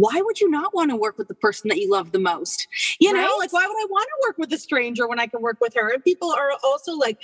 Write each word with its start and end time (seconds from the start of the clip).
why 0.00 0.20
would 0.22 0.40
you 0.40 0.50
not 0.50 0.74
want 0.74 0.90
to 0.90 0.96
work 0.96 1.16
with 1.18 1.28
the 1.28 1.34
person 1.34 1.68
that 1.68 1.78
you 1.78 1.90
love 1.90 2.12
the 2.12 2.18
most? 2.18 2.66
You 2.98 3.12
know, 3.12 3.20
right? 3.20 3.36
like 3.38 3.52
why 3.52 3.66
would 3.66 3.76
I 3.76 3.86
want 3.90 4.08
to 4.08 4.14
work 4.28 4.38
with 4.38 4.50
a 4.52 4.58
stranger 4.58 5.06
when 5.06 5.20
I 5.20 5.26
can 5.26 5.42
work 5.42 5.58
with 5.60 5.74
her? 5.74 5.92
And 5.92 6.02
people 6.02 6.32
are 6.32 6.52
also 6.64 6.94
like, 6.94 7.22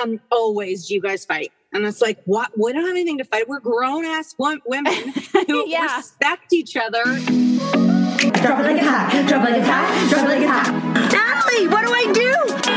um, 0.00 0.18
always, 0.32 0.88
do 0.88 0.94
you 0.94 1.00
guys 1.00 1.24
fight? 1.24 1.52
And 1.72 1.84
it's 1.84 2.00
like, 2.00 2.20
what? 2.24 2.50
We 2.56 2.72
don't 2.72 2.82
have 2.82 2.90
anything 2.90 3.18
to 3.18 3.24
fight. 3.24 3.48
We're 3.48 3.60
grown 3.60 4.04
ass 4.04 4.34
women 4.38 4.86
who 5.46 5.68
yeah. 5.68 5.96
respect 5.96 6.52
each 6.52 6.76
other. 6.76 7.04
Drop 7.04 8.60
it 8.60 8.62
like 8.62 8.80
a 8.80 8.84
hat. 8.84 9.28
Drop 9.28 9.48
it 9.48 9.52
like 9.52 9.60
a 9.60 9.64
hat. 9.64 10.10
Drop 10.10 10.24
it 10.24 10.28
like 10.28 10.42
a 10.42 10.48
hat. 10.48 11.12
Natalie, 11.12 11.68
what 11.68 11.86
do 11.86 11.92
I 11.92 12.12
do? 12.12 12.34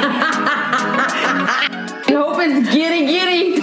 I 2.08 2.12
hope 2.12 2.38
it's 2.40 2.70
giddy 2.74 3.06
giddy. 3.06 3.57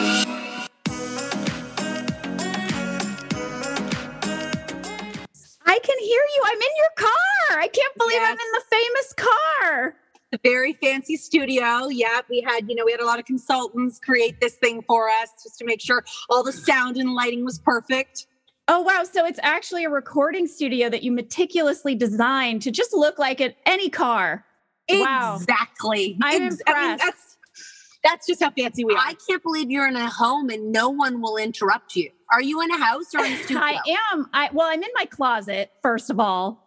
Can 5.84 5.98
hear 5.98 6.20
you. 6.34 6.42
I'm 6.44 6.56
in 6.56 6.74
your 6.76 6.90
car. 6.96 7.58
I 7.60 7.68
can't 7.68 7.94
believe 7.96 8.18
yes. 8.20 8.32
I'm 8.32 8.38
in 8.38 8.52
the 8.52 8.62
famous 8.70 9.14
car. 9.16 9.96
A 10.32 10.38
very 10.42 10.72
fancy 10.72 11.16
studio. 11.16 11.88
Yeah, 11.88 12.20
we 12.28 12.40
had, 12.40 12.68
you 12.68 12.74
know, 12.74 12.84
we 12.84 12.90
had 12.90 13.00
a 13.00 13.06
lot 13.06 13.18
of 13.18 13.24
consultants 13.24 14.00
create 14.00 14.40
this 14.40 14.54
thing 14.54 14.82
for 14.82 15.08
us 15.08 15.30
just 15.42 15.58
to 15.58 15.64
make 15.64 15.80
sure 15.80 16.04
all 16.28 16.42
the 16.42 16.52
sound 16.52 16.96
and 16.96 17.14
lighting 17.14 17.44
was 17.44 17.58
perfect. 17.58 18.26
Oh, 18.66 18.80
wow. 18.80 19.04
So 19.04 19.26
it's 19.26 19.38
actually 19.42 19.84
a 19.84 19.90
recording 19.90 20.46
studio 20.46 20.88
that 20.88 21.02
you 21.02 21.12
meticulously 21.12 21.94
designed 21.94 22.62
to 22.62 22.70
just 22.70 22.94
look 22.94 23.18
like 23.18 23.40
at 23.40 23.56
any 23.66 23.90
car. 23.90 24.44
Wow. 24.90 25.36
Exactly. 25.36 26.18
I'm 26.22 26.42
Ex- 26.44 26.60
impressed. 26.60 27.02
I 27.02 27.04
mean, 27.06 27.14
that's, 28.04 28.14
that's 28.14 28.26
just 28.26 28.42
how 28.42 28.50
fancy 28.50 28.84
we 28.84 28.94
are. 28.94 28.98
I 28.98 29.14
can't 29.26 29.42
believe 29.42 29.70
you're 29.70 29.88
in 29.88 29.96
a 29.96 30.08
home 30.08 30.50
and 30.50 30.70
no 30.70 30.90
one 30.90 31.20
will 31.20 31.36
interrupt 31.36 31.96
you. 31.96 32.10
Are 32.32 32.42
you 32.42 32.60
in 32.60 32.70
a 32.70 32.78
house 32.78 33.14
or 33.14 33.24
in 33.24 33.32
a 33.32 33.36
studio? 33.38 33.62
I 33.64 33.78
am. 34.12 34.28
I 34.32 34.50
well, 34.52 34.68
I'm 34.70 34.82
in 34.82 34.90
my 34.94 35.06
closet, 35.06 35.72
first 35.82 36.10
of 36.10 36.20
all. 36.20 36.60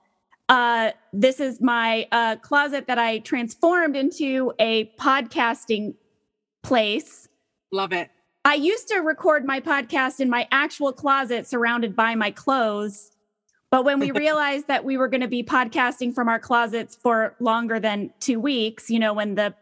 Uh, 0.50 0.92
this 1.12 1.40
is 1.40 1.59
my 1.59 2.08
uh, 2.12 2.38
closet 2.38 2.88
that 2.88 2.97
I 2.97 3.20
transformed 3.20 3.96
into 3.96 4.53
a 4.59 4.86
podcasting 5.00 5.96
place. 6.64 7.28
Love 7.72 7.92
it. 7.92 8.09
I 8.46 8.53
used 8.53 8.88
to 8.88 9.00
record 9.00 9.46
my 9.46 9.59
podcast 9.59 10.22
in 10.22 10.30
my 10.30 10.47
actual 10.52 10.94
closet 10.94 11.47
surrounded 11.47 11.97
by 11.97 12.16
my 12.16 12.31
clothes. 12.31 13.12
But 13.72 13.84
when 13.84 14.00
we 14.00 14.12
realized 14.26 14.68
that 14.68 14.86
we 14.86 14.96
were 14.96 15.09
going 15.09 15.22
to 15.22 15.28
be 15.28 15.44
podcasting 15.44 16.16
from 16.16 16.30
our 16.30 16.40
closets 16.40 16.96
for 16.96 17.36
longer 17.42 17.78
than 17.78 18.14
two 18.22 18.40
weeks, 18.40 18.90
you 18.90 19.00
know, 19.00 19.12
when 19.12 19.36
the 19.36 19.53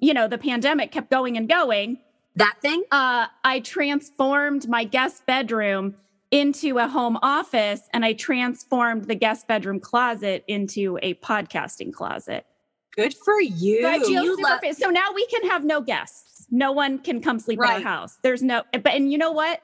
you 0.00 0.14
know, 0.14 0.28
the 0.28 0.38
pandemic 0.38 0.92
kept 0.92 1.10
going 1.10 1.36
and 1.36 1.48
going. 1.48 1.98
That 2.36 2.56
thing? 2.60 2.84
Uh, 2.90 3.26
I 3.44 3.60
transformed 3.60 4.68
my 4.68 4.84
guest 4.84 5.24
bedroom 5.26 5.96
into 6.30 6.78
a 6.78 6.88
home 6.88 7.18
office 7.22 7.82
and 7.92 8.04
I 8.04 8.12
transformed 8.12 9.04
the 9.04 9.14
guest 9.14 9.48
bedroom 9.48 9.80
closet 9.80 10.44
into 10.46 10.98
a 11.02 11.14
podcasting 11.14 11.92
closet. 11.92 12.46
Good 12.94 13.14
for 13.14 13.40
you. 13.40 13.86
you 14.06 14.42
love- 14.42 14.60
so 14.72 14.90
now 14.90 15.12
we 15.14 15.26
can 15.26 15.48
have 15.48 15.64
no 15.64 15.80
guests. 15.80 16.46
No 16.50 16.72
one 16.72 16.98
can 16.98 17.20
come 17.20 17.38
sleep 17.38 17.58
right. 17.58 17.70
at 17.70 17.76
our 17.76 17.82
house. 17.82 18.18
There's 18.22 18.42
no, 18.42 18.62
but, 18.72 18.88
and 18.88 19.10
you 19.10 19.18
know 19.18 19.32
what? 19.32 19.62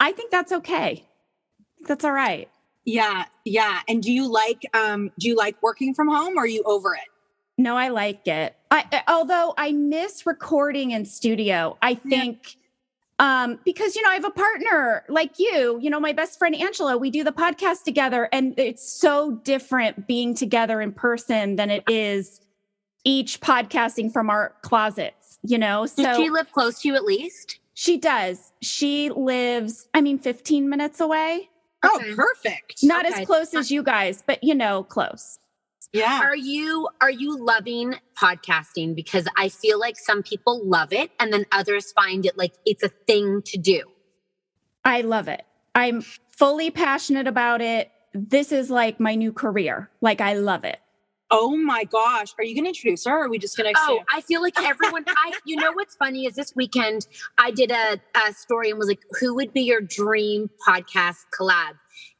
I 0.00 0.12
think 0.12 0.30
that's 0.30 0.52
okay. 0.52 1.04
That's 1.86 2.04
all 2.04 2.12
right. 2.12 2.48
Yeah. 2.84 3.24
Yeah. 3.44 3.80
And 3.88 4.02
do 4.02 4.12
you 4.12 4.30
like, 4.30 4.62
um, 4.74 5.10
do 5.18 5.28
you 5.28 5.36
like 5.36 5.62
working 5.62 5.94
from 5.94 6.08
home 6.08 6.36
or 6.36 6.42
are 6.42 6.46
you 6.46 6.62
over 6.64 6.94
it? 6.94 7.08
No, 7.56 7.76
I 7.76 7.88
like 7.88 8.26
it. 8.26 8.56
I, 8.70 9.02
although 9.06 9.54
I 9.56 9.72
miss 9.72 10.26
recording 10.26 10.90
in 10.90 11.04
studio, 11.04 11.76
I 11.82 11.94
think 11.94 12.56
yeah. 13.20 13.44
um, 13.44 13.60
because 13.64 13.94
you 13.94 14.02
know 14.02 14.10
I 14.10 14.14
have 14.14 14.24
a 14.24 14.30
partner 14.30 15.04
like 15.08 15.38
you. 15.38 15.78
You 15.80 15.88
know, 15.90 16.00
my 16.00 16.12
best 16.12 16.38
friend 16.38 16.54
Angela. 16.56 16.98
We 16.98 17.10
do 17.10 17.22
the 17.22 17.32
podcast 17.32 17.84
together, 17.84 18.28
and 18.32 18.58
it's 18.58 18.88
so 18.88 19.36
different 19.44 20.06
being 20.08 20.34
together 20.34 20.80
in 20.80 20.92
person 20.92 21.56
than 21.56 21.70
it 21.70 21.84
is 21.88 22.40
each 23.04 23.40
podcasting 23.40 24.12
from 24.12 24.30
our 24.30 24.54
closets, 24.62 25.38
you 25.42 25.58
know? 25.58 25.84
So 25.86 26.02
Does 26.02 26.16
she 26.16 26.30
live 26.30 26.50
close 26.52 26.80
to 26.80 26.88
you 26.88 26.94
at 26.94 27.04
least? 27.04 27.58
she 27.74 27.98
does. 27.98 28.50
She 28.62 29.10
lives, 29.10 29.88
I 29.92 30.00
mean, 30.00 30.18
15 30.18 30.68
minutes 30.70 31.00
away. 31.00 31.50
Oh, 31.84 31.98
Okay. 32.00 32.14
perfect. 32.14 32.82
Not 32.82 33.04
Okay. 33.04 33.20
as 33.20 33.26
close 33.26 33.52
as 33.54 33.70
you 33.70 33.82
guys, 33.82 34.24
but 34.26 34.42
you 34.42 34.54
know, 34.54 34.84
close. 34.84 35.38
Yeah. 35.92 36.20
Are 36.22 36.36
you 36.36 36.88
are 37.00 37.10
you 37.10 37.38
loving 37.38 37.96
podcasting? 38.16 38.94
Because 38.94 39.26
I 39.36 39.48
feel 39.48 39.78
like 39.78 39.96
some 39.98 40.22
people 40.22 40.60
love 40.64 40.92
it 40.92 41.10
and 41.20 41.32
then 41.32 41.46
others 41.52 41.92
find 41.92 42.26
it 42.26 42.36
like 42.36 42.54
it's 42.64 42.82
a 42.82 42.88
thing 42.88 43.42
to 43.46 43.58
do. 43.58 43.82
I 44.84 45.00
love 45.00 45.28
it. 45.28 45.44
I'm 45.74 46.02
fully 46.36 46.70
passionate 46.70 47.26
about 47.26 47.60
it. 47.60 47.90
This 48.12 48.52
is 48.52 48.70
like 48.70 49.00
my 49.00 49.14
new 49.14 49.32
career. 49.32 49.90
Like, 50.00 50.20
I 50.20 50.34
love 50.34 50.64
it. 50.64 50.78
Oh 51.30 51.56
my 51.56 51.84
gosh. 51.84 52.32
Are 52.38 52.44
you 52.44 52.54
going 52.54 52.64
to 52.64 52.68
introduce 52.68 53.06
her 53.06 53.12
or 53.12 53.24
are 53.24 53.28
we 53.28 53.38
just 53.38 53.56
going 53.56 53.72
to 53.72 53.80
Oh, 53.82 54.04
I 54.12 54.20
feel 54.20 54.40
like 54.40 54.60
everyone. 54.60 55.04
I, 55.08 55.32
you 55.44 55.56
know, 55.56 55.72
what's 55.72 55.96
funny 55.96 56.26
is 56.26 56.34
this 56.34 56.54
weekend 56.54 57.08
I 57.38 57.50
did 57.50 57.72
a, 57.72 57.98
a 58.14 58.32
story 58.34 58.70
and 58.70 58.78
was 58.78 58.88
like, 58.88 59.00
"Who 59.18 59.34
would 59.34 59.52
be 59.52 59.62
your 59.62 59.80
dream 59.80 60.50
podcast 60.66 61.18
collab?" 61.36 61.72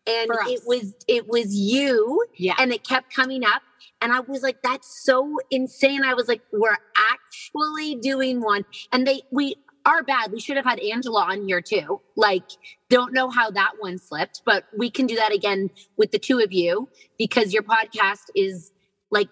And 0.06 0.30
it 0.48 0.60
was 0.66 0.94
it 1.08 1.26
was 1.28 1.54
you, 1.54 2.24
Yeah. 2.36 2.54
and 2.58 2.72
it 2.72 2.86
kept 2.86 3.14
coming 3.14 3.42
up, 3.44 3.62
and 4.02 4.12
I 4.12 4.20
was 4.20 4.42
like, 4.42 4.62
"That's 4.62 5.02
so 5.04 5.38
insane!" 5.50 6.04
I 6.04 6.12
was 6.14 6.28
like, 6.28 6.42
"We're 6.52 6.76
actually 7.12 7.94
doing 7.96 8.40
one," 8.42 8.64
and 8.92 9.06
they 9.06 9.22
we 9.30 9.56
are 9.86 10.02
bad. 10.02 10.32
We 10.32 10.40
should 10.40 10.56
have 10.56 10.64
had 10.64 10.78
Angela 10.80 11.24
on 11.24 11.46
here 11.46 11.60
too. 11.60 12.00
Like, 12.16 12.44
don't 12.88 13.12
know 13.12 13.28
how 13.30 13.50
that 13.50 13.72
one 13.80 13.98
slipped, 13.98 14.42
but 14.44 14.64
we 14.76 14.90
can 14.90 15.06
do 15.06 15.14
that 15.16 15.32
again 15.32 15.70
with 15.96 16.10
the 16.10 16.18
two 16.18 16.38
of 16.40 16.52
you 16.52 16.88
because 17.18 17.52
your 17.52 17.62
podcast 17.62 18.30
is 18.34 18.72
like 19.10 19.28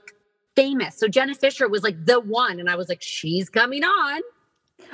famous. 0.55 0.99
So 0.99 1.09
Jenna 1.09 1.35
Fischer 1.35 1.69
was 1.69 1.83
like 1.83 2.05
the 2.05 2.21
one, 2.21 2.61
and 2.61 2.69
I 2.71 2.77
was 2.77 2.89
like, 2.89 3.03
she's 3.03 3.49
coming 3.49 3.83
on. 3.85 4.21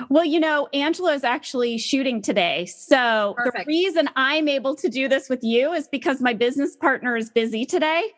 Well, 0.09 0.25
you 0.25 0.39
know, 0.39 0.67
Angela 0.73 1.13
is 1.13 1.23
actually 1.23 1.77
shooting 1.77 2.21
today. 2.21 2.65
So 2.65 3.35
the 3.43 3.63
reason 3.65 4.09
I'm 4.15 4.47
able 4.47 4.75
to 4.75 4.89
do 4.89 5.07
this 5.07 5.29
with 5.29 5.43
you 5.43 5.73
is 5.73 5.87
because 5.87 6.21
my 6.21 6.33
business 6.33 6.75
partner 6.75 7.15
is 7.15 7.29
busy 7.29 7.65
today. 7.65 8.11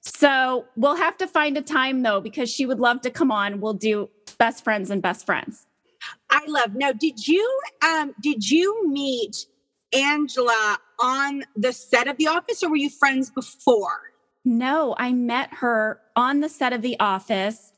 So 0.00 0.66
we'll 0.76 0.96
have 0.96 1.16
to 1.18 1.26
find 1.26 1.56
a 1.56 1.62
time 1.62 2.02
though, 2.02 2.20
because 2.20 2.50
she 2.50 2.66
would 2.66 2.80
love 2.80 3.00
to 3.02 3.10
come 3.10 3.30
on. 3.30 3.60
We'll 3.60 3.74
do 3.74 4.08
best 4.38 4.64
friends 4.64 4.90
and 4.90 5.02
best 5.02 5.26
friends. 5.26 5.66
I 6.30 6.44
love. 6.46 6.74
Now, 6.74 6.92
did 6.92 7.26
you 7.26 7.60
um 7.82 8.14
did 8.20 8.48
you 8.48 8.88
meet 8.88 9.46
Angela 9.92 10.78
on 11.00 11.44
the 11.56 11.72
set 11.72 12.08
of 12.08 12.16
The 12.16 12.28
Office 12.28 12.62
or 12.62 12.70
were 12.70 12.76
you 12.76 12.90
friends 12.90 13.30
before? 13.30 14.12
No, 14.44 14.94
I 14.98 15.12
met 15.12 15.52
her 15.54 16.00
on 16.16 16.40
the 16.40 16.48
set 16.48 16.72
of 16.72 16.82
The 16.82 16.98
Office. 17.00 17.72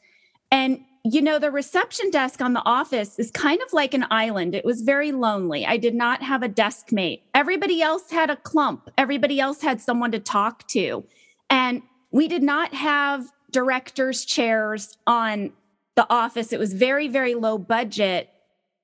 And, 0.53 0.81
you 1.05 1.23
know, 1.23 1.39
the 1.39 1.51
reception 1.51 2.11
desk 2.11 2.43
on 2.43 2.53
The 2.53 2.63
Office 2.65 3.19
is 3.19 3.31
kind 3.31 3.61
of 3.63 3.73
like 3.73 3.95
an 3.95 4.07
island. 4.11 4.55
It 4.55 4.65
was 4.65 4.83
very 4.83 5.13
lonely. 5.13 5.65
I 5.65 5.77
did 5.77 5.95
not 5.95 6.23
have 6.23 6.43
a 6.43 6.49
desk 6.49 6.93
mate. 6.93 7.23
Everybody 7.35 7.81
else 7.81 8.11
had 8.11 8.29
a 8.31 8.37
clump, 8.37 8.91
everybody 8.99 9.41
else 9.41 9.63
had 9.63 9.81
someone 9.81 10.13
to 10.13 10.19
talk 10.19 10.67
to. 10.69 11.05
And 11.49 11.83
we 12.11 12.29
did 12.29 12.43
not 12.43 12.75
have 12.75 13.27
director's 13.51 14.25
chairs 14.25 14.99
on 15.07 15.53
The 15.97 16.07
Office. 16.11 16.53
It 16.53 16.59
was 16.59 16.75
very, 16.75 17.09
very 17.09 17.35
low 17.35 17.57
budget, 17.57 18.29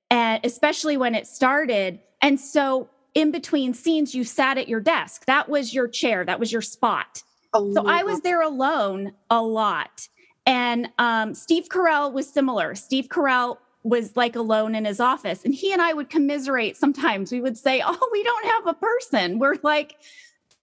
and 0.09 0.43
especially 0.43 0.97
when 0.97 1.13
it 1.13 1.27
started. 1.27 1.99
And 2.21 2.39
so, 2.39 2.89
in 3.13 3.31
between 3.31 3.73
scenes, 3.73 4.13
you 4.13 4.23
sat 4.23 4.57
at 4.57 4.67
your 4.67 4.79
desk. 4.79 5.25
That 5.25 5.49
was 5.49 5.73
your 5.73 5.87
chair, 5.87 6.25
that 6.25 6.39
was 6.39 6.51
your 6.51 6.61
spot. 6.61 7.23
Oh, 7.53 7.73
So 7.73 7.87
I 7.87 8.03
was 8.03 8.21
there 8.21 8.41
alone 8.41 9.13
a 9.29 9.41
lot. 9.41 10.07
And 10.47 10.89
um, 10.97 11.35
Steve 11.35 11.67
Carell 11.69 12.11
was 12.11 12.27
similar. 12.27 12.73
Steve 12.73 13.09
Carell 13.09 13.57
was 13.83 14.15
like 14.15 14.35
alone 14.35 14.75
in 14.75 14.85
his 14.85 14.99
office, 14.99 15.43
and 15.45 15.53
he 15.53 15.71
and 15.73 15.81
I 15.81 15.93
would 15.93 16.09
commiserate 16.09 16.77
sometimes. 16.77 17.31
We 17.31 17.41
would 17.41 17.57
say, 17.57 17.83
Oh, 17.85 18.09
we 18.11 18.23
don't 18.23 18.45
have 18.45 18.67
a 18.67 18.73
person. 18.73 19.39
We're 19.39 19.57
like 19.61 19.97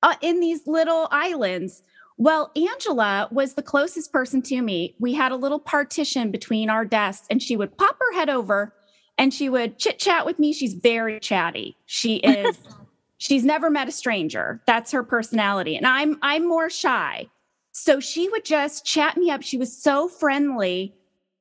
uh, 0.02 0.14
in 0.22 0.40
these 0.40 0.66
little 0.66 1.06
islands. 1.10 1.82
Well, 2.16 2.50
Angela 2.56 3.28
was 3.31 3.54
the 3.54 3.62
closest 3.62 4.12
person 4.12 4.40
to 4.42 4.62
me. 4.62 4.94
We 4.98 5.14
had 5.14 5.32
a 5.32 5.36
little 5.36 5.58
partition 5.58 6.31
between 6.31 6.70
our 6.70 6.84
desks, 6.84 7.26
and 7.28 7.42
she 7.42 7.56
would 7.56 7.76
pop 7.76 7.98
her 8.00 8.14
head 8.14 8.31
over 8.31 8.72
and 9.19 9.32
she 9.32 9.48
would 9.48 9.78
chit 9.78 9.98
chat 9.98 10.25
with 10.26 10.38
me. 10.38 10.52
She's 10.52 10.75
very 10.75 11.20
chatty. 11.20 11.76
She 11.86 12.16
is 12.25 12.58
she's 13.19 13.44
never 13.44 13.70
met 13.70 13.88
a 13.88 13.92
stranger 13.92 14.60
that's 14.66 14.90
her 14.92 15.02
personality 15.02 15.76
and 15.76 15.86
i'm 15.86 16.19
i'm 16.22 16.46
more 16.46 16.69
shy 16.69 17.26
so 17.76 17.98
she 17.98 18.28
would 18.28 18.44
just 18.44 18.86
chat 18.86 19.16
me 19.16 19.30
up. 19.30 19.42
She 19.42 19.58
was 19.58 19.76
so 19.76 20.06
friendly 20.06 20.94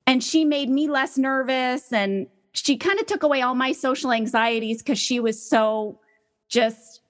and 0.07 0.24
she 0.24 0.45
made 0.45 0.68
me 0.68 0.89
less 0.89 1.15
nervous 1.15 1.94
and 1.94 2.25
she 2.53 2.75
kind 2.75 3.00
of 3.00 3.06
took 3.06 3.21
away 3.21 3.44
all 3.44 3.53
my 3.53 3.71
social 3.71 4.12
anxieties 4.12 4.80
because 4.80 4.97
she 5.00 5.19
was 5.19 5.41
so 5.41 6.00
just 6.50 7.01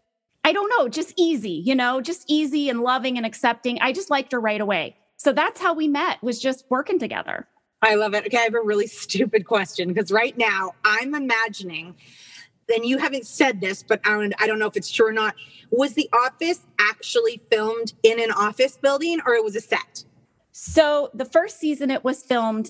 i 0.46 0.54
don't 0.54 0.72
know 0.78 0.88
just 0.88 1.14
easy 1.18 1.62
you 1.66 1.76
know 1.76 2.00
just 2.00 2.24
easy 2.28 2.70
and 2.70 2.82
loving 2.82 3.18
and 3.18 3.26
accepting. 3.26 3.80
I 3.82 3.94
just 3.94 4.10
liked 4.10 4.32
her 4.34 4.40
right 4.40 4.62
away. 4.62 4.96
So 5.16 5.32
that's 5.32 5.60
how 5.60 5.74
we 5.74 5.88
met 5.88 6.22
was 6.22 6.40
just 6.40 6.66
working 6.70 7.00
together. 7.00 7.48
I 7.82 7.96
love 7.96 8.14
it. 8.14 8.26
Okay, 8.26 8.38
I 8.38 8.42
have 8.42 8.56
a 8.56 8.62
really 8.62 8.88
stupid 9.04 9.46
question 9.46 9.88
because 9.88 10.12
right 10.12 10.38
now 10.38 10.74
I'm 10.84 11.16
imagining, 11.16 11.96
and 12.74 12.86
you 12.86 12.98
haven't 12.98 13.26
said 13.26 13.62
this, 13.62 13.84
but 13.84 14.00
I 14.06 14.10
don't, 14.12 14.34
I 14.42 14.48
don't 14.48 14.60
know 14.60 14.68
if 14.68 14.76
it's 14.76 14.92
true 14.92 15.08
or 15.08 15.12
not. 15.14 15.36
Was 15.72 15.94
The 15.94 16.10
Office 16.14 16.66
actually 16.80 17.38
filmed 17.52 17.94
in 18.04 18.20
an 18.22 18.32
office 18.32 18.78
building 18.78 19.20
or 19.26 19.34
it 19.36 19.44
was 19.44 19.56
a 19.56 19.62
set? 19.62 20.04
so 20.56 21.10
the 21.16 21.26
first 21.26 21.60
season 21.60 21.90
it 21.90 22.04
was 22.04 22.22
filmed 22.22 22.70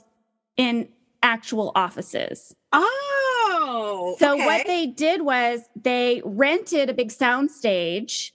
in 0.56 0.88
actual 1.22 1.72
offices 1.76 2.56
Oh, 2.72 4.16
So 4.20 4.34
okay. 4.36 4.46
what 4.46 4.66
they 4.68 4.88
did 4.88 5.22
was 5.24 5.62
they 5.76 6.22
rented 6.26 6.90
a 6.90 6.94
big 6.94 7.12
sound 7.12 7.52
stage 7.52 8.34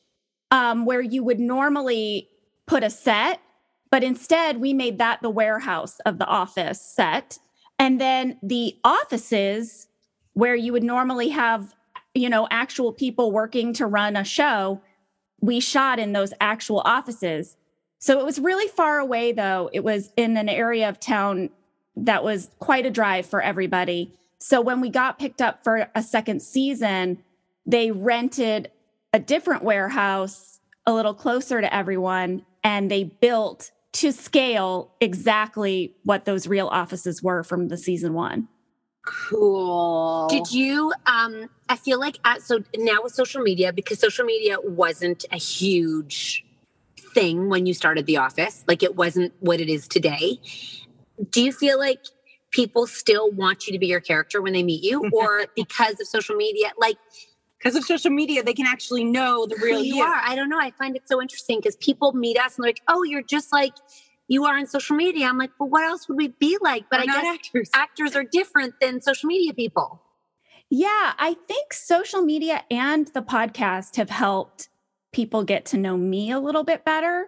um, 0.50 0.84
where 0.84 1.00
you 1.00 1.24
would 1.24 1.40
normally 1.40 2.28
put 2.66 2.82
a 2.84 2.90
set, 2.90 3.40
but 3.90 4.04
instead 4.04 4.60
we 4.60 4.72
made 4.74 4.98
that 4.98 5.22
the 5.22 5.30
warehouse 5.30 5.98
of 6.06 6.18
the 6.18 6.26
office 6.26 6.80
set. 6.80 7.38
And 7.78 8.00
then 8.00 8.38
the 8.42 8.76
offices 8.84 9.87
where 10.38 10.54
you 10.54 10.72
would 10.72 10.84
normally 10.84 11.30
have, 11.30 11.74
you 12.14 12.28
know, 12.28 12.46
actual 12.48 12.92
people 12.92 13.32
working 13.32 13.72
to 13.72 13.84
run 13.84 14.14
a 14.14 14.22
show, 14.22 14.80
we 15.40 15.58
shot 15.58 15.98
in 15.98 16.12
those 16.12 16.32
actual 16.40 16.78
offices. 16.84 17.56
So 17.98 18.20
it 18.20 18.24
was 18.24 18.38
really 18.38 18.68
far 18.68 19.00
away 19.00 19.32
though. 19.32 19.68
It 19.72 19.82
was 19.82 20.10
in 20.16 20.36
an 20.36 20.48
area 20.48 20.88
of 20.88 21.00
town 21.00 21.50
that 21.96 22.22
was 22.22 22.50
quite 22.60 22.86
a 22.86 22.90
drive 22.90 23.26
for 23.26 23.42
everybody. 23.42 24.16
So 24.38 24.60
when 24.60 24.80
we 24.80 24.90
got 24.90 25.18
picked 25.18 25.42
up 25.42 25.64
for 25.64 25.90
a 25.96 26.04
second 26.04 26.40
season, 26.40 27.18
they 27.66 27.90
rented 27.90 28.70
a 29.12 29.18
different 29.18 29.64
warehouse 29.64 30.60
a 30.86 30.94
little 30.94 31.14
closer 31.14 31.60
to 31.60 31.74
everyone 31.74 32.46
and 32.62 32.88
they 32.88 33.02
built 33.02 33.72
to 33.94 34.12
scale 34.12 34.92
exactly 35.00 35.96
what 36.04 36.26
those 36.26 36.46
real 36.46 36.68
offices 36.68 37.24
were 37.24 37.42
from 37.42 37.66
the 37.66 37.76
season 37.76 38.14
1. 38.14 38.46
Cool. 39.08 40.28
Did 40.28 40.52
you? 40.52 40.92
Um, 41.06 41.48
I 41.68 41.76
feel 41.76 41.98
like 41.98 42.18
at, 42.24 42.42
so 42.42 42.62
now 42.76 43.02
with 43.02 43.14
social 43.14 43.42
media 43.42 43.72
because 43.72 43.98
social 43.98 44.24
media 44.24 44.58
wasn't 44.62 45.24
a 45.32 45.38
huge 45.38 46.44
thing 47.14 47.48
when 47.48 47.66
you 47.66 47.74
started 47.74 48.06
the 48.06 48.18
office. 48.18 48.64
Like 48.68 48.82
it 48.82 48.96
wasn't 48.96 49.32
what 49.40 49.60
it 49.60 49.68
is 49.68 49.88
today. 49.88 50.40
Do 51.30 51.42
you 51.42 51.52
feel 51.52 51.78
like 51.78 52.00
people 52.50 52.86
still 52.86 53.30
want 53.30 53.66
you 53.66 53.72
to 53.72 53.78
be 53.78 53.86
your 53.86 54.00
character 54.00 54.40
when 54.42 54.52
they 54.52 54.62
meet 54.62 54.82
you, 54.84 55.08
or 55.12 55.46
because 55.56 56.00
of 56.00 56.06
social 56.06 56.36
media, 56.36 56.72
like 56.78 56.96
Because 57.58 57.74
of 57.76 57.84
social 57.84 58.10
media, 58.10 58.42
they 58.42 58.54
can 58.54 58.66
actually 58.66 59.04
know 59.04 59.46
the 59.46 59.56
real 59.56 59.82
you 59.82 59.96
you. 59.96 60.04
are? 60.04 60.20
I 60.24 60.36
don't 60.36 60.48
know. 60.48 60.60
I 60.60 60.70
find 60.72 60.94
it 60.96 61.08
so 61.08 61.20
interesting 61.20 61.58
because 61.58 61.76
people 61.76 62.12
meet 62.12 62.38
us 62.38 62.56
and 62.56 62.64
they're 62.64 62.70
like, 62.70 62.82
"Oh, 62.88 63.02
you're 63.02 63.22
just 63.22 63.52
like 63.52 63.72
you 64.28 64.44
are 64.44 64.56
on 64.56 64.66
social 64.66 64.96
media." 64.96 65.26
I'm 65.26 65.38
like, 65.38 65.50
"Well, 65.58 65.68
what 65.68 65.84
else 65.84 66.08
would 66.08 66.16
we 66.16 66.28
be 66.28 66.56
like?" 66.60 66.84
But 66.90 67.00
We're 67.00 67.12
I 67.12 67.20
guess 67.20 67.34
actors. 67.34 67.70
actors 67.74 68.16
are 68.16 68.24
different 68.24 68.74
than 68.80 69.00
social 69.00 69.26
media 69.26 69.52
people. 69.52 70.02
Yeah, 70.70 71.14
I 71.18 71.34
think 71.46 71.72
social 71.72 72.22
media 72.22 72.62
and 72.70 73.08
the 73.08 73.22
podcast 73.22 73.96
have 73.96 74.10
helped 74.10 74.68
people 75.12 75.42
get 75.42 75.64
to 75.66 75.78
know 75.78 75.96
me 75.96 76.30
a 76.30 76.38
little 76.38 76.64
bit 76.64 76.84
better. 76.84 77.26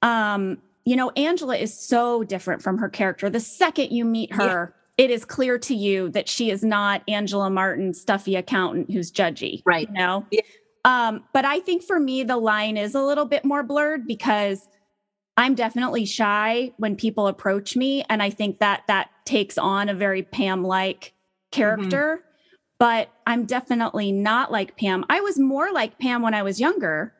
Um, 0.00 0.58
you 0.84 0.96
know, 0.96 1.10
Angela 1.10 1.56
is 1.56 1.78
so 1.78 2.24
different 2.24 2.62
from 2.62 2.78
her 2.78 2.88
character. 2.88 3.28
The 3.30 3.40
second 3.40 3.90
you 3.90 4.04
meet 4.04 4.32
her, 4.32 4.74
it 4.96 5.10
is 5.10 5.24
clear 5.24 5.58
to 5.58 5.74
you 5.74 6.10
that 6.10 6.28
she 6.28 6.50
is 6.50 6.62
not 6.62 7.02
Angela 7.08 7.50
Martin, 7.50 7.92
stuffy 7.94 8.36
accountant 8.36 8.90
who's 8.90 9.10
judgy. 9.10 9.62
Right. 9.66 9.88
You 9.88 9.94
know? 9.94 10.26
Yeah. 10.30 10.40
Um, 10.84 11.24
but 11.32 11.44
I 11.44 11.60
think 11.60 11.82
for 11.82 11.98
me, 11.98 12.22
the 12.22 12.36
line 12.36 12.76
is 12.76 12.94
a 12.94 13.02
little 13.02 13.24
bit 13.24 13.44
more 13.44 13.62
blurred 13.62 14.06
because 14.06 14.68
I'm 15.36 15.54
definitely 15.54 16.04
shy 16.04 16.72
when 16.76 16.96
people 16.96 17.26
approach 17.26 17.76
me. 17.76 18.04
And 18.08 18.22
I 18.22 18.30
think 18.30 18.60
that 18.60 18.84
that 18.86 19.10
takes 19.24 19.58
on 19.58 19.88
a 19.88 19.94
very 19.94 20.22
Pam 20.22 20.62
like 20.64 21.00
mm-hmm. 21.00 21.60
character. 21.60 22.24
But 22.78 23.08
I'm 23.26 23.46
definitely 23.46 24.12
not 24.12 24.52
like 24.52 24.76
Pam. 24.76 25.04
I 25.08 25.20
was 25.20 25.38
more 25.38 25.72
like 25.72 25.98
Pam 25.98 26.22
when 26.22 26.34
I 26.34 26.42
was 26.42 26.60
younger, 26.60 27.14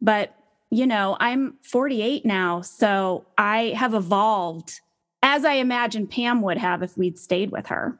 but 0.00 0.34
you 0.70 0.86
know, 0.86 1.16
I'm 1.20 1.54
48 1.62 2.24
now. 2.24 2.60
So 2.62 3.26
I 3.36 3.74
have 3.76 3.92
evolved 3.92 4.80
as 5.22 5.44
I 5.44 5.54
imagine 5.54 6.06
Pam 6.06 6.42
would 6.42 6.58
have 6.58 6.82
if 6.82 6.96
we'd 6.96 7.18
stayed 7.18 7.50
with 7.50 7.66
her. 7.66 7.98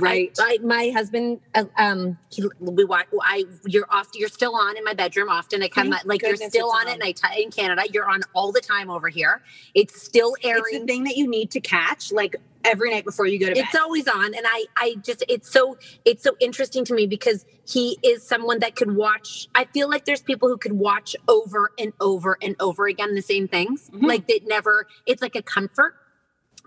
Right. 0.00 0.30
I, 0.38 0.58
I, 0.60 0.64
my 0.64 0.90
husband, 0.94 1.40
uh, 1.54 1.64
um, 1.78 2.18
he, 2.30 2.44
we 2.60 2.84
watch. 2.84 3.06
I 3.22 3.44
you're 3.64 3.86
off. 3.90 4.08
You're 4.14 4.28
still 4.28 4.54
on 4.54 4.76
in 4.76 4.84
my 4.84 4.92
bedroom 4.92 5.30
often. 5.30 5.62
I 5.62 5.68
come 5.68 5.90
Thank 5.90 6.04
like 6.04 6.22
you're 6.22 6.36
still 6.36 6.70
on, 6.70 6.82
on. 6.82 6.88
it. 6.88 6.94
And 6.94 7.02
I 7.04 7.12
t- 7.12 7.42
in 7.42 7.50
Canada, 7.50 7.82
you're 7.90 8.08
on 8.08 8.20
all 8.34 8.52
the 8.52 8.60
time 8.60 8.90
over 8.90 9.08
here. 9.08 9.40
It's 9.74 10.02
still 10.02 10.34
airing. 10.44 10.62
It's 10.68 10.78
the 10.80 10.86
thing 10.86 11.04
that 11.04 11.16
you 11.16 11.26
need 11.28 11.50
to 11.52 11.60
catch 11.60 12.12
like 12.12 12.36
every 12.64 12.90
night 12.90 13.04
before 13.04 13.26
you 13.26 13.38
go 13.38 13.46
to 13.46 13.54
bed. 13.54 13.64
it's 13.64 13.76
always 13.76 14.08
on 14.08 14.34
and 14.34 14.42
i 14.44 14.64
i 14.76 14.96
just 15.04 15.22
it's 15.28 15.48
so 15.50 15.78
it's 16.04 16.24
so 16.24 16.36
interesting 16.40 16.84
to 16.84 16.92
me 16.92 17.06
because 17.06 17.46
he 17.64 17.96
is 18.02 18.26
someone 18.26 18.58
that 18.58 18.74
could 18.74 18.96
watch 18.96 19.46
i 19.54 19.64
feel 19.66 19.88
like 19.88 20.04
there's 20.06 20.20
people 20.20 20.48
who 20.48 20.58
could 20.58 20.72
watch 20.72 21.14
over 21.28 21.70
and 21.78 21.92
over 22.00 22.36
and 22.42 22.56
over 22.58 22.88
again 22.88 23.14
the 23.14 23.22
same 23.22 23.46
things 23.46 23.88
Mhm. 23.94 24.02
like 24.08 24.26
that 24.26 24.40
never 24.44 24.88
it's 25.06 25.22
like 25.22 25.36
a 25.36 25.40
comfort 25.40 25.94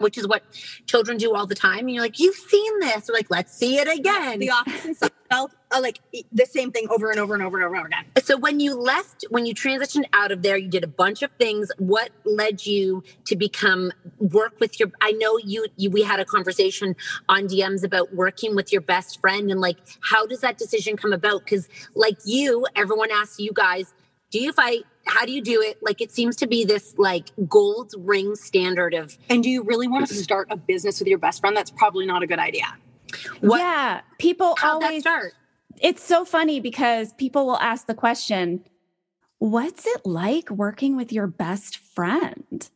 which 0.01 0.17
is 0.17 0.27
what 0.27 0.43
children 0.85 1.17
do 1.17 1.35
all 1.35 1.45
the 1.45 1.55
time 1.55 1.79
and 1.79 1.91
you're 1.91 2.03
like 2.03 2.19
you've 2.19 2.35
seen 2.35 2.79
this. 2.79 3.07
We're 3.07 3.15
like 3.15 3.29
let's 3.29 3.53
see 3.53 3.77
it 3.77 3.87
again. 3.87 4.39
The 4.39 4.51
office 4.51 4.85
and 4.85 4.97
Seinfeld 4.97 5.49
uh, 5.71 5.81
like 5.81 5.99
the 6.31 6.45
same 6.45 6.71
thing 6.71 6.87
over 6.89 7.09
and 7.09 7.19
over 7.19 7.33
and 7.33 7.43
over 7.43 7.57
and 7.57 7.65
over 7.65 7.87
again. 7.87 8.05
so 8.21 8.37
when 8.37 8.59
you 8.59 8.75
left 8.75 9.25
when 9.29 9.45
you 9.45 9.53
transitioned 9.53 10.05
out 10.13 10.31
of 10.31 10.41
there 10.41 10.57
you 10.57 10.67
did 10.67 10.83
a 10.83 10.87
bunch 10.87 11.21
of 11.21 11.31
things. 11.39 11.71
What 11.77 12.11
led 12.25 12.65
you 12.65 13.03
to 13.25 13.35
become 13.35 13.91
work 14.19 14.59
with 14.59 14.79
your 14.79 14.91
i 15.01 15.11
know 15.13 15.37
you, 15.37 15.67
you 15.77 15.89
we 15.89 16.01
had 16.01 16.19
a 16.19 16.25
conversation 16.25 16.95
on 17.29 17.47
dms 17.47 17.83
about 17.83 18.13
working 18.13 18.55
with 18.55 18.71
your 18.71 18.81
best 18.81 19.19
friend 19.21 19.49
and 19.51 19.59
like 19.61 19.77
how 20.01 20.25
does 20.25 20.41
that 20.41 20.57
decision 20.57 20.97
come 20.97 21.13
about? 21.13 21.43
Because 21.43 21.67
like 21.95 22.17
you 22.25 22.65
everyone 22.75 23.11
asks 23.11 23.39
you 23.39 23.51
guys 23.53 23.93
do 24.31 24.39
you 24.39 24.53
fight 24.53 24.85
how 25.11 25.25
do 25.25 25.31
you 25.33 25.41
do 25.41 25.61
it 25.61 25.77
like 25.81 25.99
it 26.01 26.11
seems 26.11 26.35
to 26.37 26.47
be 26.47 26.63
this 26.63 26.95
like 26.97 27.29
gold 27.47 27.93
ring 27.97 28.33
standard 28.35 28.93
of 28.93 29.17
And 29.29 29.43
do 29.43 29.49
you 29.49 29.61
really 29.63 29.87
want 29.87 30.07
to 30.07 30.13
start 30.13 30.47
a 30.49 30.55
business 30.57 30.99
with 30.99 31.07
your 31.07 31.17
best 31.19 31.41
friend? 31.41 31.55
That's 31.55 31.71
probably 31.71 32.05
not 32.05 32.23
a 32.23 32.27
good 32.27 32.39
idea. 32.39 32.65
What- 33.41 33.59
Yeah. 33.59 34.01
People 34.19 34.55
how 34.57 34.79
that 34.79 34.85
always 34.85 35.01
start 35.03 35.33
it's 35.81 36.03
so 36.03 36.23
funny 36.25 36.59
because 36.59 37.11
people 37.13 37.45
will 37.45 37.57
ask 37.57 37.87
the 37.87 37.93
question, 37.95 38.63
What's 39.39 39.85
it 39.87 40.05
like 40.05 40.49
working 40.51 40.95
with 40.95 41.11
your 41.11 41.25
best 41.27 41.77
friend? 41.77 42.69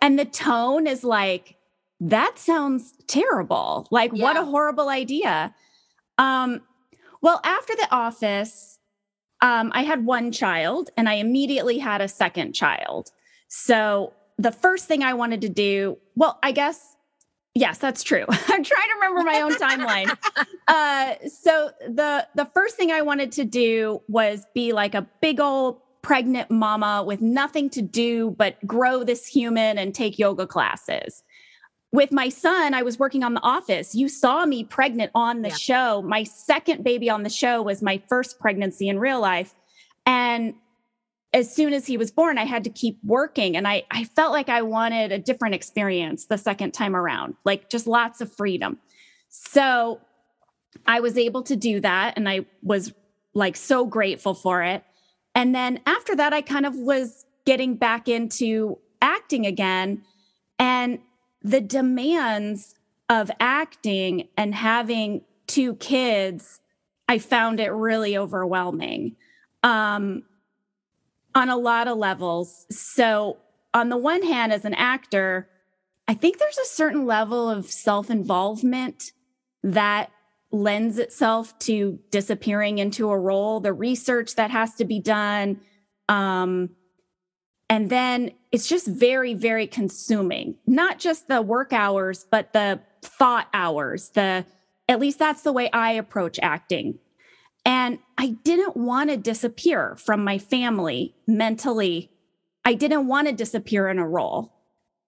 And 0.00 0.18
the 0.18 0.24
tone 0.24 0.86
is 0.86 1.02
like, 1.04 1.56
That 2.00 2.38
sounds 2.38 2.94
terrible. 3.06 3.86
Like, 3.90 4.12
what 4.12 4.36
a 4.36 4.44
horrible 4.44 4.88
idea. 4.88 5.54
Um, 6.18 6.60
well, 7.20 7.40
after 7.44 7.74
the 7.74 7.88
office, 7.90 8.78
um, 9.42 9.72
I 9.74 9.82
had 9.82 10.06
one 10.06 10.32
child 10.32 10.90
and 10.96 11.08
I 11.08 11.14
immediately 11.14 11.78
had 11.78 12.00
a 12.00 12.08
second 12.08 12.54
child. 12.54 13.10
So 13.48 14.14
the 14.38 14.52
first 14.52 14.86
thing 14.86 15.02
I 15.02 15.14
wanted 15.14 15.42
to 15.42 15.48
do, 15.48 15.98
well, 16.14 16.38
I 16.42 16.52
guess, 16.52 16.96
yes, 17.54 17.78
that's 17.78 18.04
true. 18.04 18.24
I'm 18.30 18.64
trying 18.64 18.64
to 18.64 18.94
remember 18.94 19.22
my 19.24 19.42
own 19.42 19.54
timeline. 19.54 20.16
Uh, 20.68 21.16
so 21.28 21.70
the 21.86 22.26
the 22.36 22.46
first 22.54 22.76
thing 22.76 22.92
I 22.92 23.02
wanted 23.02 23.32
to 23.32 23.44
do 23.44 24.00
was 24.08 24.46
be 24.54 24.72
like 24.72 24.94
a 24.94 25.06
big 25.20 25.40
old 25.40 25.80
pregnant 26.02 26.50
mama 26.50 27.02
with 27.04 27.20
nothing 27.20 27.68
to 27.70 27.82
do 27.82 28.30
but 28.38 28.64
grow 28.66 29.02
this 29.02 29.26
human 29.26 29.76
and 29.76 29.92
take 29.92 30.18
yoga 30.20 30.46
classes. 30.46 31.24
With 31.92 32.10
my 32.10 32.30
son, 32.30 32.72
I 32.72 32.82
was 32.82 32.98
working 32.98 33.22
on 33.22 33.34
The 33.34 33.42
Office. 33.42 33.94
You 33.94 34.08
saw 34.08 34.46
me 34.46 34.64
pregnant 34.64 35.10
on 35.14 35.42
the 35.42 35.50
Yeah. 35.50 35.56
show. 35.56 36.02
My 36.02 36.24
second 36.24 36.82
baby 36.82 37.10
on 37.10 37.22
the 37.22 37.28
show 37.28 37.60
was 37.60 37.82
my 37.82 37.98
first 38.08 38.38
pregnancy 38.40 38.88
in 38.88 38.98
real 38.98 39.20
life. 39.20 39.54
And 40.06 40.54
as 41.34 41.54
soon 41.54 41.74
as 41.74 41.86
he 41.86 41.98
was 41.98 42.10
born, 42.10 42.38
I 42.38 42.44
had 42.44 42.64
to 42.64 42.70
keep 42.70 42.98
working. 43.04 43.56
And 43.56 43.68
I, 43.68 43.84
I 43.90 44.04
felt 44.04 44.32
like 44.32 44.48
I 44.48 44.62
wanted 44.62 45.12
a 45.12 45.18
different 45.18 45.54
experience 45.54 46.26
the 46.26 46.38
second 46.38 46.72
time 46.72 46.96
around, 46.96 47.34
like 47.44 47.68
just 47.68 47.86
lots 47.86 48.20
of 48.22 48.32
freedom. 48.32 48.78
So 49.28 50.00
I 50.86 51.00
was 51.00 51.18
able 51.18 51.42
to 51.44 51.56
do 51.56 51.80
that. 51.80 52.14
And 52.16 52.26
I 52.28 52.46
was 52.62 52.92
like 53.34 53.56
so 53.56 53.84
grateful 53.86 54.34
for 54.34 54.62
it. 54.62 54.82
And 55.34 55.54
then 55.54 55.80
after 55.86 56.16
that, 56.16 56.32
I 56.32 56.40
kind 56.40 56.66
of 56.66 56.74
was 56.74 57.24
getting 57.44 57.76
back 57.76 58.08
into 58.08 58.78
acting 59.00 59.46
again. 59.46 60.02
And 60.58 60.98
the 61.42 61.60
demands 61.60 62.74
of 63.08 63.30
acting 63.40 64.28
and 64.36 64.54
having 64.54 65.22
two 65.46 65.74
kids, 65.76 66.60
I 67.08 67.18
found 67.18 67.60
it 67.60 67.70
really 67.70 68.16
overwhelming 68.16 69.16
um, 69.62 70.22
on 71.34 71.48
a 71.48 71.56
lot 71.56 71.88
of 71.88 71.98
levels. 71.98 72.66
So, 72.70 73.38
on 73.74 73.88
the 73.88 73.96
one 73.96 74.22
hand, 74.22 74.52
as 74.52 74.64
an 74.64 74.74
actor, 74.74 75.48
I 76.06 76.14
think 76.14 76.38
there's 76.38 76.58
a 76.58 76.66
certain 76.66 77.06
level 77.06 77.48
of 77.48 77.70
self 77.70 78.10
involvement 78.10 79.12
that 79.62 80.10
lends 80.50 80.98
itself 80.98 81.58
to 81.60 81.98
disappearing 82.10 82.78
into 82.78 83.08
a 83.08 83.18
role, 83.18 83.60
the 83.60 83.72
research 83.72 84.34
that 84.34 84.50
has 84.50 84.74
to 84.74 84.84
be 84.84 85.00
done. 85.00 85.60
Um, 86.08 86.70
and 87.72 87.88
then 87.88 88.32
it's 88.50 88.68
just 88.68 88.86
very, 88.86 89.32
very 89.32 89.66
consuming, 89.66 90.56
not 90.66 90.98
just 90.98 91.26
the 91.26 91.40
work 91.40 91.72
hours, 91.72 92.26
but 92.30 92.52
the 92.52 92.80
thought 93.00 93.48
hours. 93.54 94.10
The 94.10 94.44
at 94.90 95.00
least 95.00 95.18
that's 95.18 95.40
the 95.40 95.54
way 95.54 95.70
I 95.70 95.92
approach 95.92 96.38
acting. 96.42 96.98
And 97.64 97.98
I 98.18 98.36
didn't 98.44 98.76
want 98.76 99.08
to 99.08 99.16
disappear 99.16 99.96
from 99.96 100.22
my 100.22 100.36
family 100.36 101.14
mentally. 101.26 102.10
I 102.62 102.74
didn't 102.74 103.06
want 103.06 103.28
to 103.28 103.32
disappear 103.32 103.88
in 103.88 103.98
a 103.98 104.06
role. 104.06 104.52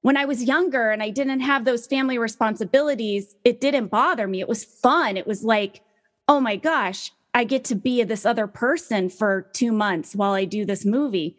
When 0.00 0.16
I 0.16 0.24
was 0.24 0.44
younger 0.44 0.90
and 0.90 1.02
I 1.02 1.10
didn't 1.10 1.40
have 1.40 1.66
those 1.66 1.86
family 1.86 2.16
responsibilities, 2.16 3.36
it 3.44 3.60
didn't 3.60 3.88
bother 3.88 4.26
me. 4.26 4.40
It 4.40 4.48
was 4.48 4.64
fun. 4.64 5.18
It 5.18 5.26
was 5.26 5.44
like, 5.44 5.82
oh 6.28 6.40
my 6.40 6.56
gosh, 6.56 7.12
I 7.34 7.44
get 7.44 7.64
to 7.64 7.74
be 7.74 8.02
this 8.04 8.24
other 8.24 8.46
person 8.46 9.10
for 9.10 9.50
two 9.52 9.70
months 9.70 10.16
while 10.16 10.32
I 10.32 10.46
do 10.46 10.64
this 10.64 10.86
movie. 10.86 11.36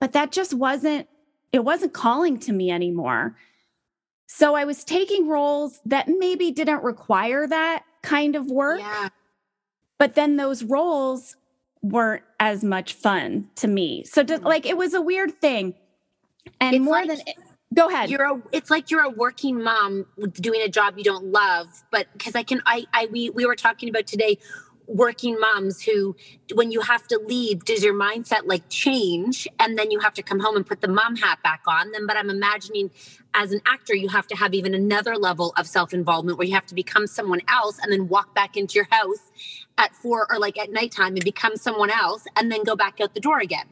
But 0.00 0.12
that 0.12 0.32
just 0.32 0.54
wasn't, 0.54 1.08
it 1.52 1.64
wasn't 1.64 1.92
calling 1.92 2.38
to 2.40 2.52
me 2.52 2.70
anymore. 2.70 3.36
So 4.26 4.54
I 4.54 4.64
was 4.64 4.84
taking 4.84 5.28
roles 5.28 5.80
that 5.86 6.08
maybe 6.08 6.50
didn't 6.50 6.82
require 6.82 7.46
that 7.46 7.84
kind 8.02 8.36
of 8.36 8.46
work. 8.46 8.80
yeah 8.80 9.08
But 9.98 10.14
then 10.14 10.36
those 10.36 10.62
roles 10.62 11.36
weren't 11.82 12.22
as 12.38 12.62
much 12.62 12.92
fun 12.92 13.48
to 13.56 13.68
me. 13.68 14.04
So 14.04 14.22
just, 14.22 14.40
mm-hmm. 14.40 14.48
like 14.48 14.66
it 14.66 14.76
was 14.76 14.94
a 14.94 15.00
weird 15.00 15.40
thing. 15.40 15.74
And 16.60 16.76
It's 16.76 16.84
more 16.84 17.04
like 17.04 17.08
than 17.08 17.18
go 17.74 17.88
ahead. 17.88 18.10
you're 18.10 18.24
a 18.24 18.42
it's 18.52 18.70
like 18.70 18.90
you're 18.90 19.02
a 19.02 19.10
working 19.10 19.62
mom 19.62 20.06
doing 20.34 20.62
a 20.62 20.68
job 20.68 20.96
you 20.96 21.04
don't 21.04 21.26
love 21.26 21.84
but 21.90 22.06
because 22.12 22.34
i 22.34 22.42
can 22.42 22.62
i 22.66 22.86
i 22.92 23.06
we 23.12 23.30
we 23.30 23.44
were 23.44 23.54
talking 23.56 23.88
about 23.88 24.06
today 24.06 24.38
working 24.88 25.38
moms 25.38 25.82
who 25.82 26.16
when 26.54 26.72
you 26.72 26.80
have 26.80 27.06
to 27.06 27.20
leave 27.26 27.64
does 27.64 27.84
your 27.84 27.94
mindset 27.94 28.42
like 28.46 28.68
change 28.70 29.46
and 29.60 29.78
then 29.78 29.90
you 29.90 30.00
have 30.00 30.14
to 30.14 30.22
come 30.22 30.40
home 30.40 30.56
and 30.56 30.66
put 30.66 30.80
the 30.80 30.88
mom 30.88 31.14
hat 31.16 31.38
back 31.44 31.62
on 31.68 31.92
then 31.92 32.06
but 32.06 32.16
i'm 32.16 32.30
imagining 32.30 32.90
as 33.34 33.52
an 33.52 33.60
actor 33.66 33.94
you 33.94 34.08
have 34.08 34.26
to 34.26 34.34
have 34.34 34.54
even 34.54 34.74
another 34.74 35.14
level 35.16 35.52
of 35.58 35.66
self-involvement 35.66 36.38
where 36.38 36.46
you 36.46 36.54
have 36.54 36.66
to 36.66 36.74
become 36.74 37.06
someone 37.06 37.40
else 37.48 37.78
and 37.82 37.92
then 37.92 38.08
walk 38.08 38.34
back 38.34 38.56
into 38.56 38.74
your 38.76 38.88
house 38.90 39.30
at 39.76 39.94
four 39.94 40.26
or 40.32 40.38
like 40.38 40.58
at 40.58 40.72
nighttime 40.72 41.14
and 41.14 41.24
become 41.24 41.54
someone 41.56 41.90
else 41.90 42.24
and 42.36 42.50
then 42.50 42.64
go 42.64 42.74
back 42.74 43.00
out 43.00 43.14
the 43.14 43.20
door 43.20 43.38
again 43.38 43.66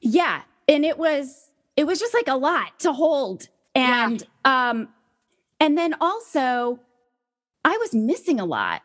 Yeah. 0.00 0.42
And 0.68 0.84
it 0.84 0.98
was 0.98 1.50
it 1.76 1.86
was 1.86 1.98
just 1.98 2.14
like 2.14 2.28
a 2.28 2.36
lot 2.36 2.78
to 2.80 2.92
hold. 2.92 3.48
And 3.74 4.22
um 4.44 4.88
and 5.60 5.76
then 5.78 5.94
also 6.00 6.80
I 7.64 7.76
was 7.78 7.94
missing 7.94 8.38
a 8.38 8.44
lot. 8.44 8.82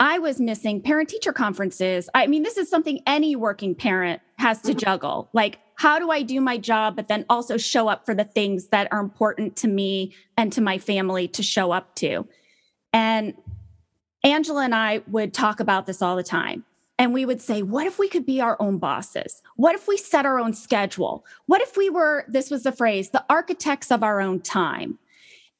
I 0.00 0.18
was 0.18 0.40
missing 0.40 0.80
parent 0.80 1.08
teacher 1.08 1.32
conferences. 1.32 2.08
I 2.14 2.26
mean, 2.26 2.42
this 2.42 2.56
is 2.56 2.68
something 2.68 3.00
any 3.06 3.34
working 3.34 3.74
parent 3.74 4.22
has 4.38 4.62
to 4.62 4.72
Mhm. 4.74 4.78
juggle. 4.78 5.28
Like, 5.32 5.58
how 5.74 5.98
do 5.98 6.10
I 6.10 6.22
do 6.22 6.40
my 6.40 6.56
job, 6.56 6.96
but 6.96 7.08
then 7.08 7.24
also 7.28 7.56
show 7.56 7.88
up 7.88 8.06
for 8.06 8.14
the 8.14 8.24
things 8.24 8.68
that 8.68 8.88
are 8.92 9.00
important 9.00 9.56
to 9.56 9.68
me 9.68 10.14
and 10.36 10.52
to 10.52 10.60
my 10.60 10.78
family 10.78 11.26
to 11.28 11.42
show 11.42 11.72
up 11.72 11.94
to? 11.96 12.26
And 12.92 13.34
Angela 14.24 14.64
and 14.64 14.74
I 14.74 15.02
would 15.08 15.32
talk 15.34 15.60
about 15.60 15.86
this 15.86 16.02
all 16.02 16.16
the 16.16 16.22
time. 16.22 16.64
And 17.00 17.14
we 17.14 17.24
would 17.24 17.40
say, 17.40 17.62
what 17.62 17.86
if 17.86 17.98
we 17.98 18.08
could 18.08 18.26
be 18.26 18.40
our 18.40 18.56
own 18.60 18.78
bosses? 18.78 19.40
What 19.54 19.76
if 19.76 19.86
we 19.86 19.96
set 19.96 20.26
our 20.26 20.40
own 20.40 20.52
schedule? 20.52 21.24
What 21.46 21.60
if 21.60 21.76
we 21.76 21.88
were, 21.90 22.24
this 22.26 22.50
was 22.50 22.64
the 22.64 22.72
phrase, 22.72 23.10
the 23.10 23.24
architects 23.30 23.92
of 23.92 24.02
our 24.02 24.20
own 24.20 24.40
time? 24.40 24.98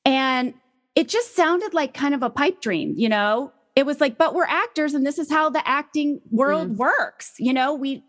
And 0.05 0.55
it 0.97 1.09
just 1.09 1.37
sounded 1.37 1.75
like 1.75 1.95
kind 1.95 2.13
of 2.15 2.25
a 2.25 2.31
pipe 2.31 2.61
dream, 2.61 2.95
you 2.97 3.09
know? 3.09 3.53
It 3.79 3.87
was 3.87 4.01
like, 4.01 4.19
but 4.19 4.35
we're 4.35 4.43
actors 4.43 4.95
and 4.95 5.07
this 5.07 5.21
is 5.21 5.31
how 5.31 5.51
the 5.51 5.67
acting 5.67 6.21
world 6.33 6.73
mm. 6.73 6.77
works. 6.79 7.35
You 7.39 7.53
know, 7.53 7.77
we, 7.77 8.03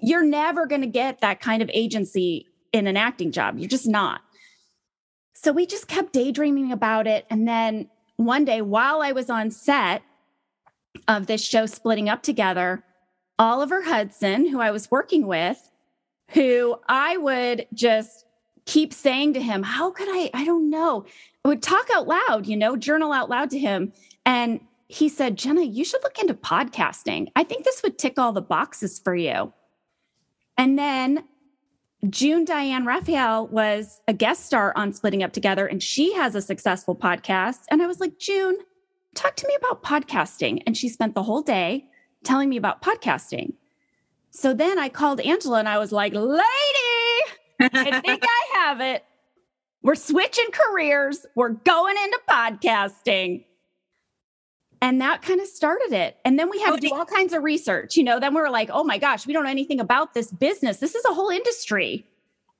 you're 0.00 0.24
never 0.24 0.66
going 0.66 0.80
to 0.80 0.88
get 0.88 1.20
that 1.20 1.40
kind 1.40 1.62
of 1.62 1.70
agency 1.72 2.48
in 2.72 2.88
an 2.88 2.96
acting 2.96 3.30
job. 3.30 3.56
You're 3.56 3.68
just 3.68 3.86
not. 3.86 4.20
So 5.34 5.52
we 5.52 5.64
just 5.64 5.86
kept 5.86 6.12
daydreaming 6.12 6.72
about 6.72 7.06
it. 7.06 7.24
And 7.30 7.46
then 7.46 7.88
one 8.16 8.44
day 8.44 8.62
while 8.62 9.00
I 9.00 9.12
was 9.12 9.30
on 9.30 9.52
set 9.52 10.02
of 11.06 11.28
this 11.28 11.44
show 11.46 11.66
splitting 11.66 12.08
up 12.08 12.24
together, 12.24 12.82
Oliver 13.38 13.80
Hudson, 13.80 14.48
who 14.48 14.60
I 14.60 14.72
was 14.72 14.90
working 14.90 15.28
with, 15.28 15.70
who 16.32 16.80
I 16.88 17.16
would 17.16 17.68
just 17.74 18.24
keep 18.64 18.92
saying 18.92 19.34
to 19.34 19.40
him, 19.40 19.62
How 19.62 19.92
could 19.92 20.08
I? 20.10 20.30
I 20.34 20.44
don't 20.44 20.68
know. 20.68 21.06
I 21.44 21.48
would 21.48 21.62
talk 21.62 21.86
out 21.94 22.08
loud, 22.08 22.48
you 22.48 22.56
know, 22.56 22.74
journal 22.74 23.12
out 23.12 23.30
loud 23.30 23.50
to 23.50 23.58
him. 23.60 23.92
And 24.24 24.60
he 24.88 25.08
said, 25.08 25.36
Jenna, 25.36 25.62
you 25.62 25.84
should 25.84 26.02
look 26.02 26.18
into 26.18 26.34
podcasting. 26.34 27.28
I 27.34 27.44
think 27.44 27.64
this 27.64 27.82
would 27.82 27.98
tick 27.98 28.18
all 28.18 28.32
the 28.32 28.42
boxes 28.42 28.98
for 28.98 29.14
you. 29.14 29.52
And 30.58 30.78
then 30.78 31.24
June 32.10 32.44
Diane 32.44 32.84
Raphael 32.84 33.46
was 33.46 34.00
a 34.08 34.12
guest 34.12 34.44
star 34.44 34.72
on 34.76 34.92
Splitting 34.92 35.22
Up 35.22 35.32
Together, 35.32 35.66
and 35.66 35.82
she 35.82 36.12
has 36.14 36.34
a 36.34 36.42
successful 36.42 36.96
podcast. 36.96 37.60
And 37.70 37.80
I 37.80 37.86
was 37.86 38.00
like, 38.00 38.18
June, 38.18 38.58
talk 39.14 39.36
to 39.36 39.46
me 39.46 39.56
about 39.56 39.82
podcasting. 39.82 40.62
And 40.66 40.76
she 40.76 40.88
spent 40.88 41.14
the 41.14 41.22
whole 41.22 41.42
day 41.42 41.86
telling 42.24 42.48
me 42.48 42.56
about 42.56 42.82
podcasting. 42.82 43.54
So 44.30 44.54
then 44.54 44.78
I 44.78 44.88
called 44.88 45.20
Angela 45.20 45.58
and 45.58 45.68
I 45.68 45.78
was 45.78 45.92
like, 45.92 46.12
lady, 46.14 46.42
I 47.60 48.00
think 48.00 48.24
I 48.24 48.58
have 48.58 48.80
it. 48.80 49.04
We're 49.82 49.94
switching 49.94 50.48
careers. 50.52 51.26
We're 51.34 51.50
going 51.50 51.96
into 51.96 52.20
podcasting. 52.28 53.44
And 54.82 55.00
that 55.00 55.22
kind 55.22 55.40
of 55.40 55.46
started 55.46 55.92
it. 55.92 56.16
And 56.24 56.36
then 56.36 56.50
we 56.50 56.60
had 56.60 56.74
to 56.74 56.80
do 56.80 56.92
all 56.92 57.06
kinds 57.06 57.32
of 57.32 57.44
research. 57.44 57.96
You 57.96 58.02
know, 58.02 58.18
then 58.18 58.34
we 58.34 58.40
were 58.40 58.50
like, 58.50 58.68
oh 58.72 58.82
my 58.82 58.98
gosh, 58.98 59.28
we 59.28 59.32
don't 59.32 59.44
know 59.44 59.50
anything 59.50 59.78
about 59.78 60.12
this 60.12 60.32
business. 60.32 60.78
This 60.78 60.96
is 60.96 61.04
a 61.04 61.14
whole 61.14 61.30
industry. 61.30 62.04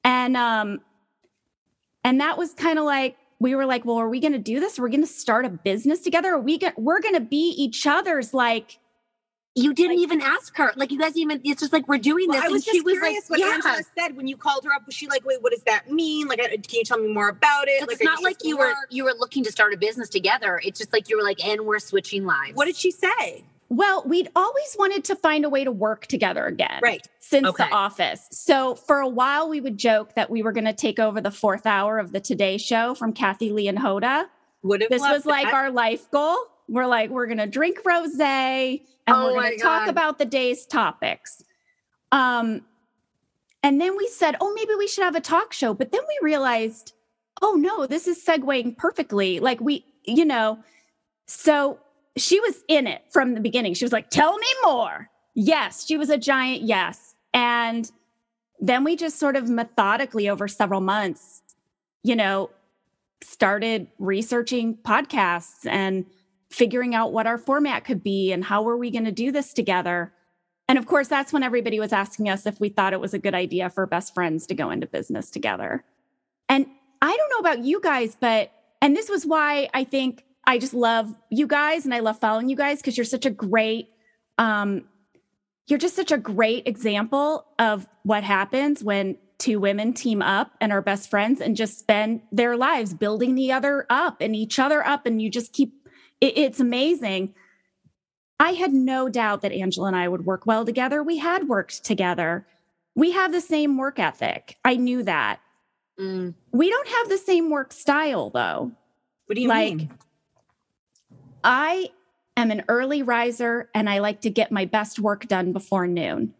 And 0.04 0.36
um, 0.36 0.80
and 2.04 2.20
that 2.20 2.38
was 2.38 2.54
kind 2.54 2.78
of 2.78 2.84
like 2.84 3.16
we 3.40 3.56
were 3.56 3.66
like, 3.66 3.84
well, 3.84 3.96
are 3.96 4.08
we 4.08 4.20
going 4.20 4.34
to 4.34 4.38
do 4.38 4.60
this? 4.60 4.78
We're 4.78 4.88
going 4.88 5.02
to 5.02 5.06
start 5.06 5.44
a 5.44 5.48
business 5.48 6.00
together? 6.00 6.34
Are 6.34 6.40
we 6.40 6.58
going 6.58 6.74
we're 6.76 7.00
going 7.00 7.14
to 7.14 7.20
be 7.20 7.54
each 7.58 7.88
other's 7.88 8.32
like 8.32 8.78
you 9.54 9.74
didn't 9.74 9.96
like, 9.96 10.02
even 10.02 10.20
ask 10.22 10.56
her. 10.56 10.72
Like 10.76 10.90
you 10.90 10.98
guys 10.98 11.16
even 11.16 11.40
it's 11.44 11.60
just 11.60 11.72
like 11.72 11.86
we're 11.86 11.98
doing 11.98 12.28
well, 12.28 12.40
this. 12.40 12.48
I 12.48 12.52
was 12.52 12.66
and 12.66 12.74
she 12.74 12.80
was 12.80 12.98
like, 13.00 13.28
what 13.28 13.40
yeah. 13.40 13.54
Angela 13.54 13.82
said 13.98 14.16
when 14.16 14.26
you 14.26 14.36
called 14.36 14.64
her 14.64 14.72
up. 14.72 14.86
Was 14.86 14.94
she 14.94 15.08
like, 15.08 15.24
wait, 15.24 15.42
what 15.42 15.52
does 15.52 15.62
that 15.64 15.90
mean? 15.90 16.26
Like, 16.26 16.38
can 16.40 16.60
you 16.70 16.84
tell 16.84 16.98
me 16.98 17.12
more 17.12 17.28
about 17.28 17.68
it? 17.68 17.82
It's 17.82 18.00
like, 18.00 18.02
not 18.02 18.22
like 18.22 18.44
you 18.44 18.56
were 18.56 18.74
you 18.90 19.04
were 19.04 19.14
looking 19.18 19.44
to 19.44 19.52
start 19.52 19.74
a 19.74 19.76
business 19.76 20.08
together. 20.08 20.60
It's 20.64 20.78
just 20.78 20.92
like 20.92 21.08
you 21.08 21.16
were 21.16 21.22
like, 21.22 21.44
and 21.44 21.62
we're 21.62 21.78
switching 21.78 22.24
lives. 22.24 22.54
What 22.54 22.64
did 22.64 22.76
she 22.76 22.90
say? 22.90 23.44
Well, 23.68 24.04
we'd 24.06 24.28
always 24.36 24.76
wanted 24.78 25.04
to 25.04 25.16
find 25.16 25.46
a 25.46 25.48
way 25.48 25.64
to 25.64 25.72
work 25.72 26.06
together 26.06 26.44
again. 26.44 26.80
Right. 26.82 27.06
Since 27.20 27.46
okay. 27.48 27.68
the 27.68 27.74
office. 27.74 28.28
So 28.30 28.74
for 28.74 29.00
a 29.00 29.08
while 29.08 29.48
we 29.48 29.62
would 29.62 29.78
joke 29.78 30.14
that 30.14 30.28
we 30.28 30.42
were 30.42 30.52
going 30.52 30.66
to 30.66 30.74
take 30.74 30.98
over 30.98 31.22
the 31.22 31.30
fourth 31.30 31.66
hour 31.66 31.98
of 31.98 32.12
the 32.12 32.20
Today 32.20 32.58
Show 32.58 32.94
from 32.94 33.14
Kathie 33.14 33.50
Lee 33.50 33.68
and 33.68 33.78
Hoda. 33.78 34.26
Would 34.62 34.82
have 34.82 34.90
this 34.90 35.00
was 35.00 35.22
that. 35.22 35.28
like 35.28 35.54
our 35.54 35.70
life 35.70 36.10
goal. 36.10 36.36
We're 36.68 36.86
like, 36.86 37.08
we're 37.08 37.26
going 37.26 37.38
to 37.38 37.46
drink 37.46 37.78
rose 37.86 38.16
and 39.06 39.16
oh 39.16 39.26
we're 39.34 39.42
going 39.42 39.58
to 39.58 39.62
talk 39.62 39.88
about 39.88 40.18
the 40.18 40.24
day's 40.24 40.66
topics. 40.66 41.42
Um, 42.10 42.62
and 43.62 43.80
then 43.80 43.96
we 43.96 44.08
said, 44.08 44.36
oh, 44.40 44.52
maybe 44.54 44.74
we 44.76 44.88
should 44.88 45.04
have 45.04 45.14
a 45.14 45.20
talk 45.20 45.52
show. 45.52 45.72
But 45.72 45.92
then 45.92 46.00
we 46.06 46.18
realized, 46.26 46.92
oh, 47.40 47.54
no, 47.54 47.86
this 47.86 48.08
is 48.08 48.24
segueing 48.24 48.76
perfectly. 48.76 49.40
Like 49.40 49.60
we, 49.60 49.84
you 50.04 50.24
know, 50.24 50.58
so 51.26 51.78
she 52.16 52.40
was 52.40 52.62
in 52.68 52.86
it 52.86 53.02
from 53.10 53.34
the 53.34 53.40
beginning. 53.40 53.74
She 53.74 53.84
was 53.84 53.92
like, 53.92 54.10
tell 54.10 54.36
me 54.36 54.46
more. 54.64 55.08
Yes, 55.34 55.86
she 55.86 55.96
was 55.96 56.10
a 56.10 56.18
giant 56.18 56.62
yes. 56.62 57.14
And 57.32 57.90
then 58.60 58.84
we 58.84 58.96
just 58.96 59.18
sort 59.18 59.36
of 59.36 59.48
methodically 59.48 60.28
over 60.28 60.46
several 60.48 60.80
months, 60.80 61.42
you 62.02 62.16
know, 62.16 62.50
started 63.22 63.86
researching 63.98 64.76
podcasts 64.76 65.66
and 65.66 66.04
figuring 66.52 66.94
out 66.94 67.12
what 67.12 67.26
our 67.26 67.38
format 67.38 67.84
could 67.84 68.02
be 68.02 68.32
and 68.32 68.44
how 68.44 68.62
were 68.62 68.76
we 68.76 68.90
going 68.90 69.04
to 69.04 69.12
do 69.12 69.32
this 69.32 69.52
together. 69.52 70.12
And 70.68 70.78
of 70.78 70.86
course, 70.86 71.08
that's 71.08 71.32
when 71.32 71.42
everybody 71.42 71.80
was 71.80 71.92
asking 71.92 72.28
us 72.28 72.46
if 72.46 72.60
we 72.60 72.68
thought 72.68 72.92
it 72.92 73.00
was 73.00 73.14
a 73.14 73.18
good 73.18 73.34
idea 73.34 73.70
for 73.70 73.86
best 73.86 74.14
friends 74.14 74.46
to 74.46 74.54
go 74.54 74.70
into 74.70 74.86
business 74.86 75.30
together. 75.30 75.84
And 76.48 76.66
I 77.00 77.16
don't 77.16 77.30
know 77.30 77.38
about 77.38 77.64
you 77.64 77.80
guys, 77.80 78.16
but, 78.18 78.52
and 78.80 78.96
this 78.96 79.08
was 79.08 79.26
why 79.26 79.68
I 79.74 79.84
think 79.84 80.24
I 80.46 80.58
just 80.58 80.74
love 80.74 81.14
you 81.30 81.46
guys 81.46 81.84
and 81.84 81.94
I 81.94 82.00
love 82.00 82.18
following 82.18 82.48
you 82.48 82.56
guys 82.56 82.78
because 82.78 82.96
you're 82.96 83.04
such 83.04 83.26
a 83.26 83.30
great, 83.30 83.88
um, 84.38 84.84
you're 85.66 85.78
just 85.78 85.96
such 85.96 86.12
a 86.12 86.18
great 86.18 86.66
example 86.66 87.46
of 87.58 87.86
what 88.02 88.24
happens 88.24 88.84
when 88.84 89.16
two 89.38 89.58
women 89.58 89.92
team 89.92 90.22
up 90.22 90.52
and 90.60 90.72
are 90.72 90.82
best 90.82 91.10
friends 91.10 91.40
and 91.40 91.56
just 91.56 91.78
spend 91.78 92.20
their 92.30 92.56
lives 92.56 92.94
building 92.94 93.34
the 93.34 93.52
other 93.52 93.86
up 93.90 94.20
and 94.20 94.36
each 94.36 94.58
other 94.58 94.86
up. 94.86 95.06
And 95.06 95.20
you 95.20 95.30
just 95.30 95.52
keep 95.52 95.81
it, 96.22 96.38
it's 96.38 96.60
amazing. 96.60 97.34
I 98.40 98.52
had 98.52 98.72
no 98.72 99.08
doubt 99.08 99.42
that 99.42 99.52
Angela 99.52 99.88
and 99.88 99.96
I 99.96 100.08
would 100.08 100.24
work 100.24 100.46
well 100.46 100.64
together. 100.64 101.02
We 101.02 101.18
had 101.18 101.48
worked 101.48 101.84
together. 101.84 102.46
We 102.94 103.10
have 103.12 103.32
the 103.32 103.40
same 103.40 103.76
work 103.76 103.98
ethic. 103.98 104.56
I 104.64 104.76
knew 104.76 105.02
that. 105.02 105.40
Mm. 106.00 106.34
We 106.52 106.70
don't 106.70 106.88
have 106.88 107.08
the 107.08 107.18
same 107.18 107.50
work 107.50 107.72
style, 107.72 108.30
though. 108.30 108.72
What 109.26 109.36
do 109.36 109.42
you 109.42 109.48
like, 109.48 109.76
mean? 109.76 109.90
I 111.44 111.90
am 112.36 112.50
an 112.50 112.64
early 112.68 113.02
riser 113.02 113.68
and 113.74 113.88
I 113.88 113.98
like 113.98 114.20
to 114.22 114.30
get 114.30 114.50
my 114.50 114.64
best 114.64 114.98
work 114.98 115.26
done 115.28 115.52
before 115.52 115.86
noon. 115.86 116.34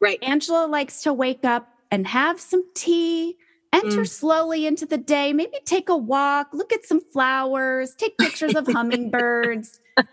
Right. 0.00 0.22
Angela 0.22 0.66
likes 0.66 1.02
to 1.02 1.12
wake 1.12 1.44
up 1.44 1.68
and 1.90 2.06
have 2.06 2.40
some 2.40 2.64
tea 2.74 3.36
enter 3.72 4.02
mm. 4.02 4.08
slowly 4.08 4.66
into 4.66 4.86
the 4.86 4.98
day, 4.98 5.32
maybe 5.32 5.58
take 5.64 5.88
a 5.88 5.96
walk, 5.96 6.48
look 6.52 6.72
at 6.72 6.84
some 6.84 7.00
flowers, 7.00 7.94
take 7.94 8.16
pictures 8.18 8.54
of 8.54 8.66
hummingbirds. 8.66 9.80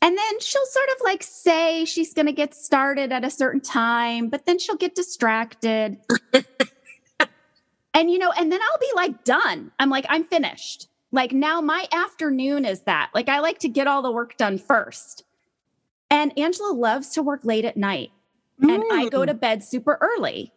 And 0.00 0.16
then 0.16 0.40
she'll 0.40 0.66
sort 0.66 0.88
of 0.90 0.96
like 1.04 1.22
say 1.22 1.84
she's 1.84 2.14
going 2.14 2.26
to 2.26 2.32
get 2.32 2.54
started 2.54 3.12
at 3.12 3.24
a 3.24 3.30
certain 3.30 3.60
time, 3.60 4.28
but 4.28 4.46
then 4.46 4.58
she'll 4.58 4.76
get 4.76 4.94
distracted. 4.94 5.98
and, 7.94 8.10
you 8.10 8.18
know, 8.18 8.32
and 8.38 8.52
then 8.52 8.60
I'll 8.62 8.78
be 8.78 8.92
like, 8.94 9.24
done. 9.24 9.72
I'm 9.78 9.90
like, 9.90 10.06
I'm 10.08 10.24
finished. 10.24 10.88
Like 11.10 11.32
now 11.32 11.60
my 11.60 11.86
afternoon 11.92 12.64
is 12.64 12.82
that. 12.82 13.10
Like 13.14 13.28
I 13.28 13.40
like 13.40 13.58
to 13.60 13.68
get 13.68 13.86
all 13.86 14.02
the 14.02 14.12
work 14.12 14.36
done 14.36 14.58
first. 14.58 15.24
And 16.10 16.38
Angela 16.38 16.72
loves 16.72 17.10
to 17.10 17.22
work 17.22 17.44
late 17.44 17.64
at 17.64 17.76
night. 17.76 18.12
Mm. 18.62 18.74
And 18.74 18.84
I 18.92 19.08
go 19.08 19.20
mm. 19.20 19.26
to 19.26 19.34
bed 19.34 19.64
super 19.64 19.98
early. 20.00 20.52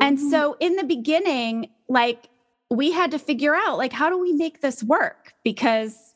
And 0.00 0.18
mm-hmm. 0.18 0.30
so 0.30 0.56
in 0.60 0.76
the 0.76 0.84
beginning, 0.84 1.70
like 1.88 2.28
we 2.70 2.92
had 2.92 3.10
to 3.10 3.18
figure 3.18 3.54
out 3.54 3.78
like 3.78 3.92
how 3.92 4.08
do 4.08 4.18
we 4.18 4.32
make 4.32 4.60
this 4.60 4.82
work? 4.82 5.34
Because 5.44 6.14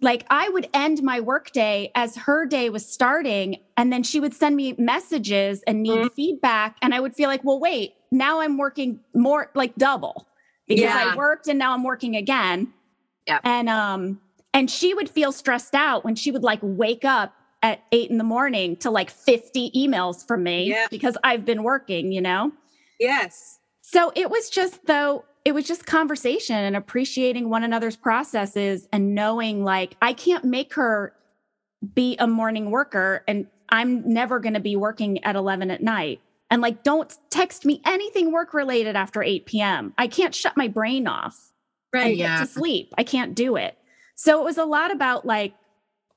like 0.00 0.26
I 0.28 0.48
would 0.48 0.68
end 0.74 1.02
my 1.02 1.20
workday 1.20 1.90
as 1.94 2.16
her 2.16 2.44
day 2.44 2.68
was 2.68 2.86
starting 2.86 3.60
and 3.76 3.92
then 3.92 4.02
she 4.02 4.20
would 4.20 4.34
send 4.34 4.56
me 4.56 4.74
messages 4.78 5.62
and 5.66 5.82
need 5.82 5.98
mm-hmm. 5.98 6.14
feedback 6.14 6.76
and 6.82 6.94
I 6.94 7.00
would 7.00 7.14
feel 7.14 7.28
like, 7.28 7.44
"Well, 7.44 7.60
wait, 7.60 7.94
now 8.10 8.40
I'm 8.40 8.58
working 8.58 9.00
more 9.14 9.50
like 9.54 9.74
double 9.76 10.26
because 10.66 10.82
yeah. 10.82 11.12
I 11.12 11.16
worked 11.16 11.48
and 11.48 11.58
now 11.58 11.72
I'm 11.72 11.84
working 11.84 12.16
again." 12.16 12.72
Yeah. 13.26 13.40
And 13.42 13.68
um 13.68 14.20
and 14.52 14.70
she 14.70 14.94
would 14.94 15.08
feel 15.08 15.32
stressed 15.32 15.74
out 15.74 16.04
when 16.04 16.14
she 16.14 16.30
would 16.30 16.42
like 16.42 16.60
wake 16.62 17.04
up 17.04 17.34
at 17.62 17.82
eight 17.92 18.10
in 18.10 18.18
the 18.18 18.24
morning 18.24 18.76
to 18.76 18.90
like 18.90 19.10
50 19.10 19.70
emails 19.76 20.26
from 20.26 20.42
me 20.42 20.68
yeah. 20.68 20.86
because 20.90 21.16
I've 21.24 21.44
been 21.44 21.62
working, 21.62 22.12
you 22.12 22.20
know? 22.20 22.52
Yes. 22.98 23.58
So 23.82 24.12
it 24.14 24.30
was 24.30 24.50
just 24.50 24.86
though 24.86 25.24
it 25.44 25.54
was 25.54 25.64
just 25.64 25.86
conversation 25.86 26.56
and 26.56 26.74
appreciating 26.74 27.48
one 27.48 27.62
another's 27.62 27.94
processes 27.94 28.88
and 28.92 29.14
knowing 29.14 29.62
like 29.62 29.96
I 30.02 30.12
can't 30.12 30.44
make 30.44 30.74
her 30.74 31.12
be 31.94 32.16
a 32.18 32.26
morning 32.26 32.70
worker 32.70 33.22
and 33.28 33.46
I'm 33.68 34.12
never 34.12 34.40
going 34.40 34.54
to 34.54 34.60
be 34.60 34.76
working 34.76 35.22
at 35.24 35.36
11 35.36 35.70
at 35.70 35.82
night. 35.82 36.20
And 36.50 36.62
like, 36.62 36.82
don't 36.82 37.16
text 37.30 37.64
me 37.64 37.80
anything 37.84 38.32
work 38.32 38.54
related 38.54 38.96
after 38.96 39.22
8 39.22 39.46
p.m. 39.46 39.94
I 39.98 40.06
can't 40.06 40.34
shut 40.34 40.56
my 40.56 40.68
brain 40.68 41.06
off. 41.06 41.52
Right. 41.92 42.06
And 42.06 42.16
yeah. 42.16 42.38
get 42.38 42.46
to 42.46 42.52
sleep. 42.52 42.92
I 42.98 43.04
can't 43.04 43.34
do 43.34 43.56
it. 43.56 43.76
So 44.14 44.40
it 44.40 44.44
was 44.44 44.58
a 44.58 44.64
lot 44.64 44.90
about 44.90 45.24
like 45.26 45.54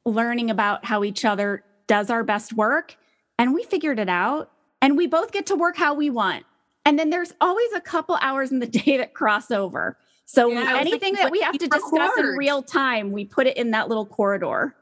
learning 0.06 0.50
about 0.50 0.86
how 0.86 1.04
each 1.04 1.26
other 1.26 1.64
does 1.88 2.10
our 2.10 2.24
best 2.24 2.54
work. 2.54 2.96
And 3.38 3.54
we 3.54 3.64
figured 3.64 4.00
it 4.00 4.10
out. 4.10 4.52
And 4.82 4.96
we 4.96 5.08
both 5.08 5.32
get 5.32 5.48
to 5.48 5.56
work 5.56 5.76
how 5.76 5.94
we 5.94 6.10
want. 6.10 6.46
And 6.90 6.98
then 6.98 7.12
there's 7.12 7.32
always 7.40 7.72
a 7.76 7.82
couple 7.82 8.18
hours 8.20 8.52
in 8.52 8.58
the 8.58 8.66
day 8.80 8.98
that 8.98 9.14
cross 9.14 9.52
over. 9.52 9.96
So 10.26 10.50
yeah, 10.50 10.76
anything 10.80 11.14
like, 11.14 11.22
that 11.22 11.32
we 11.32 11.40
have 11.42 11.56
to 11.60 11.68
discuss 11.68 11.92
record? 11.92 12.32
in 12.32 12.36
real 12.36 12.64
time, 12.64 13.12
we 13.12 13.26
put 13.26 13.46
it 13.46 13.58
in 13.58 13.72
that 13.72 13.90
little 13.90 14.08
corridor. 14.08 14.76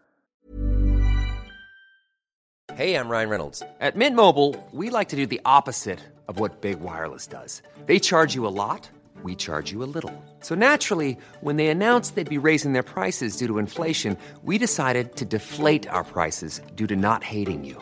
Hey, 2.75 2.95
I'm 2.95 3.09
Ryan 3.09 3.29
Reynolds. 3.29 3.61
At 3.81 3.97
Mint 3.97 4.15
Mobile, 4.15 4.55
we 4.71 4.89
like 4.89 5.09
to 5.09 5.17
do 5.17 5.25
the 5.25 5.41
opposite 5.43 5.99
of 6.29 6.39
what 6.39 6.61
Big 6.61 6.79
Wireless 6.79 7.27
does. 7.27 7.61
They 7.87 7.99
charge 7.99 8.35
you 8.35 8.47
a 8.47 8.55
lot, 8.63 8.89
we 9.21 9.35
charge 9.35 9.73
you 9.73 9.83
a 9.83 9.89
little. 9.91 10.13
So 10.39 10.55
naturally, 10.55 11.17
when 11.41 11.57
they 11.57 11.67
announced 11.67 12.15
they'd 12.15 12.29
be 12.29 12.37
raising 12.37 12.71
their 12.71 12.83
prices 12.83 13.35
due 13.35 13.47
to 13.47 13.57
inflation, 13.57 14.17
we 14.43 14.57
decided 14.57 15.17
to 15.17 15.25
deflate 15.25 15.89
our 15.89 16.05
prices 16.05 16.61
due 16.75 16.87
to 16.87 16.95
not 16.95 17.25
hating 17.25 17.65
you. 17.65 17.81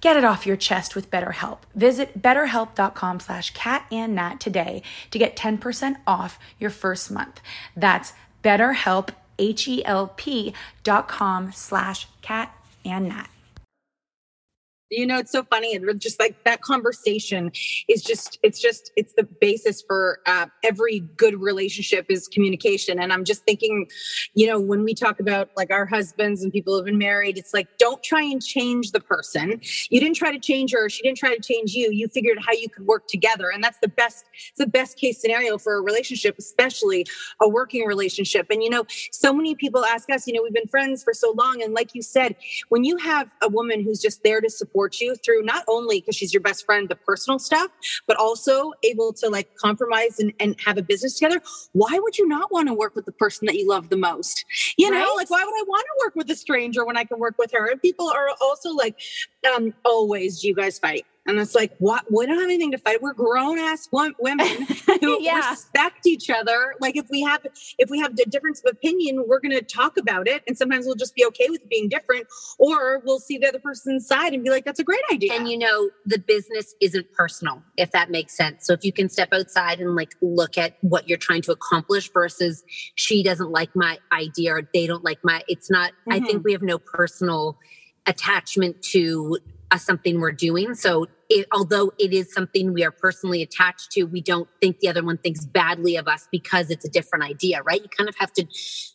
Get 0.00 0.16
it 0.16 0.24
off 0.24 0.46
your 0.46 0.56
chest 0.56 0.96
with 0.96 1.10
BetterHelp. 1.10 1.58
Visit 1.74 2.20
betterhelp.com 2.20 3.20
slash 3.20 3.50
cat 3.50 3.86
and 3.92 4.14
nat 4.16 4.40
today 4.40 4.82
to 5.12 5.18
get 5.18 5.36
10% 5.36 5.96
off 6.06 6.38
your 6.58 6.70
first 6.70 7.10
month. 7.10 7.40
That's 7.76 8.12
betterhelp, 8.42 9.10
H-E-L-P 9.38 10.54
dot 10.82 11.08
com 11.08 11.52
slash 11.52 12.08
cat 12.20 12.52
and 12.84 13.08
nat. 13.08 13.28
You 14.92 15.06
know, 15.06 15.18
it's 15.18 15.32
so 15.32 15.42
funny. 15.44 15.74
And 15.74 15.98
just 15.98 16.20
like 16.20 16.44
that 16.44 16.60
conversation 16.60 17.50
is 17.88 18.02
just, 18.02 18.38
it's 18.42 18.60
just, 18.60 18.92
it's 18.94 19.14
the 19.14 19.24
basis 19.40 19.80
for 19.80 20.20
uh, 20.26 20.46
every 20.62 21.00
good 21.16 21.40
relationship 21.40 22.06
is 22.10 22.28
communication. 22.28 23.00
And 23.00 23.10
I'm 23.10 23.24
just 23.24 23.42
thinking, 23.44 23.88
you 24.34 24.46
know, 24.46 24.60
when 24.60 24.84
we 24.84 24.92
talk 24.92 25.18
about 25.18 25.48
like 25.56 25.70
our 25.70 25.86
husbands 25.86 26.42
and 26.42 26.52
people 26.52 26.76
who've 26.76 26.84
been 26.84 26.98
married, 26.98 27.38
it's 27.38 27.54
like, 27.54 27.68
don't 27.78 28.02
try 28.02 28.20
and 28.20 28.42
change 28.42 28.92
the 28.92 29.00
person. 29.00 29.62
You 29.88 29.98
didn't 29.98 30.16
try 30.16 30.30
to 30.30 30.38
change 30.38 30.72
her. 30.74 30.90
She 30.90 31.02
didn't 31.02 31.16
try 31.16 31.34
to 31.34 31.40
change 31.40 31.72
you. 31.72 31.90
You 31.90 32.08
figured 32.08 32.38
how 32.44 32.52
you 32.52 32.68
could 32.68 32.86
work 32.86 33.08
together. 33.08 33.48
And 33.48 33.64
that's 33.64 33.78
the 33.78 33.88
best, 33.88 34.26
it's 34.50 34.58
the 34.58 34.66
best 34.66 34.98
case 34.98 35.22
scenario 35.22 35.56
for 35.56 35.76
a 35.76 35.80
relationship, 35.80 36.36
especially 36.38 37.06
a 37.40 37.48
working 37.48 37.86
relationship. 37.86 38.48
And, 38.50 38.62
you 38.62 38.68
know, 38.68 38.84
so 39.10 39.32
many 39.32 39.54
people 39.54 39.86
ask 39.86 40.10
us, 40.10 40.26
you 40.26 40.34
know, 40.34 40.42
we've 40.42 40.52
been 40.52 40.68
friends 40.68 41.02
for 41.02 41.14
so 41.14 41.32
long. 41.32 41.62
And 41.62 41.72
like 41.72 41.94
you 41.94 42.02
said, 42.02 42.36
when 42.68 42.84
you 42.84 42.98
have 42.98 43.30
a 43.40 43.48
woman 43.48 43.82
who's 43.82 43.98
just 43.98 44.22
there 44.22 44.42
to 44.42 44.50
support 44.50 44.81
you 45.00 45.14
through 45.16 45.42
not 45.42 45.64
only 45.68 46.00
because 46.00 46.16
she's 46.16 46.32
your 46.32 46.40
best 46.40 46.64
friend, 46.64 46.88
the 46.88 46.96
personal 46.96 47.38
stuff, 47.38 47.70
but 48.06 48.16
also 48.16 48.72
able 48.84 49.12
to 49.14 49.28
like 49.28 49.54
compromise 49.56 50.18
and, 50.18 50.32
and 50.40 50.56
have 50.64 50.78
a 50.78 50.82
business 50.82 51.18
together. 51.18 51.40
Why 51.72 51.98
would 51.98 52.18
you 52.18 52.26
not 52.26 52.52
want 52.52 52.68
to 52.68 52.74
work 52.74 52.94
with 52.94 53.06
the 53.06 53.12
person 53.12 53.46
that 53.46 53.56
you 53.56 53.68
love 53.68 53.88
the 53.88 53.96
most? 53.96 54.44
You 54.76 54.90
know, 54.90 55.12
like 55.16 55.30
why 55.30 55.42
would 55.44 55.54
I 55.54 55.64
want 55.66 55.84
to 55.84 56.06
work 56.06 56.16
with 56.16 56.30
a 56.30 56.36
stranger 56.36 56.84
when 56.84 56.96
I 56.96 57.04
can 57.04 57.18
work 57.18 57.36
with 57.38 57.52
her? 57.52 57.70
And 57.70 57.80
people 57.80 58.08
are 58.08 58.28
also 58.40 58.70
like, 58.70 58.98
um, 59.54 59.74
always, 59.84 60.40
do 60.40 60.48
you 60.48 60.54
guys 60.54 60.78
fight? 60.78 61.06
And 61.24 61.38
it's 61.38 61.54
like, 61.54 61.70
what? 61.78 62.02
We 62.10 62.26
don't 62.26 62.34
have 62.36 62.44
anything 62.44 62.72
to 62.72 62.78
fight. 62.78 63.00
We're 63.00 63.12
grown 63.14 63.58
ass 63.58 63.88
women 63.92 64.46
who 65.00 65.18
Yeah. 65.22 65.50
respect 65.50 66.04
each 66.04 66.28
other. 66.30 66.74
Like 66.80 66.96
if 66.96 67.06
we 67.10 67.22
have, 67.22 67.40
if 67.78 67.90
we 67.90 68.00
have 68.00 68.12
a 68.18 68.28
difference 68.28 68.60
of 68.64 68.72
opinion, 68.72 69.24
we're 69.28 69.38
going 69.40 69.52
to 69.56 69.62
talk 69.62 69.96
about 69.96 70.26
it. 70.26 70.42
And 70.48 70.58
sometimes 70.58 70.84
we'll 70.84 70.96
just 70.96 71.14
be 71.14 71.24
okay 71.26 71.46
with 71.48 71.60
being 71.70 71.88
different, 71.88 72.26
or 72.58 73.00
we'll 73.04 73.20
see 73.20 73.38
the 73.38 73.48
other 73.48 73.60
person's 73.60 74.06
side 74.06 74.32
and 74.34 74.42
be 74.42 74.50
like, 74.50 74.64
that's 74.64 74.80
a 74.80 74.84
great 74.84 75.00
idea. 75.12 75.34
And 75.34 75.48
you 75.48 75.58
know, 75.58 75.90
the 76.04 76.18
business 76.18 76.74
isn't 76.80 77.06
personal, 77.12 77.64
if 77.76 77.92
that 77.92 78.10
makes 78.10 78.36
sense. 78.36 78.66
So 78.66 78.72
if 78.72 78.84
you 78.84 78.92
can 78.92 79.08
step 79.08 79.28
outside 79.32 79.78
and 79.80 79.94
like 79.94 80.10
look 80.22 80.58
at 80.58 80.74
what 80.80 81.08
you're 81.08 81.18
trying 81.18 81.42
to 81.42 81.52
accomplish 81.52 82.10
versus 82.12 82.64
she 82.96 83.22
doesn't 83.22 83.50
like 83.50 83.70
my 83.76 83.98
idea 84.12 84.54
or 84.54 84.62
they 84.74 84.86
don't 84.88 85.04
like 85.04 85.18
my, 85.22 85.42
it's 85.46 85.70
not, 85.70 85.92
I 86.10 86.18
Mhm. 86.20 86.26
think 86.26 86.44
we 86.44 86.52
have 86.52 86.62
no 86.62 86.78
personal 86.78 87.56
attachment 88.06 88.82
to 88.82 89.38
something 89.80 90.20
we're 90.20 90.32
doing. 90.32 90.74
So 90.74 91.06
it, 91.30 91.46
although 91.50 91.92
it 91.98 92.12
is 92.12 92.32
something 92.32 92.72
we 92.74 92.84
are 92.84 92.90
personally 92.90 93.42
attached 93.42 93.90
to, 93.92 94.04
we 94.04 94.20
don't 94.20 94.48
think 94.60 94.80
the 94.80 94.88
other 94.88 95.02
one 95.02 95.16
thinks 95.16 95.46
badly 95.46 95.96
of 95.96 96.06
us 96.06 96.28
because 96.30 96.70
it's 96.70 96.84
a 96.84 96.90
different 96.90 97.24
idea, 97.24 97.62
right? 97.62 97.80
You 97.80 97.88
kind 97.88 98.08
of 98.08 98.16
have 98.16 98.32
to 98.34 98.46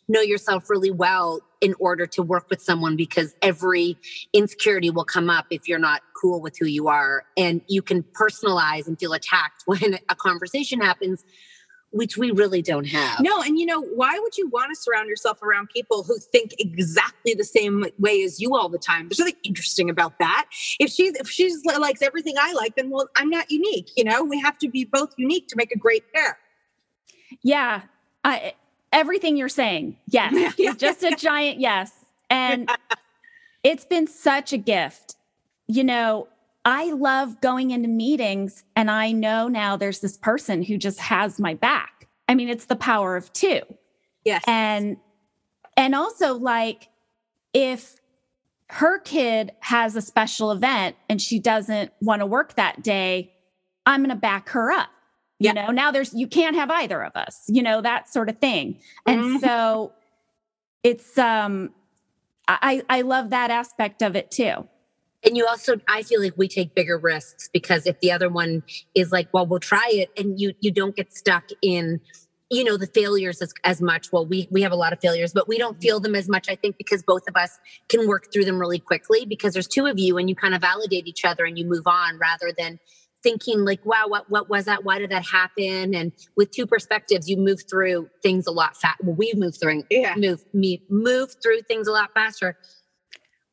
know 0.08 0.20
yourself 0.20 0.70
really 0.70 0.90
well 0.90 1.40
in 1.60 1.74
order 1.80 2.06
to 2.06 2.22
work 2.22 2.48
with 2.48 2.62
someone 2.62 2.96
because 2.96 3.34
every 3.42 3.98
insecurity 4.32 4.90
will 4.90 5.04
come 5.04 5.28
up 5.28 5.46
if 5.50 5.66
you're 5.66 5.78
not 5.80 6.02
cool 6.20 6.40
with 6.40 6.56
who 6.58 6.66
you 6.66 6.86
are. 6.88 7.24
And 7.36 7.60
you 7.66 7.82
can 7.82 8.04
personalize 8.04 8.86
and 8.86 8.98
feel 8.98 9.12
attacked 9.12 9.62
when 9.66 9.98
a 10.08 10.14
conversation 10.14 10.80
happens, 10.80 11.24
which 11.90 12.16
we 12.16 12.30
really 12.30 12.60
don't 12.60 12.86
have. 12.86 13.20
No, 13.20 13.40
and 13.42 13.58
you 13.58 13.64
know, 13.64 13.80
why 13.80 14.18
would 14.18 14.36
you 14.36 14.48
want 14.48 14.70
to 14.74 14.80
surround 14.80 15.08
yourself 15.08 15.42
around 15.42 15.70
people 15.70 16.02
who 16.02 16.18
think 16.18 16.54
exactly 16.58 17.34
the 17.34 17.44
same 17.44 17.86
way 17.98 18.22
as 18.22 18.40
you 18.40 18.54
all 18.56 18.68
the 18.68 18.78
time? 18.78 19.08
There's 19.08 19.18
nothing 19.18 19.36
interesting 19.42 19.88
about 19.88 20.18
that. 20.18 20.46
If 20.78 20.90
she's 20.90 21.14
if 21.16 21.28
she's 21.28 21.64
likes 21.64 22.02
everything 22.02 22.34
I 22.38 22.52
like, 22.52 22.76
then 22.76 22.90
well, 22.90 23.08
I'm 23.16 23.30
not 23.30 23.50
unique. 23.50 23.90
You 23.96 24.04
know, 24.04 24.22
we 24.22 24.38
have 24.40 24.58
to 24.58 24.68
be 24.68 24.84
both 24.84 25.14
unique 25.16 25.48
to 25.48 25.56
make 25.56 25.72
a 25.72 25.78
great 25.78 26.12
pair. 26.12 26.38
Yeah. 27.42 27.82
I, 28.24 28.54
everything 28.92 29.36
you're 29.36 29.48
saying, 29.48 29.96
yes. 30.06 30.54
Yeah. 30.58 30.74
Just 30.74 31.02
a 31.02 31.14
giant 31.14 31.60
yes. 31.60 31.92
And 32.30 32.70
it's 33.62 33.84
been 33.84 34.06
such 34.06 34.52
a 34.52 34.58
gift. 34.58 35.16
You 35.66 35.84
know, 35.84 36.28
I 36.68 36.92
love 36.92 37.40
going 37.40 37.70
into 37.70 37.88
meetings 37.88 38.62
and 38.76 38.90
I 38.90 39.10
know 39.12 39.48
now 39.48 39.76
there's 39.76 40.00
this 40.00 40.18
person 40.18 40.62
who 40.62 40.76
just 40.76 41.00
has 41.00 41.40
my 41.40 41.54
back. 41.54 42.06
I 42.28 42.34
mean, 42.34 42.50
it's 42.50 42.66
the 42.66 42.76
power 42.76 43.16
of 43.16 43.32
two. 43.32 43.60
Yes. 44.24 44.44
And 44.46 44.98
and 45.78 45.94
also 45.94 46.34
like 46.34 46.88
if 47.54 47.94
her 48.68 48.98
kid 48.98 49.52
has 49.60 49.96
a 49.96 50.02
special 50.02 50.52
event 50.52 50.96
and 51.08 51.22
she 51.22 51.38
doesn't 51.40 51.90
want 52.02 52.20
to 52.20 52.26
work 52.26 52.54
that 52.56 52.82
day, 52.82 53.32
I'm 53.86 54.00
going 54.00 54.10
to 54.10 54.16
back 54.16 54.50
her 54.50 54.70
up. 54.70 54.90
You 55.38 55.52
Yeah. 55.54 55.66
know, 55.66 55.72
now 55.72 55.90
there's 55.90 56.12
you 56.12 56.26
can't 56.26 56.54
have 56.54 56.70
either 56.70 57.02
of 57.02 57.12
us, 57.16 57.44
you 57.48 57.62
know, 57.62 57.80
that 57.80 58.10
sort 58.10 58.28
of 58.28 58.38
thing. 58.40 58.78
And 59.06 59.22
Mhm. 59.22 59.40
so 59.40 59.92
it's 60.82 61.16
um 61.16 61.70
I 62.46 62.82
I 62.90 63.00
love 63.00 63.30
that 63.30 63.50
aspect 63.50 64.02
of 64.02 64.16
it 64.16 64.30
too. 64.30 64.68
And 65.24 65.36
you 65.36 65.46
also, 65.46 65.80
I 65.88 66.02
feel 66.02 66.20
like 66.22 66.34
we 66.36 66.48
take 66.48 66.74
bigger 66.74 66.96
risks 66.98 67.48
because 67.52 67.86
if 67.86 67.98
the 68.00 68.12
other 68.12 68.28
one 68.28 68.62
is 68.94 69.10
like, 69.10 69.28
well, 69.32 69.46
we'll 69.46 69.60
try 69.60 69.88
it, 69.90 70.10
and 70.16 70.38
you 70.40 70.52
you 70.60 70.70
don't 70.70 70.94
get 70.94 71.12
stuck 71.12 71.44
in, 71.60 72.00
you 72.50 72.62
know, 72.62 72.76
the 72.76 72.86
failures 72.86 73.42
as, 73.42 73.52
as 73.64 73.82
much. 73.82 74.12
Well, 74.12 74.26
we 74.26 74.46
we 74.50 74.62
have 74.62 74.72
a 74.72 74.76
lot 74.76 74.92
of 74.92 75.00
failures, 75.00 75.32
but 75.32 75.48
we 75.48 75.58
don't 75.58 75.72
mm-hmm. 75.72 75.80
feel 75.80 76.00
them 76.00 76.14
as 76.14 76.28
much. 76.28 76.48
I 76.48 76.54
think 76.54 76.78
because 76.78 77.02
both 77.02 77.22
of 77.28 77.36
us 77.36 77.58
can 77.88 78.06
work 78.06 78.32
through 78.32 78.44
them 78.44 78.58
really 78.58 78.78
quickly 78.78 79.26
because 79.26 79.54
there's 79.54 79.66
two 79.66 79.86
of 79.86 79.98
you, 79.98 80.18
and 80.18 80.28
you 80.28 80.36
kind 80.36 80.54
of 80.54 80.60
validate 80.60 81.08
each 81.08 81.24
other 81.24 81.44
and 81.44 81.58
you 81.58 81.66
move 81.66 81.86
on 81.86 82.18
rather 82.18 82.52
than 82.56 82.78
thinking 83.22 83.64
like, 83.64 83.84
wow, 83.84 84.04
what 84.06 84.30
what 84.30 84.48
was 84.48 84.66
that? 84.66 84.84
Why 84.84 84.98
did 84.98 85.10
that 85.10 85.26
happen? 85.26 85.94
And 85.94 86.12
with 86.36 86.50
two 86.50 86.66
perspectives, 86.66 87.28
you 87.28 87.36
move 87.36 87.62
through 87.68 88.08
things 88.22 88.46
a 88.46 88.52
lot 88.52 88.76
fast. 88.76 88.98
Well, 89.02 89.16
we 89.16 89.32
move 89.34 89.56
through 89.60 89.84
Yeah. 89.90 90.14
move 90.16 90.44
me 90.52 90.82
move 90.88 91.34
through 91.42 91.62
things 91.62 91.88
a 91.88 91.92
lot 91.92 92.10
faster. 92.14 92.56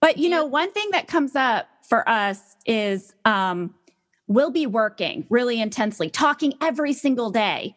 But 0.06 0.20
you 0.20 0.30
know, 0.30 0.46
one 0.46 0.72
thing 0.72 0.92
that 0.92 1.08
comes 1.08 1.36
up 1.36 1.68
for 1.82 2.08
us 2.08 2.58
is 2.68 3.16
um, 3.26 3.74
we'll 4.28 4.52
be 4.52 4.68
working 4.68 5.26
really 5.32 5.60
intensely, 5.60 6.12
talking 6.12 6.54
every 6.62 6.94
single 6.94 7.32
day. 7.32 7.76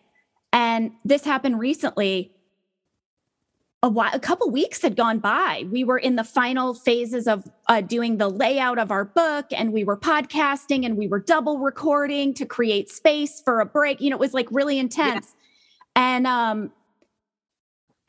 And 0.53 0.91
this 1.07 1.25
happened 1.25 1.59
recently. 1.59 2.31
A 3.83 3.89
while, 3.89 4.11
a 4.13 4.21
couple 4.21 4.51
weeks 4.51 4.83
had 4.83 4.95
gone 4.95 5.21
by. 5.21 5.65
We 5.71 5.85
were 5.85 5.97
in 5.97 6.17
the 6.17 6.25
final 6.25 6.75
phases 6.75 7.27
of 7.27 7.49
uh, 7.67 7.81
doing 7.81 8.19
the 8.19 8.29
layout 8.29 8.79
of 8.79 8.91
our 8.91 9.07
book, 9.07 9.47
and 9.51 9.73
we 9.73 9.85
were 9.85 9.97
podcasting, 9.97 10.85
and 10.85 10.99
we 10.99 11.09
were 11.09 11.21
double 11.21 11.59
recording 11.59 12.35
to 12.35 12.45
create 12.45 12.91
space 12.91 13.41
for 13.41 13.61
a 13.61 13.65
break. 13.65 14.03
You 14.03 14.11
know, 14.11 14.17
it 14.17 14.21
was 14.21 14.35
like 14.35 14.49
really 14.51 14.79
intense. 14.79 15.35
And 15.97 16.27
um, 16.27 16.73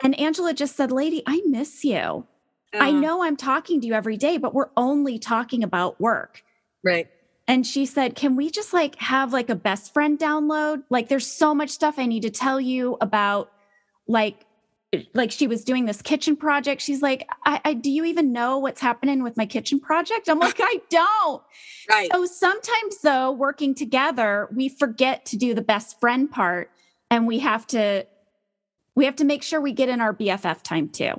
and 0.03 0.19
Angela 0.19 0.53
just 0.53 0.75
said, 0.75 0.91
"Lady, 0.91 1.23
I 1.25 1.41
miss 1.45 1.85
you." 1.85 2.25
I 2.73 2.89
Uh, 2.89 2.99
know 2.99 3.23
I'm 3.23 3.35
talking 3.35 3.81
to 3.81 3.87
you 3.87 3.93
every 3.93 4.17
day, 4.17 4.37
but 4.37 4.53
we're 4.53 4.69
only 4.77 5.17
talking 5.19 5.63
about 5.63 5.99
work. 5.99 6.43
Right. 6.83 7.07
And 7.47 7.65
she 7.65 7.85
said, 7.85 8.15
Can 8.15 8.35
we 8.35 8.51
just 8.51 8.73
like 8.73 8.95
have 8.97 9.33
like 9.33 9.49
a 9.49 9.55
best 9.55 9.93
friend 9.93 10.19
download? 10.19 10.83
Like, 10.89 11.07
there's 11.09 11.25
so 11.25 11.55
much 11.55 11.69
stuff 11.71 11.97
I 11.97 12.05
need 12.05 12.21
to 12.21 12.29
tell 12.29 12.61
you 12.61 12.97
about, 13.01 13.51
like, 14.07 14.45
like 15.13 15.31
she 15.31 15.47
was 15.47 15.63
doing 15.63 15.85
this 15.85 16.01
kitchen 16.01 16.35
project. 16.35 16.81
She's 16.81 17.01
like, 17.01 17.27
I, 17.45 17.61
I 17.63 17.73
do 17.73 17.91
you 17.91 18.05
even 18.05 18.31
know 18.33 18.57
what's 18.57 18.81
happening 18.81 19.21
with 19.23 19.37
my 19.37 19.45
kitchen 19.45 19.79
project? 19.79 20.27
I'm 20.29 20.39
like, 20.39 20.57
I 20.59 20.81
don't. 20.89 21.43
Right. 21.89 22.09
So 22.11 22.25
sometimes 22.27 22.99
though, 23.01 23.31
working 23.31 23.73
together, 23.73 24.47
we 24.55 24.69
forget 24.69 25.25
to 25.27 25.37
do 25.37 25.55
the 25.55 25.61
best 25.63 25.99
friend 25.99 26.29
part 26.29 26.69
and 27.09 27.25
we 27.25 27.39
have 27.39 27.65
to 27.67 28.05
we 28.93 29.05
have 29.05 29.15
to 29.15 29.25
make 29.25 29.41
sure 29.41 29.59
we 29.59 29.71
get 29.73 29.89
in 29.89 29.99
our 29.99 30.13
BFF 30.13 30.61
time 30.61 30.89
too. 30.89 31.13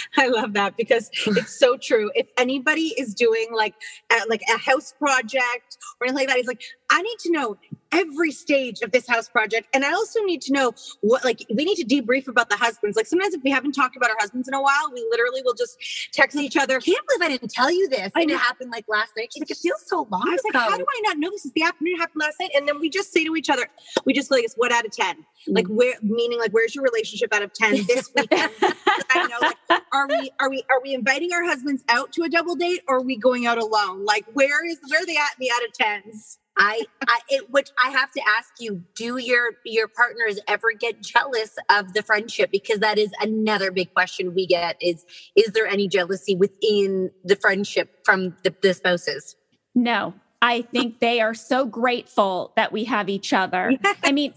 I 0.16 0.28
love 0.28 0.52
that 0.54 0.76
because 0.76 1.10
it's 1.26 1.58
so 1.58 1.76
true. 1.76 2.10
If 2.14 2.26
anybody 2.38 2.94
is 2.98 3.14
doing 3.14 3.48
like 3.54 3.74
a, 4.10 4.28
like 4.28 4.42
a 4.52 4.58
house 4.58 4.94
project 4.98 5.78
or 6.00 6.06
anything 6.06 6.26
like 6.26 6.28
that, 6.28 6.38
it's 6.38 6.48
like 6.48 6.62
I 6.92 7.00
need 7.00 7.18
to 7.20 7.32
know 7.32 7.56
every 7.90 8.32
stage 8.32 8.80
of 8.82 8.90
this 8.90 9.06
house 9.08 9.28
project, 9.28 9.68
and 9.72 9.84
I 9.84 9.92
also 9.92 10.20
need 10.22 10.42
to 10.42 10.52
know 10.52 10.72
what 11.00 11.24
like 11.24 11.44
we 11.54 11.64
need 11.64 11.76
to 11.76 11.84
debrief 11.84 12.28
about 12.28 12.50
the 12.50 12.56
husbands. 12.56 12.96
Like 12.96 13.06
sometimes 13.06 13.34
if 13.34 13.42
we 13.42 13.50
haven't 13.50 13.72
talked 13.72 13.96
about 13.96 14.10
our 14.10 14.16
husbands 14.18 14.46
in 14.46 14.54
a 14.54 14.60
while, 14.60 14.90
we 14.92 15.06
literally 15.10 15.42
will 15.42 15.54
just 15.54 15.78
text 16.12 16.36
each 16.36 16.56
other. 16.56 16.76
I 16.76 16.80
can't 16.80 17.06
believe 17.06 17.22
I 17.22 17.28
didn't 17.28 17.50
tell 17.50 17.70
you 17.70 17.88
this. 17.88 18.10
And 18.14 18.30
it 18.30 18.38
happened 18.38 18.70
like 18.70 18.84
last 18.88 19.12
night. 19.16 19.30
She's 19.32 19.40
like, 19.40 19.50
it 19.50 19.56
feels 19.56 19.86
so 19.86 20.06
long 20.10 20.22
I 20.26 20.32
was 20.32 20.42
like, 20.44 20.54
how 20.54 20.76
do 20.76 20.84
I 20.84 21.00
not 21.04 21.18
know 21.18 21.30
this 21.30 21.46
is 21.46 21.52
the 21.52 21.62
afternoon 21.62 21.94
it 21.96 22.00
happened 22.00 22.20
last 22.20 22.36
night? 22.40 22.50
And 22.54 22.68
then 22.68 22.78
we 22.78 22.90
just 22.90 23.12
say 23.12 23.24
to 23.24 23.34
each 23.36 23.50
other, 23.50 23.66
we 24.04 24.12
just 24.12 24.30
like, 24.30 24.44
it's 24.44 24.54
what 24.54 24.72
out 24.72 24.84
of 24.84 24.92
10? 24.92 25.16
Mm-hmm. 25.16 25.52
Like 25.52 25.66
where 25.68 25.94
meaning 26.02 26.38
like 26.38 26.52
where's 26.52 26.74
your 26.74 26.84
relationship 26.84 27.32
out 27.32 27.42
of 27.42 27.52
10 27.52 27.72
this 27.88 28.10
weekend? 28.14 28.50
I 28.60 29.26
know 29.28 29.38
like 29.40 29.82
are 29.92 30.08
we 30.08 30.30
are 30.40 30.50
we 30.50 30.62
are 30.70 30.80
we 30.82 30.94
inviting 30.94 31.32
our 31.32 31.44
husbands 31.44 31.82
out 31.88 32.12
to 32.12 32.22
a 32.22 32.28
double 32.28 32.54
date 32.54 32.82
or 32.88 32.96
are 32.96 33.02
we 33.02 33.16
going 33.16 33.46
out 33.46 33.58
alone? 33.58 34.04
Like 34.04 34.24
where 34.32 34.64
is 34.66 34.78
where 34.88 35.02
are 35.02 35.06
they 35.06 35.16
at 35.16 35.30
in 35.38 35.46
the 35.46 35.50
out 35.50 35.64
of 35.64 35.72
tens? 35.72 36.38
I, 36.56 36.84
I, 37.08 37.18
it, 37.30 37.50
which 37.50 37.70
I 37.82 37.90
have 37.90 38.10
to 38.12 38.20
ask 38.26 38.52
you: 38.58 38.82
Do 38.94 39.16
your 39.16 39.52
your 39.64 39.88
partners 39.88 40.38
ever 40.46 40.72
get 40.78 41.02
jealous 41.02 41.56
of 41.70 41.94
the 41.94 42.02
friendship? 42.02 42.50
Because 42.50 42.80
that 42.80 42.98
is 42.98 43.10
another 43.20 43.70
big 43.70 43.92
question 43.94 44.34
we 44.34 44.46
get: 44.46 44.76
is 44.80 45.06
is 45.34 45.52
there 45.52 45.66
any 45.66 45.88
jealousy 45.88 46.36
within 46.36 47.10
the 47.24 47.36
friendship 47.36 48.04
from 48.04 48.36
the, 48.44 48.54
the 48.60 48.74
spouses? 48.74 49.36
No, 49.74 50.14
I 50.42 50.62
think 50.72 51.00
they 51.00 51.20
are 51.20 51.34
so 51.34 51.64
grateful 51.64 52.52
that 52.56 52.72
we 52.72 52.84
have 52.84 53.08
each 53.08 53.32
other. 53.32 53.72
I 54.02 54.12
mean, 54.12 54.34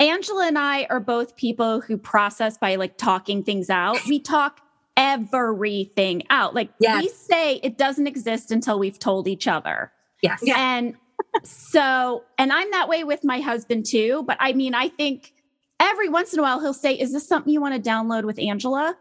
Angela 0.00 0.46
and 0.46 0.58
I 0.58 0.84
are 0.84 1.00
both 1.00 1.36
people 1.36 1.80
who 1.82 1.98
process 1.98 2.56
by 2.56 2.76
like 2.76 2.96
talking 2.96 3.42
things 3.42 3.68
out. 3.68 3.98
We 4.06 4.20
talk 4.20 4.60
everything 4.96 6.22
out. 6.30 6.54
Like 6.54 6.70
we 6.80 7.08
say 7.08 7.56
it 7.56 7.76
doesn't 7.76 8.06
exist 8.06 8.50
until 8.50 8.78
we've 8.78 8.98
told 8.98 9.28
each 9.28 9.46
other. 9.46 9.92
Yes. 10.22 10.42
And 10.56 10.96
so, 11.44 12.24
and 12.38 12.52
I'm 12.52 12.70
that 12.72 12.88
way 12.88 13.04
with 13.04 13.24
my 13.24 13.40
husband 13.40 13.86
too. 13.86 14.24
But 14.26 14.36
I 14.40 14.52
mean, 14.52 14.74
I 14.74 14.88
think 14.88 15.32
every 15.80 16.08
once 16.08 16.32
in 16.32 16.38
a 16.38 16.42
while 16.42 16.60
he'll 16.60 16.74
say, 16.74 16.94
Is 16.94 17.12
this 17.12 17.26
something 17.26 17.52
you 17.52 17.60
want 17.60 17.82
to 17.82 17.90
download 17.90 18.24
with 18.24 18.38
Angela? 18.38 18.96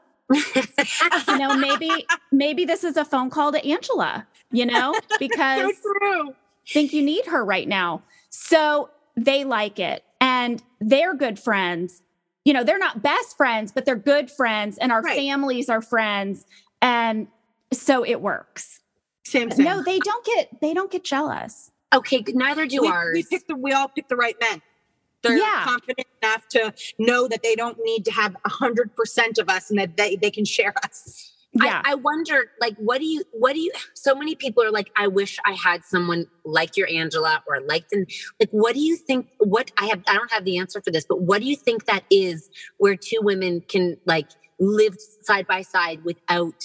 you 1.28 1.38
know, 1.38 1.54
maybe, 1.54 2.06
maybe 2.32 2.66
this 2.66 2.84
is 2.84 2.98
a 2.98 3.06
phone 3.06 3.30
call 3.30 3.52
to 3.54 3.66
Angela, 3.66 4.28
you 4.52 4.66
know, 4.66 5.00
because 5.20 5.72
So 5.84 5.92
true. 6.00 6.36
think 6.74 6.94
you 6.94 7.02
need 7.02 7.26
her 7.28 7.44
right 7.46 7.68
now. 7.68 8.04
So 8.30 8.90
they 9.16 9.44
like 9.46 9.80
it 9.80 10.04
and 10.22 10.62
they're 10.80 11.16
good 11.16 11.40
friends. 11.40 12.02
You 12.46 12.54
know, 12.54 12.63
they're 12.63 12.78
not 12.78 13.02
best 13.02 13.36
friends, 13.38 13.72
but 13.72 13.86
they're 13.86 13.96
good 13.96 14.30
friends 14.32 14.78
and 14.78 14.92
our 14.92 15.02
Right. 15.02 15.18
families 15.18 15.70
are 15.70 15.82
friends. 15.82 16.46
And 16.82 17.28
so 17.74 18.06
it 18.06 18.22
works. 18.22 18.80
Same 19.26 19.52
same. 19.52 19.66
No, 19.66 19.82
they 19.84 20.00
don't 20.00 20.26
get 20.26 20.62
they 20.62 20.74
don't 20.74 20.90
get 20.92 21.04
jealous. 21.04 21.72
Okay, 21.93 22.23
neither 22.30 22.65
do 22.65 22.82
we, 22.82 22.88
ours. 22.88 23.13
we 23.13 23.23
pick 23.23 23.47
the 23.47 23.56
we 23.56 23.71
all 23.71 23.88
pick 23.88 24.08
the 24.08 24.15
right 24.15 24.36
men. 24.41 24.62
They're 25.23 25.38
Yeah. 25.38 25.62
confident 25.63 26.08
enough 26.21 26.47
to 26.50 26.73
know 27.00 27.28
that 27.28 27.41
they 27.43 27.56
don't 27.56 27.78
need 27.84 28.06
to 28.06 28.12
have 28.12 28.36
a 28.45 28.50
hundred 28.50 28.95
percent 28.95 29.38
of 29.38 29.50
us 29.50 29.69
and 29.69 29.80
that 29.80 29.97
they, 29.97 30.15
they 30.15 30.30
can 30.32 30.45
share 30.45 30.73
us. 30.84 31.34
Yeah. 31.54 31.82
I, 31.86 31.93
I 31.93 31.95
wonder, 31.95 32.52
like, 32.62 32.76
what 32.78 33.00
do 33.00 33.06
you, 33.06 33.23
what 33.32 33.54
do 33.54 33.60
you, 33.60 33.71
so 33.95 34.13
many 34.13 34.36
people 34.36 34.63
are 34.63 34.69
like, 34.69 34.91
I 34.95 35.08
wish 35.08 35.38
I 35.45 35.54
had 35.54 35.84
someone 35.86 36.28
like 36.45 36.78
your 36.78 36.88
Angela 36.89 37.41
or 37.47 37.62
like 37.62 37.88
the, 37.89 38.06
like, 38.39 38.50
what 38.52 38.76
do 38.76 38.80
you 38.82 38.95
think, 38.95 39.28
what 39.39 39.71
I 39.78 39.86
have, 39.88 40.04
I 40.08 40.13
don't 40.13 40.32
have 40.32 40.45
the 40.45 40.58
answer 40.60 40.82
for 40.82 40.91
this, 40.91 41.06
but 41.08 41.21
what 41.21 41.41
do 41.41 41.47
you 41.47 41.56
think 41.56 41.86
that 41.86 42.04
is 42.12 42.50
where 42.78 42.95
two 42.95 43.19
women 43.21 43.62
can 43.62 43.97
like 44.06 44.30
live 44.60 44.97
side 45.23 45.47
by 45.47 45.62
side 45.63 46.04
without 46.04 46.63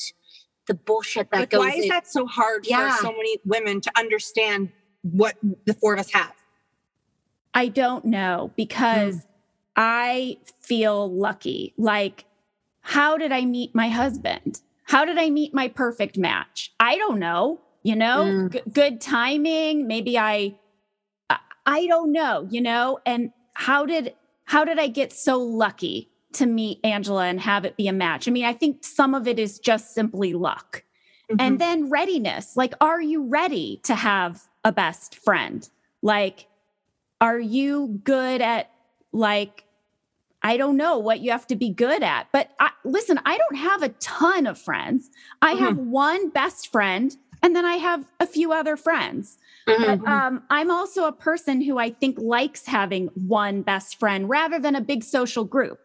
the 0.66 0.74
bullshit 0.74 1.30
that 1.30 1.38
Like, 1.40 1.50
goes 1.50 1.60
why 1.60 1.70
is 1.70 1.84
in? 1.84 1.88
that 1.88 2.06
so 2.06 2.26
hard 2.26 2.66
Yeah. 2.66 2.90
for 2.96 3.02
so 3.06 3.12
many 3.12 3.38
women 3.46 3.80
to 3.80 3.90
understand 3.96 4.70
what 5.02 5.36
the 5.66 5.74
four 5.74 5.94
of 5.94 6.00
us 6.00 6.10
have? 6.12 6.32
I 7.54 7.68
don't 7.68 8.04
know 8.06 8.50
because 8.56 9.26
I 9.76 10.38
feel 10.60 11.10
lucky. 11.12 11.74
Like, 11.76 12.24
how 12.80 13.16
did 13.18 13.32
I 13.32 13.44
meet 13.44 13.74
my 13.74 13.88
husband? 13.88 14.60
How 14.84 15.04
did 15.04 15.18
I 15.18 15.30
meet 15.30 15.52
my 15.54 15.68
perfect 15.68 16.16
match? 16.18 16.72
I 16.80 16.96
don't 16.96 17.18
know. 17.18 17.60
You 17.82 17.96
know, 17.96 18.24
Mm. 18.24 18.52
G- 18.52 18.62
good 18.72 19.00
timing. 19.00 19.86
Maybe 19.86 20.16
I, 20.16 20.56
I, 21.28 21.38
I 21.66 21.86
don't 21.86 22.12
know. 22.12 22.46
You 22.50 22.60
know, 22.60 23.00
and 23.04 23.32
how 23.54 23.86
did 23.86 24.14
how 24.44 24.64
did 24.64 24.78
I 24.78 24.86
get 24.88 25.12
so 25.12 25.38
lucky 25.38 26.08
to 26.34 26.46
meet 26.46 26.78
Angela 26.84 27.26
and 27.26 27.40
have 27.40 27.64
it 27.64 27.76
be 27.76 27.88
a 27.88 27.92
match? 27.92 28.28
I 28.28 28.30
mean, 28.30 28.44
I 28.44 28.52
think 28.52 28.84
some 28.84 29.14
of 29.14 29.26
it 29.28 29.38
is 29.38 29.58
just 29.58 29.94
simply 29.94 30.32
luck, 30.32 30.84
and 31.38 31.58
then 31.58 31.90
readiness. 31.90 32.56
Like, 32.56 32.74
are 32.80 33.00
you 33.00 33.24
ready 33.26 33.80
to 33.84 33.94
have 33.94 34.42
a 34.64 34.72
best 34.72 35.16
friend? 35.16 35.68
Like, 36.02 36.46
are 37.22 37.38
you 37.38 38.00
good 38.04 38.42
at 38.42 38.68
like 39.12 39.64
i 40.42 40.56
don't 40.56 40.76
know 40.76 40.98
what 40.98 41.20
you 41.20 41.30
have 41.30 41.46
to 41.46 41.56
be 41.56 41.70
good 41.70 42.02
at 42.02 42.26
but 42.32 42.50
I, 42.58 42.70
listen 42.84 43.18
i 43.24 43.38
don't 43.38 43.56
have 43.56 43.82
a 43.82 43.90
ton 44.00 44.46
of 44.46 44.58
friends. 44.58 45.08
I 45.40 45.52
have 45.52 45.76
one 45.78 46.28
best 46.30 46.70
friend 46.72 47.16
and 47.42 47.54
then 47.54 47.64
i 47.64 47.76
have 47.76 48.04
a 48.20 48.26
few 48.26 48.52
other 48.52 48.76
friends. 48.76 49.38
Mhm. 49.68 50.02
but 50.02 50.10
um, 50.10 50.42
i'm 50.50 50.70
also 50.70 51.04
a 51.06 51.12
person 51.12 51.60
who 51.60 51.78
i 51.78 51.90
think 51.90 52.18
likes 52.18 52.66
having 52.66 53.06
one 53.14 53.62
best 53.62 53.98
friend 54.00 54.28
rather 54.28 54.58
than 54.58 54.74
a 54.74 54.80
big 54.80 55.04
social 55.04 55.44
group. 55.44 55.78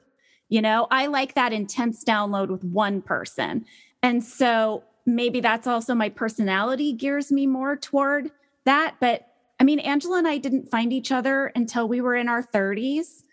You 0.50 0.62
know 0.62 0.88
i 0.90 1.06
like 1.06 1.36
that 1.36 1.54
intense 1.54 2.04
download 2.04 2.50
with 2.50 2.64
one 2.64 3.02
person. 3.02 3.66
And 4.02 4.24
so 4.24 4.84
maybe 5.06 5.40
that's 5.40 5.68
also 5.68 5.94
my 5.94 6.10
personality 6.10 6.94
gears 6.94 7.32
me 7.32 7.46
more 7.46 7.76
toward 7.76 8.32
that 8.68 8.96
but 9.00 9.24
I 9.60 9.64
mean, 9.64 9.80
Angela 9.80 10.20
and 10.20 10.28
I 10.28 10.38
didn't 10.38 10.70
find 10.70 10.94
each 10.94 11.12
other 11.12 11.48
until 11.56 11.88
we 11.88 12.00
were 12.00 12.16
in 12.16 12.30
our 12.30 12.44
30s. 12.44 13.24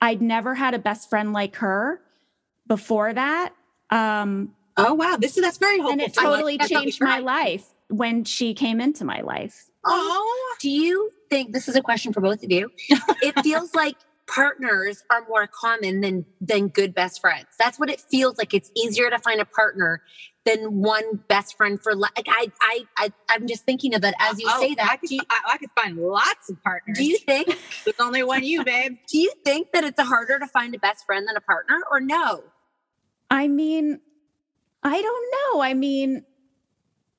I'd 0.00 0.22
never 0.22 0.54
had 0.54 0.72
a 0.72 0.78
best 0.78 1.10
friend 1.10 1.34
like 1.34 1.56
her 1.56 2.00
before 2.66 3.12
that. 3.12 3.52
Um, 3.90 4.54
Oh 4.78 4.94
wow, 4.94 5.16
this 5.18 5.36
is 5.36 5.42
that's 5.42 5.58
very 5.58 5.76
hopeful. 5.78 5.92
and 5.92 6.00
it 6.00 6.18
I 6.18 6.24
like 6.24 6.34
totally 6.36 6.58
changed 6.58 7.00
my 7.02 7.18
life 7.20 7.66
when 7.88 8.24
she 8.24 8.54
came 8.54 8.80
into 8.80 9.04
my 9.04 9.20
life. 9.20 9.66
Oh, 9.84 10.56
Do 10.60 10.70
you 10.70 11.10
think 11.28 11.52
this 11.52 11.68
is 11.68 11.76
a 11.76 11.82
question 11.82 12.12
for 12.14 12.20
both 12.22 12.42
of 12.42 12.50
you? 12.50 12.70
it 13.22 13.38
feels 13.42 13.74
like 13.74 13.96
partners 14.26 15.04
are 15.10 15.24
more 15.28 15.46
common 15.46 16.00
than 16.00 16.24
than 16.40 16.68
good 16.68 16.94
best 16.94 17.20
friends. 17.20 17.46
That's 17.58 17.78
what 17.78 17.90
it 17.90 18.00
feels 18.00 18.38
like. 18.38 18.54
It's 18.54 18.70
easier 18.76 19.10
to 19.10 19.18
find 19.18 19.40
a 19.40 19.44
partner 19.44 20.02
than 20.44 20.80
one 20.80 21.20
best 21.28 21.56
friend 21.56 21.80
for 21.82 21.94
like 21.94 22.26
I 22.28 22.50
I, 22.60 22.84
I 22.96 23.12
I'm 23.30 23.46
just 23.46 23.64
thinking 23.64 23.94
of 23.94 24.04
it 24.04 24.14
as 24.20 24.40
you 24.40 24.46
Oh, 24.48 24.60
say 24.60 24.74
that. 24.74 24.90
I 24.90 24.96
could, 24.96 25.10
you, 25.10 25.20
I, 25.28 25.40
I 25.52 25.58
could 25.58 25.70
find 25.78 25.96
lots 25.98 26.50
of 26.50 26.62
partners. 26.62 26.96
do 26.98 27.04
you 27.04 27.18
think 27.18 27.48
There's 27.84 27.96
only 28.00 28.22
one 28.22 28.44
you, 28.44 28.64
babe. 28.64 28.96
do 29.08 29.18
you 29.18 29.32
think 29.44 29.72
that 29.72 29.84
it's 29.84 30.00
harder 30.00 30.38
to 30.38 30.46
find 30.46 30.74
a 30.74 30.78
best 30.78 31.04
friend 31.06 31.26
than 31.28 31.36
a 31.36 31.40
partner 31.40 31.80
or 31.90 32.00
no? 32.00 32.44
I 33.30 33.48
mean, 33.48 34.00
I 34.82 35.00
don't 35.02 35.34
know. 35.54 35.62
I 35.62 35.74
mean, 35.74 36.24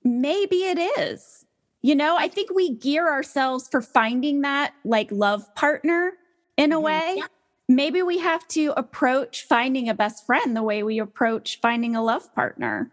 maybe 0.03 0.57
it 0.63 0.79
is. 0.99 1.45
You 1.81 1.93
know, 1.95 2.15
I 2.17 2.27
think 2.29 2.49
we 2.53 2.75
gear 2.75 3.07
ourselves 3.09 3.67
for 3.69 3.81
finding 3.81 4.41
that 4.41 4.73
like 4.83 5.11
love 5.11 5.43
partner 5.55 6.13
in 6.57 6.71
a 6.71 6.77
Mhm. 6.77 6.83
way. 6.83 7.13
Yeah. 7.17 7.27
Maybe 7.67 8.03
we 8.03 8.19
have 8.19 8.47
to 8.49 8.73
approach 8.77 9.43
finding 9.47 9.89
a 9.89 9.93
best 9.93 10.25
friend 10.25 10.55
the 10.55 10.61
way 10.63 10.83
we 10.83 10.99
approach 10.99 11.59
finding 11.61 11.95
a 11.95 12.03
love 12.03 12.33
partner. 12.35 12.91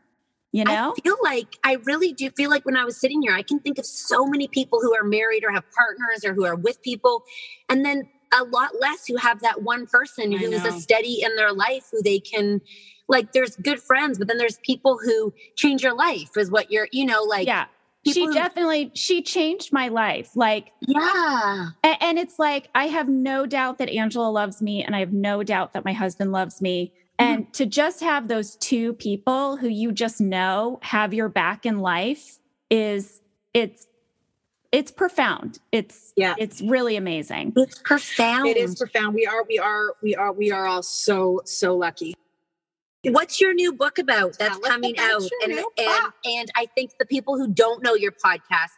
You 0.51 0.65
know? 0.65 0.95
I 0.97 1.01
feel 1.01 1.17
like 1.23 1.57
I 1.65 1.75
really 1.85 2.13
do 2.13 2.31
feel 2.31 2.51
like 2.51 2.65
when 2.67 2.77
I 2.77 2.85
was 2.85 2.99
sitting 2.99 3.23
here, 3.23 3.33
I 3.33 3.43
can 3.43 3.59
think 3.59 3.79
of 3.79 3.87
so 3.87 4.27
many 4.27 4.49
people 4.49 4.81
who 4.83 4.95
are 4.95 5.05
married 5.05 5.45
or 5.45 5.51
have 5.51 5.65
partners 5.73 6.25
or 6.27 6.35
who 6.35 6.45
are 6.45 6.57
with 6.57 6.83
people, 6.83 7.25
and 7.71 7.85
then 7.85 8.09
a 8.35 8.45
lot 8.45 8.81
less 8.81 9.07
who 9.07 9.17
have 9.17 9.41
that 9.41 9.63
one 9.63 9.87
person 9.87 10.33
who's 10.33 10.65
a 10.65 10.73
steady 10.73 11.23
in 11.23 11.37
their 11.37 11.53
life 11.53 11.89
who 11.93 12.03
they 12.03 12.19
can 12.19 12.61
like 13.09 13.33
there's 13.33 13.57
good 13.57 13.81
friends, 13.83 14.19
but 14.19 14.29
then 14.29 14.39
there's 14.39 14.59
people 14.59 14.99
who 15.03 15.35
change 15.57 15.83
your 15.83 15.95
life 15.95 16.31
is 16.37 16.51
what 16.51 16.71
you're, 16.71 16.89
you 16.93 17.05
know, 17.05 17.23
like 17.23 17.47
yeah. 17.47 17.67
People 18.05 18.33
She 18.33 18.39
definitely 18.39 18.91
she 18.95 19.23
changed 19.23 19.73
my 19.73 19.89
life. 19.89 20.35
Like 20.35 20.73
yeah. 20.81 21.69
A- 21.85 22.03
And 22.03 22.19
it's 22.19 22.39
like, 22.39 22.69
I 22.75 22.87
have 22.87 23.09
no 23.09 23.47
doubt 23.47 23.79
that 23.79 23.89
Angela 23.89 24.31
loves 24.31 24.61
me, 24.63 24.83
and 24.83 24.95
I 24.97 25.01
have 25.01 25.13
no 25.13 25.43
doubt 25.43 25.73
that 25.75 25.85
my 25.85 25.93
husband 25.93 26.33
loves 26.33 26.61
me. 26.61 26.93
Mm-hmm. 27.21 27.33
And 27.35 27.53
to 27.55 27.67
just 27.67 28.01
have 28.01 28.29
those 28.29 28.57
two 28.57 28.95
people 28.95 29.57
who 29.57 29.69
you 29.69 29.93
just 29.93 30.21
know 30.21 30.79
have 30.83 31.13
your 31.15 31.29
back 31.29 31.67
in 31.67 31.79
life 31.79 32.39
is 32.71 33.21
it's 33.55 33.87
it's 34.73 34.91
profound. 34.91 35.59
It's 35.71 36.15
Yeah. 36.17 36.35
it's 36.39 36.63
really 36.63 36.97
amazing. 36.97 37.53
It's 37.57 37.79
profound. 37.81 38.49
It 38.49 38.57
is 38.57 38.75
profound. 38.77 39.15
We 39.15 39.27
are, 39.27 39.45
we 39.47 39.59
are, 39.59 39.95
we 40.03 40.15
are, 40.17 40.33
we 40.33 40.51
are 40.51 40.67
all 40.67 40.83
so, 40.83 41.43
so 41.45 41.77
lucky. 41.77 42.15
What's 43.05 43.41
your 43.41 43.53
new 43.53 43.73
book 43.73 43.99
about 43.99 44.39
that's 44.39 44.59
Tell 44.59 44.71
coming 44.71 44.95
about 44.95 45.23
out? 45.23 45.31
And, 45.43 45.53
and 45.53 46.13
and 46.25 46.53
I 46.55 46.67
think 46.67 46.93
the 46.99 47.07
people 47.07 47.37
who 47.37 47.49
don't 47.49 47.83
know 47.83 47.95
your 47.95 48.13
podcast, 48.13 48.77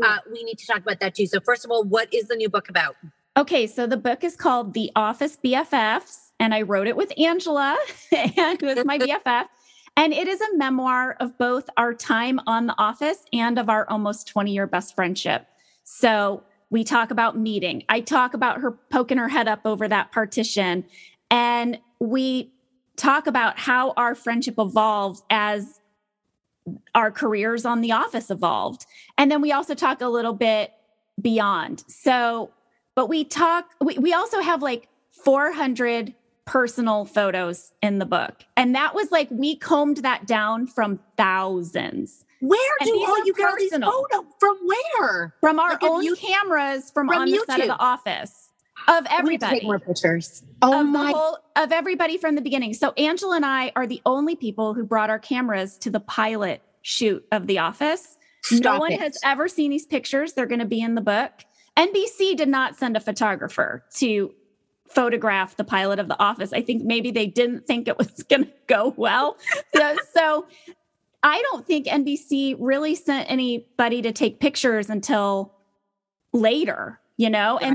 uh, 0.00 0.18
we 0.32 0.44
need 0.44 0.58
to 0.58 0.66
talk 0.66 0.78
about 0.78 1.00
that 1.00 1.16
too. 1.16 1.26
So 1.26 1.40
first 1.40 1.64
of 1.64 1.72
all, 1.72 1.82
what 1.82 2.12
is 2.14 2.28
the 2.28 2.36
new 2.36 2.48
book 2.48 2.68
about? 2.68 2.94
Okay, 3.36 3.66
so 3.66 3.88
the 3.88 3.96
book 3.96 4.22
is 4.22 4.36
called 4.36 4.74
The 4.74 4.92
Office 4.94 5.38
BFFs, 5.44 6.30
and 6.38 6.54
I 6.54 6.62
wrote 6.62 6.86
it 6.86 6.96
with 6.96 7.12
Angela, 7.18 7.76
and 8.12 8.62
with 8.62 8.84
my 8.86 8.98
BFF. 9.00 9.46
And 9.96 10.12
it 10.12 10.28
is 10.28 10.40
a 10.40 10.56
memoir 10.56 11.16
of 11.18 11.36
both 11.36 11.68
our 11.76 11.94
time 11.94 12.40
on 12.46 12.66
The 12.66 12.74
Office 12.78 13.24
and 13.32 13.58
of 13.58 13.68
our 13.68 13.88
almost 13.90 14.28
20 14.28 14.52
year 14.52 14.68
best 14.68 14.94
friendship. 14.94 15.48
So 15.82 16.44
we 16.70 16.84
talk 16.84 17.10
about 17.10 17.36
meeting. 17.36 17.82
I 17.88 18.00
talk 18.00 18.34
about 18.34 18.60
her 18.60 18.72
poking 18.90 19.18
her 19.18 19.28
head 19.28 19.48
up 19.48 19.60
over 19.64 19.88
that 19.88 20.12
partition. 20.12 20.84
And 21.30 21.78
we 22.00 22.53
talk 22.96 23.26
about 23.26 23.58
how 23.58 23.92
our 23.96 24.14
friendship 24.14 24.54
evolved 24.58 25.22
as 25.30 25.80
our 26.94 27.10
careers 27.10 27.64
on 27.64 27.80
The 27.80 27.92
Office 27.92 28.30
evolved. 28.30 28.86
And 29.18 29.30
then 29.30 29.40
we 29.42 29.52
also 29.52 29.74
talk 29.74 30.00
a 30.00 30.08
little 30.08 30.32
bit 30.32 30.72
beyond. 31.20 31.84
So, 31.88 32.50
but 32.94 33.08
we 33.08 33.24
talk, 33.24 33.66
we, 33.80 33.98
we 33.98 34.12
also 34.14 34.40
have 34.40 34.62
like 34.62 34.88
400 35.10 36.14
personal 36.46 37.04
photos 37.04 37.72
in 37.82 37.98
the 37.98 38.06
book. 38.06 38.44
And 38.56 38.74
that 38.74 38.94
was 38.94 39.10
like, 39.10 39.28
we 39.30 39.56
combed 39.56 39.98
that 39.98 40.26
down 40.26 40.66
from 40.66 41.00
thousands 41.16 42.24
Where 42.40 42.58
And 42.80 42.88
do 42.88 42.94
all 43.04 43.24
you 43.26 43.32
get 43.34 43.48
all 43.48 43.56
these 43.56 43.70
personal. 43.70 43.90
photos? 44.10 44.24
From 44.38 44.56
where? 44.64 45.34
from 45.40 45.58
our 45.58 45.70
Like 45.70 45.82
own 45.82 46.02
you- 46.04 46.16
cameras 46.16 46.90
from, 46.90 47.08
from 47.08 47.18
on 47.22 47.30
the 47.30 47.42
set 47.46 47.60
of 47.60 47.66
the 47.66 47.78
office 47.78 48.43
of 48.88 49.04
We 49.04 49.16
everybody. 49.16 49.60
Take 49.60 49.64
more 49.64 49.78
pictures. 49.78 50.42
Oh 50.62 50.80
of 50.80 50.86
my 50.86 51.10
whole 51.10 51.38
of 51.56 51.72
everybody 51.72 52.16
from 52.18 52.34
the 52.34 52.40
beginning. 52.40 52.74
So 52.74 52.92
Angela 52.92 53.36
and 53.36 53.46
I 53.46 53.72
are 53.76 53.86
the 53.86 54.02
only 54.06 54.36
people 54.36 54.74
who 54.74 54.84
brought 54.84 55.10
our 55.10 55.18
cameras 55.18 55.76
to 55.78 55.90
the 55.90 56.00
pilot 56.00 56.62
shoot 56.82 57.24
of 57.32 57.46
The 57.46 57.58
Office. 57.58 58.18
no 58.50 58.78
one 58.78 58.92
it. 58.92 59.00
has 59.00 59.18
ever 59.24 59.48
seen 59.48 59.70
these 59.70 59.86
pictures. 59.86 60.34
They're 60.34 60.46
going 60.46 60.60
to 60.60 60.66
be 60.66 60.80
in 60.80 60.94
the 60.94 61.00
book. 61.00 61.30
NBC 61.76 62.36
did 62.36 62.48
not 62.48 62.76
send 62.76 62.96
a 62.96 63.00
photographer 63.00 63.84
to 63.96 64.32
photograph 64.88 65.56
the 65.56 65.64
pilot 65.64 65.98
of 65.98 66.08
The 66.08 66.20
Office. 66.22 66.52
I 66.52 66.62
think 66.62 66.84
maybe 66.84 67.10
they 67.10 67.26
didn't 67.26 67.66
think 67.66 67.88
it 67.88 67.98
was 67.98 68.22
going 68.28 68.44
to 68.44 68.52
go 68.66 68.94
well. 68.96 69.36
so, 69.74 69.96
so 70.12 70.46
I 71.22 71.42
don't 71.42 71.66
think 71.66 71.86
NBC 71.86 72.56
really 72.60 72.94
sent 72.94 73.30
anybody 73.30 74.02
to 74.02 74.12
take 74.12 74.40
pictures 74.40 74.90
until 74.90 75.54
later, 76.32 77.00
you 77.16 77.30
know? 77.30 77.58
And 77.58 77.74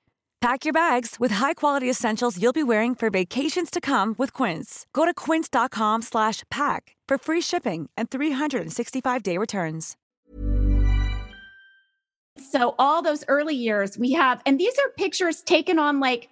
Pack 0.41 0.65
your 0.65 0.73
bags 0.73 1.17
with 1.19 1.29
high-quality 1.29 1.87
essentials 1.87 2.41
you'll 2.41 2.51
be 2.51 2.63
wearing 2.63 2.95
for 2.95 3.11
vacations 3.11 3.69
to 3.69 3.79
come 3.79 4.15
with 4.17 4.33
Quince. 4.33 4.87
Go 4.91 5.05
to 5.05 5.13
quince.com 5.13 6.01
slash 6.01 6.41
pack 6.49 6.95
for 7.07 7.19
free 7.19 7.41
shipping 7.41 7.91
and 7.95 8.09
365-day 8.09 9.37
returns. 9.37 9.95
So 12.39 12.73
all 12.79 13.03
those 13.03 13.23
early 13.27 13.53
years 13.53 13.99
we 13.99 14.13
have, 14.13 14.41
and 14.47 14.59
these 14.59 14.73
are 14.79 14.89
pictures 14.97 15.43
taken 15.43 15.77
on 15.77 15.99
like 15.99 16.29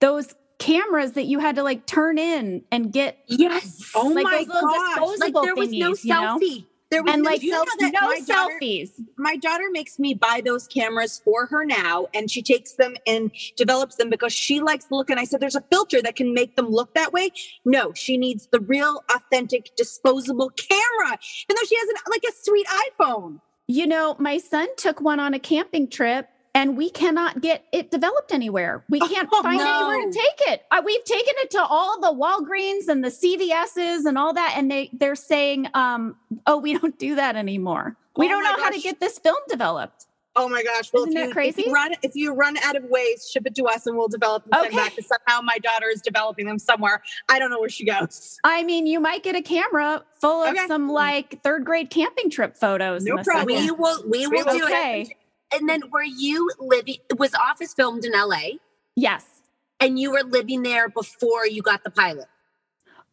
those 0.00 0.36
cameras 0.60 1.12
that 1.14 1.24
you 1.24 1.40
had 1.40 1.56
to 1.56 1.64
like 1.64 1.84
turn 1.84 2.16
in 2.16 2.62
and 2.70 2.92
get. 2.92 3.18
Yes. 3.26 3.90
Oh 3.92 4.06
like 4.06 4.22
my 4.22 4.38
those 4.38 4.54
little 4.54 4.70
gosh. 4.70 5.18
Like 5.18 5.34
there 5.42 5.56
was 5.56 5.70
no 5.70 5.92
selfie. 5.94 6.04
you 6.04 6.58
know? 6.60 6.64
There 6.90 7.02
was 7.02 7.12
And 7.14 7.22
no, 7.22 7.30
like 7.30 7.42
you 7.42 7.50
know 7.50 7.64
no 7.80 7.90
my 8.08 8.20
daughter- 8.20 8.58
selfies. 8.62 8.90
my 9.18 9.36
daughter 9.36 9.64
makes 9.70 9.98
me 9.98 10.14
buy 10.14 10.40
those 10.44 10.66
cameras 10.66 11.20
for 11.22 11.46
her 11.46 11.64
now 11.64 12.06
and 12.14 12.30
she 12.30 12.42
takes 12.42 12.72
them 12.74 12.96
and 13.06 13.30
develops 13.56 13.96
them 13.96 14.08
because 14.08 14.32
she 14.32 14.60
likes 14.60 14.86
the 14.86 14.94
look 14.94 15.10
and 15.10 15.20
i 15.20 15.24
said 15.24 15.38
there's 15.40 15.54
a 15.54 15.60
filter 15.70 16.00
that 16.00 16.16
can 16.16 16.32
make 16.32 16.56
them 16.56 16.68
look 16.70 16.94
that 16.94 17.12
way 17.12 17.30
no 17.66 17.92
she 17.92 18.16
needs 18.16 18.48
the 18.52 18.60
real 18.60 19.02
authentic 19.14 19.74
disposable 19.76 20.48
camera 20.50 21.18
and 21.48 21.58
though 21.58 21.66
she 21.68 21.76
has 21.76 21.88
an, 21.90 21.96
like 22.10 22.22
a 22.26 22.32
sweet 22.42 22.66
iphone 22.98 23.40
You 23.66 23.86
know, 23.86 24.16
my 24.18 24.38
son 24.38 24.68
took 24.78 25.02
one 25.02 25.20
on 25.20 25.34
a 25.34 25.38
camping 25.38 25.88
trip 25.90 26.26
and 26.58 26.76
we 26.76 26.90
cannot 26.90 27.40
get 27.40 27.64
it 27.70 27.88
developed 27.92 28.32
anywhere. 28.32 28.84
We 28.88 28.98
can't 28.98 29.28
Oh, 29.32 29.42
find 29.44 29.58
no. 29.58 29.64
anywhere 29.64 30.10
to 30.10 30.12
take 30.12 30.48
it. 30.52 30.62
Uh, 30.72 30.82
we've 30.84 31.04
taken 31.04 31.34
it 31.38 31.50
to 31.52 31.62
all 31.64 32.00
the 32.00 32.08
Walgreens 32.12 32.88
and 32.88 33.04
the 33.04 33.10
CVS's 33.10 34.04
and 34.06 34.18
all 34.18 34.32
that, 34.32 34.54
and 34.56 34.68
they 34.68 34.90
they're 34.92 35.14
saying, 35.14 35.68
um, 35.74 36.16
"Oh, 36.48 36.56
we 36.58 36.76
don't 36.76 36.98
do 36.98 37.14
that 37.14 37.36
anymore. 37.36 37.96
We 38.16 38.26
Oh 38.26 38.30
don't 38.30 38.42
my 38.42 38.50
know 38.56 38.62
how 38.64 38.70
to 38.70 38.80
get 38.80 38.98
this 38.98 39.20
film 39.20 39.36
developed." 39.48 40.06
Oh 40.34 40.48
my 40.48 40.62
gosh! 40.62 40.92
Well, 40.92 41.04
Isn't 41.04 41.16
if 41.16 41.26
that 41.28 41.32
crazy? 41.32 41.62
If 41.62 41.66
you 41.68 41.72
run 41.72 41.92
if 42.02 42.12
you 42.14 42.32
run 42.32 42.56
out 42.58 42.76
of 42.76 42.84
ways, 42.84 43.28
ship 43.32 43.44
it 43.46 43.54
to 43.56 43.64
us 43.64 43.86
and 43.86 43.96
we'll 43.96 44.08
develop 44.08 44.44
and 44.44 44.54
send 44.54 44.66
Okay. 44.68 44.76
back. 44.76 44.94
'cause 44.96 45.06
Somehow 45.06 45.40
my 45.42 45.58
daughter 45.58 45.88
is 45.88 46.00
developing 46.02 46.46
them 46.46 46.58
somewhere. 46.58 47.02
I 47.28 47.38
don't 47.38 47.50
know 47.50 47.58
where 47.60 47.68
she 47.68 47.84
goes. 47.84 48.38
I 48.44 48.62
mean, 48.64 48.86
you 48.86 48.98
might 49.00 49.22
get 49.24 49.34
a 49.36 49.42
camera 49.42 50.04
full 50.20 50.42
of 50.44 50.54
Okay. 50.56 50.66
some 50.66 50.88
like 50.88 51.40
third 51.42 51.64
grade 51.64 51.90
camping 51.90 52.30
trip 52.30 52.56
photos. 52.56 53.04
No 53.04 53.14
problem. 53.22 53.48
second. 53.48 53.64
We 53.64 53.70
will 53.72 54.02
we 54.08 54.26
will 54.28 54.44
do 54.44 54.64
Okay. 54.64 55.00
it. 55.02 55.08
And 55.52 55.68
then 55.68 55.82
were 55.90 56.02
you 56.02 56.50
living 56.58 56.96
was 57.16 57.34
Office 57.34 57.74
filmed 57.74 58.04
in 58.04 58.12
LA 58.12 58.58
Yes. 58.96 59.24
and 59.80 59.98
you 59.98 60.10
were 60.10 60.22
living 60.22 60.62
there 60.62 60.88
before 60.88 61.46
you 61.46 61.62
got 61.62 61.84
the 61.84 61.90
pilot? 61.90 62.26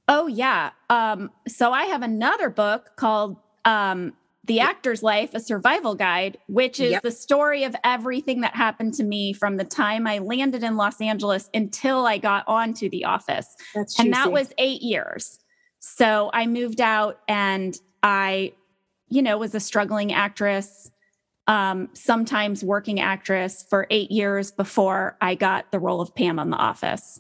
Oh 0.07 0.27
yeah. 0.27 0.71
Um, 0.89 1.31
so 1.47 1.71
I 1.71 1.85
have 1.85 2.01
another 2.01 2.49
book 2.49 2.91
called 2.95 3.37
um, 3.63 4.13
The 4.43 4.59
Actor's 4.59 5.01
Life, 5.01 5.33
a 5.33 5.39
Survival 5.39 5.95
Guide, 5.95 6.37
which 6.47 6.79
is 6.79 6.91
Yep. 6.91 7.01
the 7.03 7.11
story 7.11 7.63
of 7.63 7.75
everything 7.83 8.41
that 8.41 8.55
happened 8.55 8.93
to 8.95 9.03
me 9.03 9.33
from 9.33 9.57
the 9.57 9.63
time 9.63 10.05
I 10.05 10.19
landed 10.19 10.63
in 10.63 10.75
Los 10.77 11.01
Angeles 11.01 11.49
until 11.53 12.05
I 12.05 12.17
got 12.19 12.43
onto 12.47 12.89
the 12.89 13.05
office. 13.05 13.47
That's 13.73 13.99
and 13.99 14.13
that 14.13 14.31
was 14.31 14.53
eight 14.59 14.81
years. 14.83 15.39
So 15.79 16.29
I 16.33 16.45
moved 16.47 16.81
out 16.81 17.19
and 17.27 17.75
I, 18.03 18.53
you 19.07 19.21
know, 19.23 19.37
was 19.37 19.55
a 19.55 19.59
struggling 19.59 20.13
actress, 20.13 20.91
um, 21.47 21.89
sometimes 21.93 22.63
working 22.63 22.99
actress 22.99 23.65
for 23.69 23.87
eight 23.89 24.11
years 24.11 24.51
before 24.51 25.17
I 25.21 25.35
got 25.35 25.71
the 25.71 25.79
role 25.79 26.01
of 26.01 26.15
Pam 26.15 26.39
on 26.39 26.49
The 26.49 26.57
Office. 26.57 27.19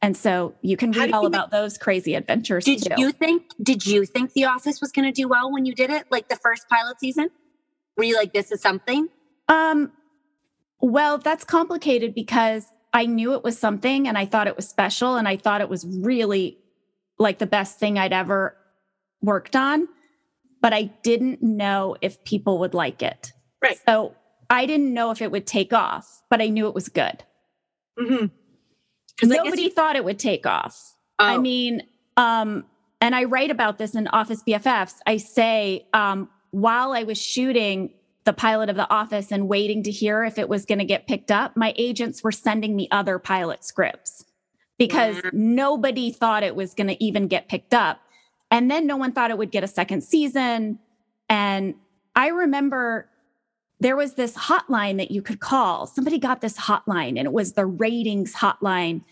And 0.00 0.16
so 0.16 0.54
you 0.62 0.76
can 0.76 0.92
read 0.92 1.12
all 1.12 1.24
you 1.24 1.30
make- 1.30 1.38
about 1.38 1.50
those 1.50 1.76
crazy 1.76 2.14
adventures 2.14 2.64
Did 2.64 2.82
too. 2.82 2.94
you 2.98 3.10
think 3.10 3.44
did 3.60 3.84
you 3.84 4.04
think 4.04 4.32
The 4.32 4.44
Office 4.44 4.80
was 4.80 4.92
going 4.92 5.06
to 5.06 5.12
do 5.12 5.26
well 5.26 5.50
when 5.52 5.66
you 5.66 5.74
did 5.74 5.90
it 5.90 6.06
like 6.10 6.28
the 6.28 6.36
first 6.36 6.68
pilot 6.68 7.00
season? 7.00 7.30
Were 7.96 8.04
you 8.04 8.16
like 8.16 8.32
this 8.32 8.52
is 8.52 8.60
something? 8.60 9.08
Um, 9.48 9.90
well, 10.80 11.18
that's 11.18 11.42
complicated 11.44 12.14
because 12.14 12.66
I 12.92 13.06
knew 13.06 13.34
it 13.34 13.42
was 13.42 13.58
something 13.58 14.06
and 14.06 14.16
I 14.16 14.24
thought 14.24 14.46
it 14.46 14.56
was 14.56 14.68
special 14.68 15.16
and 15.16 15.26
I 15.26 15.36
thought 15.36 15.60
it 15.60 15.68
was 15.68 15.84
really 15.84 16.58
like 17.18 17.38
the 17.38 17.46
best 17.46 17.80
thing 17.80 17.98
I'd 17.98 18.12
ever 18.12 18.56
worked 19.20 19.56
on, 19.56 19.88
but 20.62 20.72
I 20.72 20.82
didn't 21.02 21.42
know 21.42 21.96
if 22.00 22.22
people 22.24 22.58
would 22.60 22.74
like 22.74 23.02
it. 23.02 23.32
Right. 23.62 23.78
So 23.86 24.14
I 24.50 24.66
didn't 24.66 24.92
know 24.94 25.10
if 25.10 25.20
it 25.22 25.30
would 25.30 25.46
take 25.46 25.72
off, 25.72 26.22
but 26.30 26.40
I 26.40 26.48
knew 26.48 26.68
it 26.68 26.74
was 26.74 26.88
good. 26.88 27.22
Mm-hmm. 27.98 28.26
Nobody 29.28 29.68
thought 29.68 29.96
it 29.96 30.04
would 30.04 30.18
take 30.18 30.46
off. 30.46 30.94
I 31.18 31.34
Oh. 31.34 31.40
mean, 31.40 31.82
um, 32.16 32.64
and 33.00 33.14
I 33.14 33.24
write 33.24 33.50
about 33.50 33.78
this 33.78 33.94
in 33.94 34.06
Office 34.08 34.42
BFFs. 34.46 34.94
I 35.06 35.16
say, 35.16 35.86
um, 35.92 36.28
while 36.50 36.92
I 36.92 37.02
was 37.02 37.20
shooting 37.20 37.90
the 38.24 38.32
pilot 38.32 38.68
of 38.68 38.76
The 38.76 38.88
Office 38.90 39.32
and 39.32 39.48
waiting 39.48 39.82
to 39.84 39.90
hear 39.90 40.24
if 40.24 40.38
it 40.38 40.48
was 40.48 40.64
going 40.66 40.78
to 40.78 40.84
get 40.84 41.06
picked 41.06 41.30
up, 41.30 41.56
my 41.56 41.72
agents 41.76 42.22
were 42.22 42.32
sending 42.32 42.76
me 42.76 42.88
other 42.90 43.18
pilot 43.18 43.64
scripts 43.64 44.24
because 44.78 45.16
Wow. 45.16 45.30
nobody 45.32 46.10
thought 46.12 46.42
it 46.42 46.54
was 46.54 46.74
going 46.74 46.88
to 46.88 47.02
even 47.04 47.26
get 47.26 47.48
picked 47.48 47.74
up. 47.74 48.00
And 48.50 48.70
then 48.70 48.86
no 48.86 48.96
one 48.96 49.12
thought 49.12 49.30
it 49.30 49.38
would 49.38 49.50
get 49.50 49.64
a 49.64 49.68
second 49.68 50.02
season. 50.02 50.78
And 51.28 51.74
I 52.14 52.28
remember 52.28 53.08
there 53.80 53.96
was 53.96 54.14
this 54.14 54.34
hotline 54.34 54.96
that 54.96 55.10
you 55.10 55.22
could 55.22 55.40
call. 55.40 55.86
Somebody 55.86 56.18
got 56.18 56.40
this 56.40 56.56
hotline, 56.56 57.10
and 57.18 57.20
it 57.26 57.32
was 57.32 57.52
the 57.52 57.66
ratings 57.66 58.34
hotline. 58.34 59.02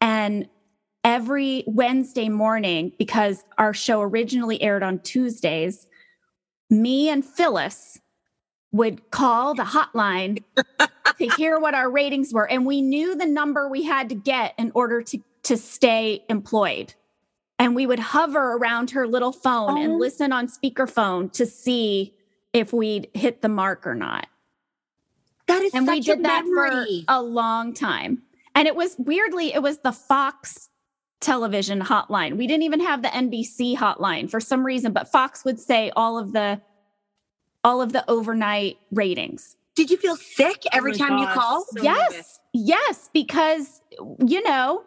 And 0.00 0.48
every 1.02 1.64
Wednesday 1.66 2.28
morning, 2.28 2.92
because 2.98 3.44
our 3.58 3.74
show 3.74 4.00
originally 4.00 4.60
aired 4.62 4.82
on 4.82 4.98
Tuesdays, 5.00 5.86
me 6.70 7.08
and 7.10 7.24
Phyllis 7.24 7.98
would 8.72 9.10
call 9.10 9.54
the 9.54 9.62
hotline 9.62 10.42
to 11.18 11.28
hear 11.36 11.60
what 11.60 11.74
our 11.74 11.90
ratings 11.90 12.32
were. 12.32 12.50
And 12.50 12.66
we 12.66 12.80
knew 12.82 13.14
the 13.14 13.26
number 13.26 13.68
we 13.68 13.84
had 13.84 14.08
to 14.08 14.14
get 14.14 14.54
in 14.58 14.72
order 14.74 15.02
to, 15.02 15.18
to 15.44 15.56
stay 15.56 16.24
employed. 16.28 16.94
And 17.58 17.76
we 17.76 17.86
would 17.86 18.00
hover 18.00 18.54
around 18.54 18.90
her 18.90 19.06
little 19.06 19.30
phone 19.32 19.78
and 19.80 19.92
Oh. 19.92 19.96
listen 19.96 20.32
on 20.32 20.48
speakerphone 20.48 21.30
to 21.34 21.46
see 21.46 22.14
if 22.54 22.72
we'd 22.72 23.08
hit 23.12 23.42
the 23.42 23.48
mark 23.50 23.86
or 23.86 23.94
not. 23.94 24.28
That 25.46 25.62
is 25.62 25.74
And 25.74 25.86
we 25.86 26.00
such 26.00 26.08
a 26.08 26.16
did 26.16 26.24
that 26.24 26.44
memory. 26.46 27.04
for 27.06 27.14
a 27.14 27.20
long 27.22 27.74
time. 27.74 28.22
And 28.54 28.66
it 28.66 28.76
was 28.76 28.94
weirdly, 28.98 29.52
it 29.52 29.60
was 29.62 29.78
the 29.78 29.92
Fox 29.92 30.70
television 31.20 31.80
hotline. 31.80 32.36
We 32.38 32.46
didn't 32.46 32.62
even 32.62 32.80
have 32.80 33.02
the 33.02 33.08
NBC 33.08 33.76
hotline 33.76 34.30
for 34.30 34.40
some 34.40 34.64
reason, 34.64 34.92
but 34.92 35.08
Fox 35.10 35.44
would 35.44 35.58
say 35.60 35.90
all 35.96 36.18
of 36.18 36.32
the 36.32 36.62
all 37.62 37.80
of 37.80 37.92
the 37.92 38.08
overnight 38.10 38.76
ratings. 38.92 39.56
Did 39.74 39.90
you 39.90 39.96
feel 39.96 40.16
sick 40.16 40.62
oh 40.66 40.68
every 40.72 40.92
my 40.92 40.98
time 40.98 41.18
you 41.18 41.24
gosh, 41.24 41.34
called? 41.34 41.64
so 41.76 41.82
yes. 41.82 42.10
nervous. 42.12 42.40
Yes, 42.52 43.10
because 43.12 43.80
you 44.24 44.42
know, 44.42 44.84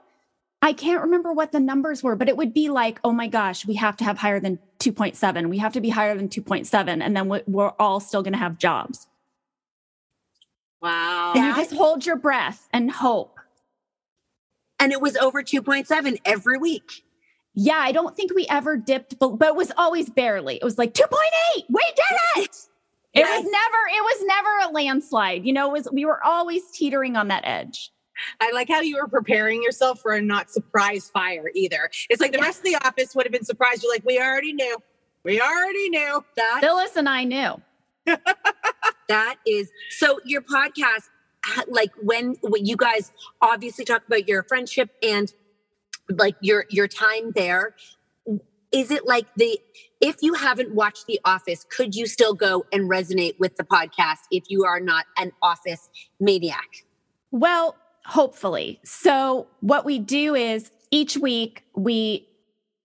I 0.62 0.74
can't 0.74 1.04
remember 1.04 1.32
what 1.32 1.52
the 1.52 1.60
numbers 1.60 2.02
were, 2.04 2.16
but 2.16 2.28
it 2.30 2.36
would 2.38 2.54
be 2.54 2.70
like, 2.70 3.00
oh 3.04 3.12
my 3.12 3.28
gosh, 3.28 3.66
we 3.66 3.76
have 3.76 3.96
to 3.98 4.04
have 4.04 4.18
higher 4.18 4.40
than 4.40 4.60
2.7. 4.80 5.50
We 5.50 5.60
have 5.60 5.74
to 5.74 5.82
be 5.82 5.90
higher 5.90 6.16
than 6.16 6.30
2.7 6.30 7.02
and 7.02 7.16
then 7.16 7.30
we- 7.30 7.44
we're 7.48 7.74
all 7.80 8.00
still 8.00 8.24
going 8.24 8.34
to 8.34 8.40
have 8.40 8.58
jobs. 8.58 9.08
Wow. 10.82 11.34
And 11.36 11.46
you 11.46 11.56
just 11.56 11.74
hold 11.74 12.06
your 12.06 12.16
breath 12.16 12.68
and 12.74 12.92
hope. 12.92 13.40
And 14.80 14.92
it 14.92 15.02
was 15.02 15.16
over 15.18 15.42
2.7 15.44 16.18
every 16.26 16.58
week. 16.58 17.04
Yeah, 17.54 17.78
I 17.78 17.92
don't 17.92 18.16
think 18.16 18.34
we 18.36 18.46
ever 18.50 18.78
dipped, 18.78 19.18
but, 19.18 19.38
but 19.40 19.50
it 19.50 19.56
was 19.56 19.72
always 19.78 20.10
barely. 20.10 20.58
It 20.58 20.64
was 20.64 20.78
like 20.78 20.94
2.8. 20.94 21.64
We 21.70 21.82
did 21.96 22.44
it. 22.44 22.56
It 23.14 23.20
Yes. 23.22 23.44
was 23.44 23.52
never, 23.52 23.78
it 23.90 24.04
was 24.04 24.24
never 24.26 24.70
a 24.70 24.72
landslide. 24.74 25.46
You 25.46 25.54
know, 25.54 25.70
it 25.70 25.74
was 25.74 25.88
we 25.92 26.06
were 26.06 26.24
always 26.24 26.62
teetering 26.72 27.16
on 27.16 27.30
that 27.30 27.42
edge. 27.46 27.92
I 28.40 28.52
like 28.52 28.70
how 28.70 28.82
you 28.82 28.98
were 28.98 29.08
preparing 29.08 29.64
yourself 29.64 30.02
for 30.02 30.14
a 30.14 30.22
not 30.22 30.50
surprise 30.52 31.10
fire 31.10 31.52
either. 31.56 31.90
It's 32.10 32.22
like 32.22 32.32
the 32.32 32.40
rest 32.40 32.60
of 32.60 32.66
the 32.66 32.76
office 32.86 33.16
would 33.16 33.26
have 33.26 33.32
been 33.32 33.46
surprised. 33.46 33.84
You're 33.84 33.92
like, 33.92 34.06
we 34.06 34.20
already 34.20 34.54
knew. 34.54 34.78
We 35.24 35.42
already 35.42 35.90
knew. 35.90 36.24
That 36.36 36.60
Phyllis 36.62 36.96
and 36.96 37.10
I 37.10 37.24
knew. 37.24 37.62
that 39.08 39.36
is 39.46 39.70
so 39.90 40.20
your 40.26 40.42
podcast 40.42 41.10
like 41.68 41.92
when, 42.02 42.36
when 42.42 42.66
you 42.66 42.76
guys 42.76 43.12
obviously 43.42 43.86
talk 43.86 44.06
about 44.06 44.28
your 44.28 44.44
friendship 44.44 44.90
and 45.02 45.34
like 46.10 46.36
your 46.42 46.66
your 46.70 46.88
time 46.88 47.32
there 47.36 47.76
is 48.72 48.92
it 48.92 49.06
like 49.06 49.26
the 49.36 49.60
if 50.00 50.18
you 50.22 50.34
haven't 50.36 50.74
watched 50.74 51.06
the 51.06 51.20
office 51.26 51.66
could 51.70 51.96
you 51.96 52.06
still 52.06 52.34
go 52.34 52.66
and 52.72 52.90
resonate 52.90 53.38
with 53.40 53.58
the 53.58 53.64
podcast 53.64 54.20
if 54.32 54.46
you 54.48 54.64
are 54.64 54.80
not 54.80 55.06
an 55.18 55.32
office 55.42 55.90
maniac 56.20 56.86
Well, 57.32 57.76
hopefully. 58.08 58.80
So, 58.84 59.48
what 59.60 59.86
we 59.86 60.00
do 60.00 60.34
is 60.34 60.72
each 60.92 61.18
week 61.18 61.64
we 61.76 62.28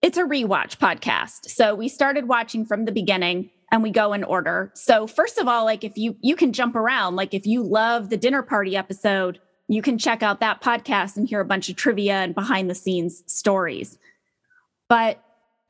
it's 0.02 0.18
a 0.18 0.24
rewatch 0.24 0.78
podcast. 0.78 1.48
So, 1.48 1.74
we 1.74 1.88
started 1.88 2.28
watching 2.28 2.66
from 2.66 2.84
the 2.84 2.92
beginning 2.92 3.50
and 3.70 3.82
we 3.82 3.90
go 3.90 4.12
in 4.12 4.24
order. 4.24 4.72
So, 4.74 5.06
first 5.06 5.38
of 5.38 5.48
all, 5.48 5.64
like 5.64 5.84
if 5.84 5.96
you 5.96 6.16
you 6.20 6.36
can 6.36 6.52
jump 6.52 6.76
around, 6.76 7.16
like 7.16 7.32
if 7.32 7.46
you 7.46 7.62
love 7.62 8.10
the 8.10 8.16
dinner 8.16 8.42
party 8.42 8.76
episode, 8.76 9.40
you 9.68 9.80
can 9.80 9.96
check 9.96 10.22
out 10.22 10.40
that 10.40 10.60
podcast 10.60 11.16
and 11.16 11.28
hear 11.28 11.40
a 11.40 11.46
bunch 11.46 11.68
of 11.68 11.76
trivia 11.76 12.16
and 12.16 12.34
behind 12.34 12.68
the 12.68 12.74
scenes 12.74 13.22
stories. 13.26 13.98
But 14.88 15.22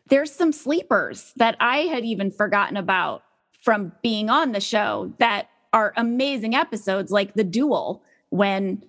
there's 0.08 0.32
some 0.32 0.52
sleepers 0.52 1.32
that 1.36 1.56
I 1.60 1.78
had 1.82 2.04
even 2.04 2.30
forgotten 2.30 2.76
about 2.76 3.22
from 3.62 3.92
being 4.02 4.28
on 4.28 4.52
the 4.52 4.60
show 4.60 5.12
that 5.18 5.48
are 5.72 5.92
amazing 5.96 6.54
episodes, 6.54 7.12
like 7.12 7.34
the 7.34 7.44
duel 7.44 8.02
when 8.30 8.84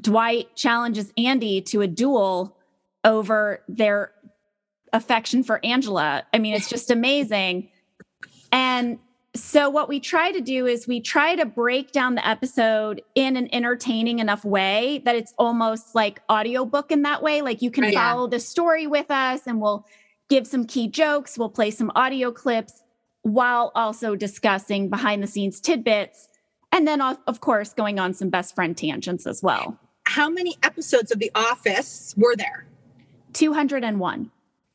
Dwight 0.00 0.54
challenges 0.54 1.12
Andy 1.16 1.60
to 1.62 1.80
a 1.80 1.86
duel 1.86 2.56
over 3.04 3.62
their 3.68 4.12
affection 4.92 5.42
for 5.42 5.64
Angela. 5.64 6.24
I 6.32 6.38
mean, 6.38 6.54
it's 6.54 6.68
just 6.68 6.90
amazing. 6.90 7.70
And 8.52 8.98
so, 9.34 9.68
what 9.68 9.88
we 9.88 10.00
try 10.00 10.32
to 10.32 10.40
do 10.40 10.66
is 10.66 10.86
we 10.86 11.00
try 11.00 11.36
to 11.36 11.44
break 11.44 11.92
down 11.92 12.14
the 12.14 12.26
episode 12.26 13.02
in 13.14 13.36
an 13.36 13.48
entertaining 13.52 14.18
enough 14.18 14.44
way 14.44 15.02
that 15.04 15.14
it's 15.14 15.34
almost 15.38 15.94
like 15.94 16.22
audiobook 16.30 16.90
in 16.90 17.02
that 17.02 17.22
way. 17.22 17.42
Like 17.42 17.62
you 17.62 17.70
can. 17.70 17.84
Yeah. 17.84 17.92
follow 17.92 18.26
the 18.28 18.40
story 18.40 18.86
with 18.86 19.10
us 19.10 19.46
and 19.46 19.60
we'll 19.60 19.86
give 20.28 20.46
some 20.46 20.66
key 20.66 20.88
jokes, 20.88 21.38
we'll 21.38 21.50
play 21.50 21.70
some 21.70 21.92
audio 21.94 22.32
clips 22.32 22.82
while 23.22 23.72
also 23.74 24.16
discussing 24.16 24.88
behind 24.88 25.22
the 25.22 25.26
scenes 25.26 25.60
tidbits. 25.60 26.28
And 26.72 26.86
then, 26.86 27.00
of 27.00 27.40
course, 27.40 27.72
going 27.72 27.98
on 27.98 28.12
some 28.12 28.28
best 28.28 28.54
friend 28.54 28.76
tangents 28.76 29.26
as 29.26 29.42
well. 29.42 29.78
How 30.16 30.30
many 30.30 30.56
episodes 30.62 31.12
of 31.12 31.18
The 31.18 31.30
Office 31.34 32.14
were 32.16 32.34
there? 32.36 32.64
201. 33.34 34.30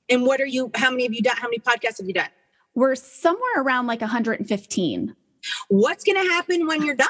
And 0.07 0.23
what 0.23 0.39
are 0.39 0.45
you, 0.45 0.69
how 0.75 0.91
many 0.91 1.01
have 1.01 1.13
you 1.15 1.23
done? 1.23 1.35
How 1.35 1.47
many 1.47 1.57
podcasts 1.57 1.97
have 1.97 2.05
you 2.05 2.13
done? 2.13 2.29
We're 2.75 2.93
somewhere 2.93 3.57
around 3.57 3.87
like 3.87 4.01
115. 4.01 5.15
What's 5.69 6.03
going 6.03 6.23
to 6.23 6.31
happen 6.31 6.67
when 6.67 6.85
you're 6.85 6.93
done? 6.93 7.07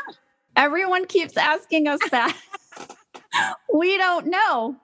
Everyone 0.56 1.08
keeps 1.08 1.36
asking 1.36 1.90
us 1.90 2.00
that. 2.12 2.38
we 3.74 3.98
don't 3.98 4.28
know. 4.28 4.78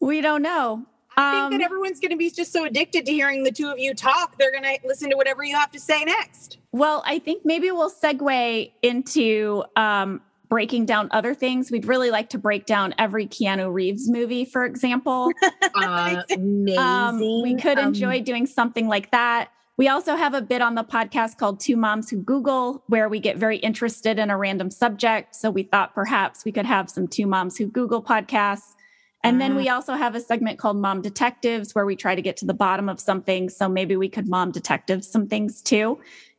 We 0.00 0.20
don't 0.20 0.42
know. 0.42 0.84
I 1.16 1.32
think 1.32 1.44
Um, 1.44 1.58
that 1.58 1.64
everyone's 1.64 2.00
going 2.00 2.10
to 2.10 2.18
be 2.18 2.30
just 2.30 2.52
so 2.52 2.66
addicted 2.66 3.06
to 3.06 3.12
hearing 3.12 3.44
the 3.44 3.50
two 3.50 3.70
of 3.70 3.78
you 3.78 3.94
talk, 3.94 4.36
they're 4.38 4.52
going 4.52 4.64
to 4.64 4.78
listen 4.84 5.08
to 5.08 5.16
whatever 5.16 5.42
you 5.42 5.56
have 5.56 5.72
to 5.72 5.80
say 5.80 6.04
next. 6.04 6.58
Well, 6.72 7.02
I 7.06 7.18
think 7.18 7.46
maybe 7.46 7.70
we'll 7.70 7.90
segue 7.90 8.72
into 8.82 9.64
um, 9.74 10.20
breaking 10.50 10.84
down 10.84 11.08
other 11.12 11.32
things. 11.32 11.70
We'd 11.70 11.86
really 11.86 12.10
like 12.10 12.28
to 12.30 12.38
break 12.38 12.66
down 12.66 12.92
every 12.98 13.26
Keanu 13.26 13.72
Reeves 13.72 14.10
movie, 14.10 14.44
for 14.44 14.64
example. 14.66 15.30
amazing. 15.74 16.76
Um, 16.76 17.18
we 17.42 17.54
could 17.54 17.78
Um, 17.78 17.88
enjoy 17.88 18.20
doing 18.20 18.46
something 18.46 18.88
like 18.88 19.10
that. 19.12 19.48
We 19.76 19.88
also 19.88 20.14
have 20.14 20.34
a 20.34 20.42
bit 20.42 20.60
on 20.60 20.74
the 20.74 20.84
podcast 20.84 21.38
called 21.38 21.60
Two 21.60 21.76
Moms 21.76 22.10
Who 22.10 22.18
Google, 22.18 22.82
where 22.88 23.08
we 23.08 23.18
get 23.20 23.38
very 23.38 23.56
interested 23.58 24.18
in 24.18 24.28
a 24.28 24.36
random 24.36 24.70
subject. 24.70 25.34
So 25.34 25.50
we 25.50 25.62
thought 25.62 25.94
perhaps 25.94 26.44
we 26.44 26.52
could 26.52 26.66
have 26.66 26.90
some 26.90 27.06
Two 27.08 27.26
Moms 27.26 27.56
Who 27.56 27.66
Google 27.66 28.02
podcasts. 28.02 28.74
And 29.22 29.38
then 29.40 29.54
we 29.54 29.68
also 29.68 29.94
have 29.94 30.14
a 30.14 30.20
segment 30.20 30.58
called 30.58 30.78
Mom 30.78 31.02
Detectives, 31.02 31.74
where 31.74 31.84
we 31.84 31.94
try 31.94 32.14
to 32.14 32.22
get 32.22 32.38
to 32.38 32.46
the 32.46 32.54
bottom 32.54 32.88
of 32.88 32.98
something. 32.98 33.50
So 33.50 33.68
maybe 33.68 33.94
we 33.94 34.08
could 34.08 34.26
mom 34.28 34.50
detectives 34.50 35.06
some 35.10 35.28
things 35.28 35.60
too. 35.62 35.98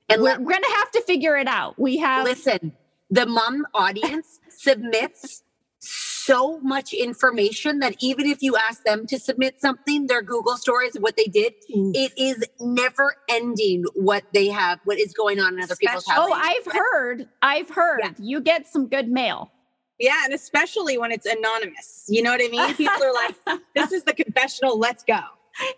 And 0.09 0.21
we're, 0.21 0.29
let- 0.31 0.39
we're 0.41 0.51
going 0.51 0.63
to 0.63 0.75
have 0.77 0.91
to 0.91 1.01
figure 1.01 1.37
it 1.37 1.47
out. 1.47 1.79
We 1.79 1.97
have 1.97 2.25
Listen, 2.25 2.73
the 3.11 3.25
mom 3.25 3.67
audience 3.73 4.39
submits 4.49 5.43
so 5.79 6.59
much 6.61 6.93
information 6.93 7.79
that 7.79 7.95
even 7.99 8.25
if 8.25 8.41
you 8.41 8.55
ask 8.55 8.83
them 8.83 9.05
to 9.07 9.19
submit 9.19 9.59
something, 9.59 10.07
their 10.07 10.21
Google 10.21 10.55
stories, 10.55 10.95
what 10.99 11.17
they 11.17 11.25
did, 11.25 11.53
mm. 11.75 11.91
it 11.95 12.13
is 12.15 12.43
never 12.59 13.15
ending 13.27 13.83
what 13.95 14.23
they 14.33 14.47
have, 14.47 14.79
what 14.85 14.99
is 14.99 15.13
going 15.13 15.39
on 15.39 15.55
in 15.55 15.63
other 15.63 15.75
people's 15.75 16.05
Oh. 16.09 16.31
I've 16.31 16.71
heard. 16.71 17.27
I've 17.41 17.69
heard. 17.69 18.15
You 18.19 18.39
get 18.39 18.67
some 18.67 18.87
good 18.87 19.09
mail. 19.09 19.51
Yeah, 19.99 20.21
and 20.23 20.33
especially 20.33 20.97
when 20.97 21.11
it's 21.11 21.25
anonymous. 21.25 22.05
You 22.07 22.23
know 22.23 22.31
what 22.31 22.41
I 22.41 22.47
mean? 22.47 22.75
People 22.75 23.03
are 23.03 23.13
like, 23.13 23.61
this 23.75 23.91
is 23.91 24.03
the 24.03 24.13
confessional, 24.13 24.79
let's 24.79 25.03
go. 25.03 25.19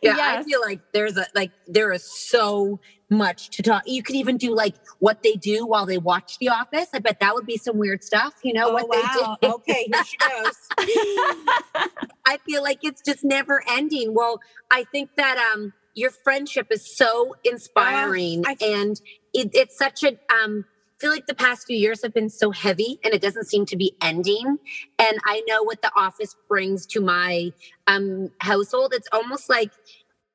Yeah, 0.01 0.17
I 0.19 0.43
feel 0.43 0.61
like 0.61 0.79
there's 0.93 1.17
a 1.17 1.25
like 1.33 1.51
there 1.67 1.91
is 1.91 2.03
so 2.03 2.79
much 3.13 3.51
to 3.51 3.63
talk. 3.63 3.83
You 3.87 4.03
could 4.03 4.15
even 4.15 4.37
do 4.37 4.55
like 4.55 4.75
what 4.99 5.19
they 5.23 5.33
do 5.33 5.65
while 5.67 5.85
they 5.85 5.97
watch 5.99 6.37
The 6.39 6.49
Office. 6.49 6.87
I 6.93 6.99
bet 6.99 7.17
that 7.21 7.35
would 7.35 7.45
be 7.45 7.57
some 7.57 7.77
weird 7.77 8.03
stuff. 8.03 8.33
You 8.43 8.53
know 8.53 8.69
Oh, 8.69 8.73
what 8.73 8.89
wow. 8.89 9.37
they 9.41 9.47
do. 9.47 9.53
Okay, 9.55 9.85
here 9.87 10.03
she 10.03 10.17
goes. 10.17 10.57
I 12.25 12.37
feel 12.47 12.63
like 12.63 12.79
it's 12.83 13.01
just 13.01 13.23
never 13.23 13.63
ending. 13.69 14.13
Well, 14.13 14.39
I 14.71 14.85
think 14.91 15.11
that 15.17 15.37
um 15.53 15.73
your 15.95 16.11
friendship 16.23 16.67
is 16.71 16.85
so 16.95 17.35
inspiring 17.43 18.43
and 18.61 18.99
it, 19.33 19.49
it's 19.53 19.77
such 19.77 20.03
a 20.03 20.09
um 20.33 20.65
I 21.01 21.05
feel 21.07 21.11
like 21.11 21.27
the 21.27 21.35
past 21.35 21.67
few 21.67 21.77
years 21.77 22.01
have 22.03 22.13
been 22.13 22.29
so 22.29 22.51
heavy 22.51 22.99
and 23.03 23.13
it 23.13 23.21
doesn't 23.21 23.47
seem 23.47 23.65
to 23.67 23.75
be 23.77 23.93
ending. 24.01 24.57
And 24.97 25.17
I 25.25 25.43
know 25.47 25.61
what 25.63 25.81
the 25.81 25.91
office 25.97 26.35
brings 26.49 26.85
to 26.87 27.01
my 27.01 27.51
um 27.87 28.29
household. 28.41 28.93
It's 28.95 29.09
almost 29.11 29.49
like 29.49 29.71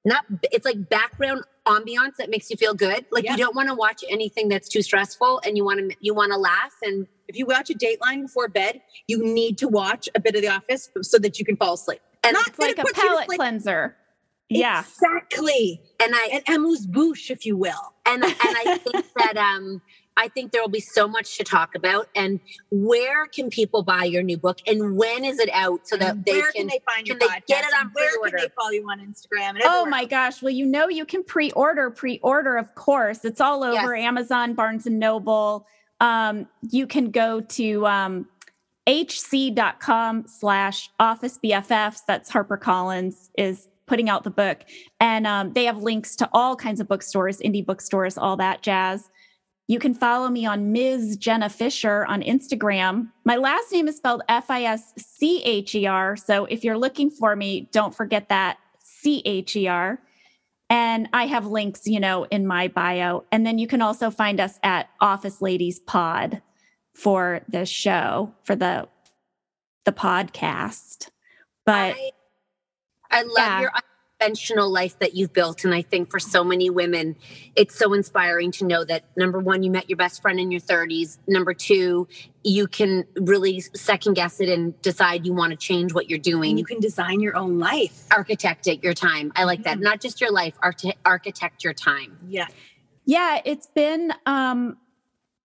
not 0.08 0.24
it's 0.50 0.64
like 0.64 0.88
background 0.88 1.44
ambiance 1.66 2.16
that 2.18 2.30
makes 2.30 2.48
you 2.50 2.56
feel 2.56 2.74
good. 2.74 3.04
Like 3.10 3.24
Yeah. 3.24 3.32
you 3.32 3.38
don't 3.38 3.54
want 3.54 3.68
to 3.68 3.74
watch 3.74 4.02
anything 4.08 4.48
that's 4.48 4.68
too 4.68 4.82
stressful 4.82 5.40
and 5.44 5.56
you 5.56 5.64
want 5.64 5.78
to 5.80 5.96
you 6.00 6.14
want 6.14 6.32
to 6.32 6.38
laugh 6.38 6.72
and 6.82 7.06
If 7.28 7.36
you 7.36 7.44
watch 7.46 7.68
a 7.70 7.74
Dateline 7.74 8.22
before 8.22 8.48
bed, 8.48 8.80
you 9.06 9.22
need 9.22 9.58
to 9.58 9.68
watch 9.68 10.08
a 10.14 10.20
bit 10.20 10.34
of 10.34 10.40
The 10.42 10.48
Office 10.48 10.88
so 11.02 11.18
that 11.18 11.38
you 11.38 11.44
can 11.44 11.56
fall 11.56 11.74
asleep. 11.74 12.00
and 12.24 12.32
Not 12.34 12.48
It's 12.48 12.58
like 12.58 12.78
a 12.78 12.82
puts 12.82 12.96
you 12.98 13.02
to 13.04 13.08
palate 13.08 13.28
cleanser. 13.28 13.96
Yeah. 14.48 14.80
Exactly. 14.80 15.82
and 16.00 16.14
I 16.14 16.42
An 16.46 16.54
amuse 16.56 16.86
bouche, 16.86 17.30
if 17.30 17.44
you 17.44 17.56
will. 17.56 17.84
and 18.06 18.24
and 18.24 18.34
I 18.40 18.78
think 18.82 19.04
that 19.16 19.36
um 19.36 19.82
I 20.18 20.28
think 20.28 20.52
there 20.52 20.60
will 20.60 20.68
be 20.68 20.80
so 20.80 21.08
much 21.08 21.38
to 21.38 21.44
talk 21.44 21.74
about. 21.74 22.08
And 22.14 22.40
where 22.70 23.26
can 23.26 23.48
people 23.48 23.82
buy 23.82 24.04
your 24.04 24.22
new 24.22 24.36
book, 24.36 24.58
and 24.66 24.96
when 24.96 25.24
is 25.24 25.38
it 25.38 25.48
out 25.54 25.86
so 25.88 25.96
that 25.96 26.10
And 26.16 26.24
they 26.24 26.32
where 26.32 26.52
can, 26.52 26.62
can 26.62 26.66
they 26.66 26.80
find 26.84 27.06
your 27.06 27.16
can 27.16 27.28
podcast? 27.28 27.32
they 27.46 27.54
get 27.54 27.64
it 27.64 27.74
on 27.80 27.90
where 27.94 28.08
pre-order? 28.10 28.36
can 28.38 28.46
they 28.46 28.52
follow 28.60 28.70
you 28.70 28.86
on 28.90 28.98
Instagram? 29.00 29.50
And 29.50 29.62
Oh 29.64 29.86
my 29.86 30.00
else? 30.02 30.10
gosh. 30.10 30.42
Well, 30.42 30.52
you 30.52 30.66
know, 30.66 30.88
you 30.88 31.04
can 31.06 31.22
pre 31.24 31.50
order, 31.52 31.90
pre 31.90 32.18
order, 32.22 32.56
of 32.58 32.74
course. 32.74 33.24
It's 33.24 33.40
all 33.40 33.62
over 33.64 33.94
Yes. 33.96 34.04
Amazon, 34.04 34.54
Barnes 34.54 34.86
and 34.86 34.98
Noble. 34.98 35.66
Um, 36.00 36.46
you 36.70 36.86
can 36.86 37.10
go 37.10 37.40
to 37.40 37.86
um, 37.86 38.26
hc.com 38.86 40.24
slash 40.26 40.90
office 40.98 41.38
BFFs. 41.44 42.00
That's 42.06 42.30
HarperCollins 42.30 43.28
is 43.36 43.68
putting 43.86 44.08
out 44.10 44.24
the 44.24 44.30
book. 44.30 44.58
And 45.00 45.26
um, 45.26 45.52
they 45.54 45.64
have 45.64 45.78
links 45.82 46.14
to 46.16 46.28
all 46.32 46.56
kinds 46.56 46.80
of 46.80 46.88
bookstores, 46.88 47.38
indie 47.40 47.64
bookstores, 47.64 48.18
all 48.18 48.36
that 48.36 48.62
jazz. 48.62 49.08
You 49.68 49.78
can 49.78 49.92
follow 49.92 50.28
me 50.30 50.46
on 50.46 50.72
Ms. 50.72 51.18
Jenna 51.18 51.50
Fischer 51.50 52.06
on 52.06 52.22
Instagram. 52.22 53.10
My 53.24 53.36
last 53.36 53.70
name 53.70 53.86
is 53.86 53.98
spelled 53.98 54.22
F 54.28 54.50
I 54.50 54.62
S 54.64 54.94
C 54.96 55.42
H 55.44 55.74
E 55.74 55.86
R. 55.86 56.16
So 56.16 56.46
if 56.46 56.64
you're 56.64 56.78
looking 56.78 57.10
for 57.10 57.36
me, 57.36 57.68
don't 57.70 57.94
forget 57.94 58.30
that 58.30 58.58
C 58.78 59.20
H 59.26 59.54
E 59.56 59.68
R. 59.68 60.00
And 60.70 61.08
I 61.12 61.26
have 61.26 61.46
links, 61.46 61.86
you 61.86 62.00
know, 62.00 62.24
in 62.24 62.46
my 62.46 62.68
bio. 62.68 63.24
And 63.30 63.46
then 63.46 63.58
you 63.58 63.66
can 63.66 63.82
also 63.82 64.10
find 64.10 64.40
us 64.40 64.58
at 64.62 64.88
Office 65.00 65.40
Ladies 65.42 65.78
Pod 65.80 66.40
for 66.94 67.42
the 67.48 67.66
show, 67.66 68.32
for 68.44 68.56
the 68.56 68.88
the 69.84 69.92
podcast. 69.92 71.08
But 71.66 71.94
I, 71.94 72.10
I 73.10 73.22
love 73.22 73.34
Yeah. 73.36 73.60
your 73.60 73.70
unconventional 74.20 74.70
life 74.70 74.98
that 74.98 75.14
you've 75.14 75.32
built. 75.32 75.64
And 75.64 75.74
I 75.74 75.82
think 75.82 76.10
for 76.10 76.18
so 76.18 76.42
many 76.42 76.70
women, 76.70 77.16
it's 77.54 77.76
so 77.76 77.92
inspiring 77.92 78.50
to 78.52 78.64
know 78.64 78.84
that 78.84 79.04
number 79.16 79.38
one, 79.38 79.62
you 79.62 79.70
met 79.70 79.88
your 79.88 79.96
best 79.96 80.22
friend 80.22 80.40
in 80.40 80.50
your 80.50 80.60
30s. 80.60 81.18
Number 81.26 81.54
two, 81.54 82.08
you 82.42 82.66
can 82.66 83.04
really 83.16 83.60
second 83.60 84.14
guess 84.14 84.40
it 84.40 84.48
and 84.48 84.80
decide 84.82 85.24
you 85.26 85.32
want 85.32 85.50
to 85.50 85.56
change 85.56 85.94
what 85.94 86.10
you're 86.10 86.18
doing. 86.18 86.50
And 86.50 86.58
you 86.58 86.64
can 86.64 86.80
design 86.80 87.20
your 87.20 87.36
own 87.36 87.58
life. 87.58 88.06
architect 88.10 88.66
it 88.66 88.82
your 88.82 88.94
time. 88.94 89.32
I 89.36 89.44
like 89.44 89.62
that. 89.64 89.78
Not 89.78 90.00
just 90.00 90.20
your 90.20 90.32
life, 90.32 90.54
archi- 90.62 90.98
architect 91.04 91.62
your 91.62 91.74
time. 91.74 92.18
Yeah. 92.28 92.46
Yeah, 93.04 93.40
it's 93.44 93.68
been 93.68 94.12
um 94.26 94.76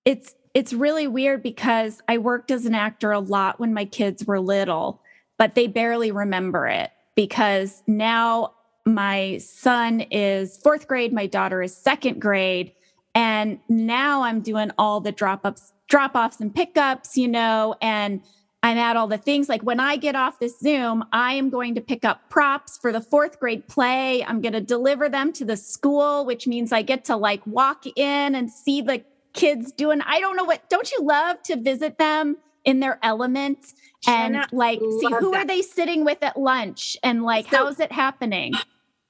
it's 0.04 0.36
it's 0.54 0.74
really 0.74 1.08
weird 1.08 1.42
because 1.42 2.02
I 2.08 2.18
worked 2.18 2.52
as 2.52 2.66
an 2.66 2.76
actor 2.76 3.12
a 3.12 3.20
lot 3.20 3.60
when 3.60 3.74
my 3.74 3.86
kids 3.86 4.26
were 4.26 4.40
little, 4.40 5.02
but 5.38 5.56
they 5.56 5.68
barely 5.68 6.12
remember 6.12 6.68
it 6.68 6.92
because 7.16 7.82
now 7.88 8.54
my 8.86 9.38
son 9.38 10.02
is 10.12 10.60
4th 10.64 10.88
grade, 10.88 11.14
my 11.14 11.28
daughter 11.28 11.62
is 11.62 11.76
2nd 11.76 12.20
grade, 12.20 12.74
and 13.16 13.60
now 13.70 14.24
I'm 14.24 14.42
doing 14.42 14.72
all 14.78 15.00
the 15.00 15.12
drop-ups 15.12 15.74
drop-offs 15.88 16.40
and 16.40 16.54
pickups, 16.54 17.18
you 17.18 17.28
know, 17.28 17.76
and 17.82 18.22
I'm 18.64 18.78
at 18.78 18.96
all 18.96 19.08
the 19.08 19.18
things 19.18 19.50
like 19.50 19.62
when 19.62 19.80
I 19.80 19.98
get 19.98 20.16
off 20.16 20.40
this 20.40 20.58
Zoom, 20.60 21.04
I 21.12 21.34
am 21.34 21.50
going 21.50 21.76
to 21.76 21.82
pick 21.82 22.06
up 22.06 22.30
props 22.30 22.78
for 22.78 22.92
the 22.94 23.02
fourth 23.02 23.40
grade 23.40 23.68
play. 23.68 24.24
I'm 24.24 24.40
going 24.42 24.54
to 24.54 24.62
deliver 24.62 25.10
them 25.10 25.34
to 25.34 25.46
the 25.46 25.58
school, 25.58 26.26
which 26.26 26.48
means 26.48 26.72
I 26.72 26.82
get 26.82 27.06
to 27.06 27.18
like 27.18 27.46
walk 27.46 27.86
in 27.86 28.36
and 28.36 28.50
see 28.50 28.82
the 28.82 29.04
kids 29.34 29.74
doing. 29.74 30.02
I 30.02 30.20
don't 30.22 30.38
know 30.38 30.46
what, 30.46 30.70
don't 30.70 30.90
you 30.92 31.00
love 31.02 31.44
to 31.44 31.58
visit 31.58 31.98
them 31.98 32.38
in 32.64 32.80
their 32.80 32.98
element 33.04 33.74
and 34.08 34.36
Jenna, 34.36 34.48
like 34.54 34.80
see 34.80 35.08
who 35.20 35.36
are 35.36 35.46
they 35.46 35.62
sitting 35.62 36.06
with 36.06 36.24
at 36.24 36.38
lunch 36.38 36.98
and 37.04 37.24
like 37.24 37.50
So- 37.50 37.58
how's 37.66 37.80
it 37.80 37.92
happening? 37.92 38.54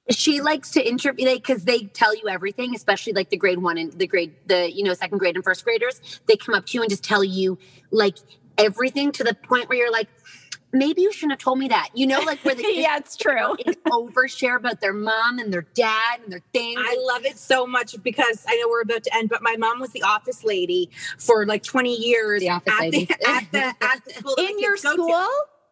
She 0.10 0.42
likes 0.42 0.72
to 0.72 0.86
interview 0.86 1.26
because 1.34 1.64
they 1.64 1.84
tell 1.84 2.14
you 2.16 2.28
everything, 2.28 2.76
especially 2.76 3.14
like 3.14 3.30
the 3.30 3.38
grade 3.38 3.60
one 3.60 3.78
and 3.78 3.94
the 3.94 4.08
grade, 4.08 4.34
the, 4.48 4.72
you 4.72 4.84
know, 4.84 4.94
second 4.94 5.18
grade 5.20 5.36
and 5.36 5.44
first 5.44 5.64
graders. 5.64 6.02
They 6.28 6.36
come 6.36 6.56
up 6.56 6.66
to 6.68 6.78
you 6.78 6.82
and 6.82 6.90
just 6.90 7.04
tell 7.04 7.24
you 7.24 7.58
like 7.92 8.18
everything 8.58 9.12
to 9.14 9.24
the 9.24 9.34
point 9.34 9.70
where 9.70 9.78
you're 9.78 9.92
like, 9.92 10.10
maybe 10.74 11.04
you 11.04 11.12
shouldn't 11.14 11.32
have 11.34 11.40
told 11.40 11.58
me 11.60 11.70
that. 11.70 11.90
You 11.94 12.08
know, 12.08 12.20
like 12.20 12.40
where 12.44 12.54
they 12.54 12.64
just 12.64 12.76
yeah, 12.80 12.98
it's 12.98 13.16
true. 13.16 13.56
and 13.66 13.78
overshare 13.86 14.58
about 14.58 14.82
their 14.82 14.92
mom 14.94 15.40
and 15.40 15.54
their 15.54 15.66
dad 15.74 16.20
and 16.24 16.34
their 16.34 16.42
things. 16.52 16.82
I 16.84 16.98
love 17.08 17.24
it 17.26 17.38
so 17.38 17.66
much 17.66 17.96
because 18.04 18.44
I 18.48 18.58
know 18.58 18.68
we're 18.70 18.82
about 18.82 19.04
to 19.04 19.16
end, 19.16 19.30
but 19.30 19.42
my 19.42 19.56
mom 19.56 19.80
was 19.80 19.92
the 19.92 20.04
office 20.04 20.44
lady 20.44 20.90
for 21.18 21.46
like 21.46 21.64
20 21.64 21.96
years 21.96 22.42
The 22.42 22.50
office 22.50 22.74
at, 22.74 22.80
ladies. 22.82 23.08
the, 23.08 23.30
at 23.30 23.52
the 23.52 23.64
at 23.86 24.04
the 24.06 24.14
school 24.16 24.36
In 24.38 24.60
your 24.60 24.74
kids 24.74 24.82
to. 24.82 24.90
school? 24.90 25.28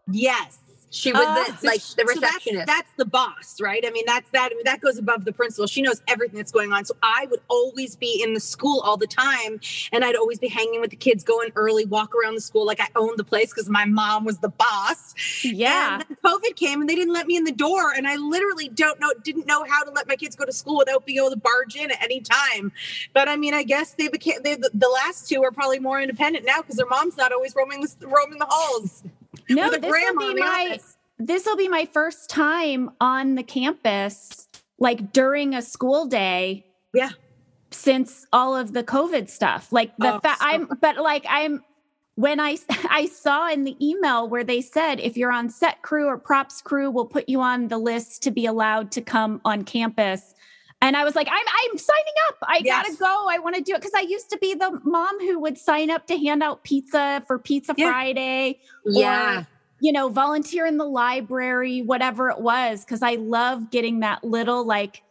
Yes. 0.09 0.57
She 0.91 1.11
was 1.11 1.21
Uh, 1.25 1.35
the, 1.59 1.65
like 1.67 1.81
the 1.81 1.81
So 1.81 1.95
that's- 1.95 2.15
receptionist. 2.17 2.67
that's, 2.67 2.91
the 2.97 3.05
boss, 3.05 3.59
right? 3.59 3.83
I 3.85 3.89
mean, 3.89 4.03
that's 4.05 4.29
that 4.31 4.49
I 4.51 4.55
mean, 4.55 4.65
that 4.65 4.79
goes 4.81 4.97
above 4.99 5.25
the 5.25 5.31
principal. 5.31 5.65
She 5.65 5.81
knows 5.81 6.01
everything 6.07 6.37
that's 6.37 6.51
going 6.51 6.71
on. 6.71 6.85
So 6.85 6.93
I 7.01 7.25
would 7.31 7.39
always 7.47 7.95
be 7.95 8.21
in 8.21 8.33
the 8.33 8.39
school 8.39 8.81
all 8.81 8.97
the 8.97 9.07
time, 9.07 9.59
and 9.91 10.03
I'd 10.05 10.15
always 10.15 10.37
be 10.37 10.49
hanging 10.49 10.81
with 10.81 10.89
the 10.91 10.97
kids, 10.97 11.23
going 11.23 11.49
early, 11.55 11.85
walk 11.85 12.13
around 12.13 12.35
the 12.35 12.41
school 12.41 12.65
like 12.65 12.79
I 12.81 12.87
owned 12.95 13.17
the 13.17 13.23
place 13.23 13.49
because 13.51 13.69
my 13.69 13.85
mom 13.85 14.25
was 14.25 14.37
the 14.39 14.49
boss. 14.49 15.15
Yeah. 15.43 16.01
COVID 16.23 16.55
came 16.55 16.81
and 16.81 16.89
they 16.89 16.95
didn't 16.95 17.13
let 17.13 17.25
me 17.27 17.37
in 17.37 17.45
the 17.45 17.51
door, 17.53 17.93
and 17.95 18.07
I 18.07 18.17
literally 18.17 18.67
don't 18.69 18.99
know, 18.99 19.11
didn't 19.23 19.47
know 19.47 19.63
how 19.63 19.83
to 19.83 19.91
let 19.91 20.07
my 20.07 20.15
kids 20.17 20.35
go 20.35 20.45
to 20.45 20.51
school 20.53 20.77
without 20.77 21.05
being 21.05 21.17
able 21.19 21.31
to 21.31 21.37
barge 21.37 21.75
in 21.75 21.89
at 21.91 22.03
any 22.03 22.19
time. 22.19 22.71
But 23.13 23.29
I 23.29 23.35
mean, 23.37 23.53
I 23.53 23.63
guess 23.63 23.93
they 23.93 24.09
became 24.09 24.43
they, 24.43 24.55
the, 24.55 24.69
the 24.73 24.89
last 24.89 25.27
two 25.29 25.41
are 25.43 25.51
probably 25.51 25.79
more 25.79 25.99
independent 26.01 26.45
now 26.45 26.57
because 26.57 26.75
their 26.75 26.87
mom's 26.87 27.17
not 27.17 27.31
always 27.31 27.55
roaming 27.55 27.81
the 27.81 28.07
roaming 28.07 28.37
the 28.37 28.47
halls. 28.49 29.03
No, 29.55 29.69
with 29.69 29.77
a 29.77 29.79
this 29.81 29.89
grandma 29.91 30.21
will 30.21 30.29
in 30.31 30.35
be 30.35 30.41
the 30.41 30.47
my 30.47 30.67
office. 30.71 30.97
this 31.19 31.45
will 31.45 31.57
be 31.57 31.67
my 31.67 31.85
first 31.85 32.29
time 32.29 32.91
on 33.01 33.35
the 33.35 33.43
campus, 33.43 34.47
like 34.79 35.11
during 35.13 35.53
a 35.55 35.61
school 35.61 36.05
day. 36.07 36.65
Yeah. 36.93 37.11
Since 37.71 38.25
all 38.33 38.55
of 38.55 38.73
the 38.73 38.83
COVID 38.83 39.29
stuff, 39.29 39.71
like 39.71 39.95
the 39.97 40.15
Oh, 40.15 40.19
fa- 40.19 40.35
so 40.39 40.45
I'm, 40.45 40.67
but 40.81 40.97
like 40.97 41.25
I'm, 41.29 41.63
when 42.15 42.39
I 42.41 42.57
I 42.89 43.05
saw 43.05 43.49
in 43.49 43.63
the 43.63 43.77
email 43.85 44.27
where 44.27 44.43
they 44.43 44.59
said 44.61 44.99
if 44.99 45.15
you're 45.15 45.31
on 45.31 45.49
set 45.49 45.81
crew 45.81 46.07
or 46.07 46.17
props 46.17 46.61
crew, 46.61 46.91
we'll 46.91 47.05
put 47.05 47.29
you 47.29 47.39
on 47.41 47.69
the 47.69 47.77
list 47.77 48.23
to 48.23 48.31
be 48.31 48.45
allowed 48.45 48.91
to 48.91 49.01
come 49.01 49.39
on 49.45 49.63
campus. 49.63 50.35
And 50.83 50.97
I 50.97 51.03
was 51.03 51.15
like, 51.15 51.27
I'm 51.29 51.45
I'm 51.71 51.77
signing 51.77 52.13
up. 52.29 52.37
I 52.43 52.61
Yes. 52.63 52.83
gotta 52.87 52.97
go. 52.97 53.27
I 53.29 53.37
want 53.39 53.55
to 53.55 53.61
do 53.61 53.73
it 53.73 53.81
because 53.81 53.93
I 53.95 54.01
used 54.01 54.29
to 54.31 54.37
be 54.39 54.55
the 54.55 54.79
mom 54.83 55.19
who 55.19 55.39
would 55.39 55.57
sign 55.57 55.89
up 55.91 56.07
to 56.07 56.17
hand 56.17 56.41
out 56.41 56.63
pizza 56.63 57.23
for 57.27 57.37
Pizza 57.37 57.73
Yeah. 57.77 57.91
Friday. 57.91 58.59
Yeah. 58.85 59.41
Or, 59.41 59.47
you 59.79 59.91
know, 59.91 60.09
volunteer 60.09 60.65
in 60.65 60.77
the 60.77 60.85
library, 60.85 61.81
whatever 61.83 62.29
it 62.29 62.39
was, 62.39 62.83
because 62.83 63.01
I 63.03 63.15
love 63.15 63.69
getting 63.71 63.99
that 63.99 64.23
little 64.23 64.65
like, 64.65 65.03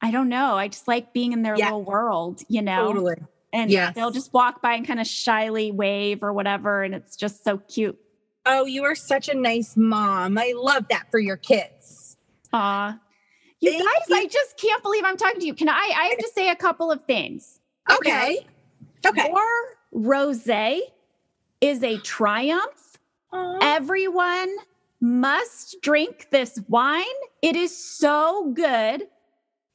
I 0.00 0.10
don't 0.10 0.28
know. 0.28 0.54
I 0.56 0.68
just 0.68 0.88
like 0.88 1.12
being 1.12 1.32
in 1.32 1.42
their 1.42 1.56
Yeah. 1.56 1.66
little 1.66 1.84
world, 1.84 2.42
you 2.48 2.62
know 2.62 2.86
Totally. 2.88 3.16
and 3.52 3.70
Yes. 3.70 3.94
they'll 3.94 4.10
just 4.10 4.32
walk 4.32 4.62
by 4.62 4.74
and 4.74 4.86
kind 4.86 5.00
of 5.00 5.06
shyly 5.06 5.70
wave 5.70 6.22
or 6.22 6.32
whatever 6.32 6.82
and 6.82 6.94
it's 6.94 7.16
just 7.16 7.44
so 7.44 7.58
cute 7.58 7.98
Oh, 8.46 8.64
you 8.64 8.84
are 8.84 8.94
such 8.94 9.28
a 9.28 9.34
nice 9.34 9.76
mom. 9.76 10.38
I 10.38 10.54
love 10.56 10.86
that 10.88 11.10
for 11.10 11.18
your 11.18 11.36
kids. 11.36 12.16
Aw. 12.54 12.98
You 13.60 13.72
Thank 13.72 13.84
guys 13.84 14.08
you. 14.08 14.16
i 14.16 14.26
just 14.26 14.58
can't 14.58 14.82
believe 14.82 15.04
i'm 15.04 15.16
talking 15.16 15.40
to 15.40 15.46
you 15.46 15.54
can 15.54 15.68
i 15.68 15.92
i 15.96 16.04
have 16.08 16.18
to 16.18 16.30
say 16.34 16.50
a 16.50 16.56
couple 16.56 16.90
of 16.90 17.04
things 17.04 17.60
Okay. 17.90 18.46
Okay. 19.06 19.28
your 19.28 19.46
rose 19.92 20.46
is 21.60 21.82
a 21.82 21.98
triumph 21.98 22.98
Aw. 23.32 23.58
everyone 23.62 24.54
must 25.00 25.80
drink 25.80 26.26
this 26.30 26.60
wine 26.68 27.04
it 27.40 27.56
is 27.56 27.76
so 27.76 28.52
good 28.52 29.04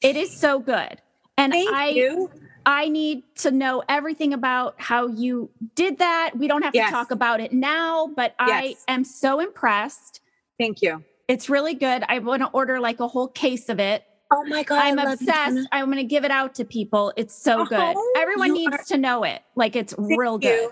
it 0.02 0.16
is 0.16 0.30
so 0.30 0.60
good 0.60 1.00
and 1.36 1.52
Thank 1.52 1.70
i 1.72 1.88
you. 1.88 2.30
I 2.66 2.88
need 2.88 3.24
to 3.36 3.50
know 3.50 3.82
everything 3.88 4.32
about 4.32 4.74
how 4.78 5.08
you 5.08 5.50
did 5.74 5.98
that. 5.98 6.32
We 6.36 6.48
don't 6.48 6.62
have 6.62 6.72
to 6.72 6.80
talk 6.90 7.10
about 7.10 7.40
it 7.40 7.52
now, 7.52 8.08
but 8.16 8.34
I 8.38 8.76
am 8.88 9.04
so 9.04 9.40
impressed. 9.40 10.20
Thank 10.58 10.80
you. 10.80 11.04
It's 11.28 11.48
really 11.48 11.74
good. 11.74 12.04
I 12.08 12.18
want 12.18 12.42
to 12.42 12.48
order 12.48 12.80
like 12.80 13.00
a 13.00 13.08
whole 13.08 13.28
case 13.28 13.68
of 13.68 13.80
it. 13.80 14.04
Oh 14.32 14.44
my 14.44 14.62
God. 14.62 14.78
I'm 14.78 14.98
I 14.98 15.04
love 15.04 15.20
you, 15.20 15.28
obsessed. 15.28 15.68
I'm 15.72 15.86
going 15.86 15.96
to 15.98 16.04
give 16.04 16.24
it 16.24 16.30
out 16.30 16.54
to 16.56 16.64
people. 16.64 17.12
It's 17.16 17.34
so 17.34 17.64
good. 17.64 17.78
Oh, 17.96 18.12
Everyone 18.16 18.52
needs 18.52 18.74
are- 18.74 18.84
to 18.88 18.96
know 18.98 19.22
it. 19.24 19.42
Like 19.54 19.76
it's 19.76 19.94
Thank 19.94 20.18
real 20.18 20.34
you. 20.34 20.38
good. 20.40 20.70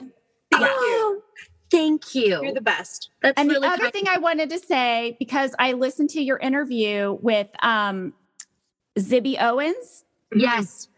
Thank 0.51 0.63
you. 0.65 0.69
Oh, 0.71 1.23
thank 1.71 2.15
you. 2.15 2.43
You're 2.43 2.53
the 2.55 2.61
best. 2.61 3.11
That's 3.23 3.39
And 3.41 3.49
really 3.49 3.67
the 3.67 3.73
other 3.73 3.83
kind. 3.85 3.93
thing 3.93 4.05
I 4.09 4.19
wanted 4.19 4.51
to 4.51 4.59
say, 4.59 5.17
because 5.19 5.55
I 5.59 5.73
listened 5.73 6.11
to 6.11 6.21
your 6.23 6.39
interview 6.39 7.17
with 7.23 7.49
um, 7.63 8.13
Zibby 8.99 9.41
Owens, 9.41 10.05
Yes. 10.35 10.89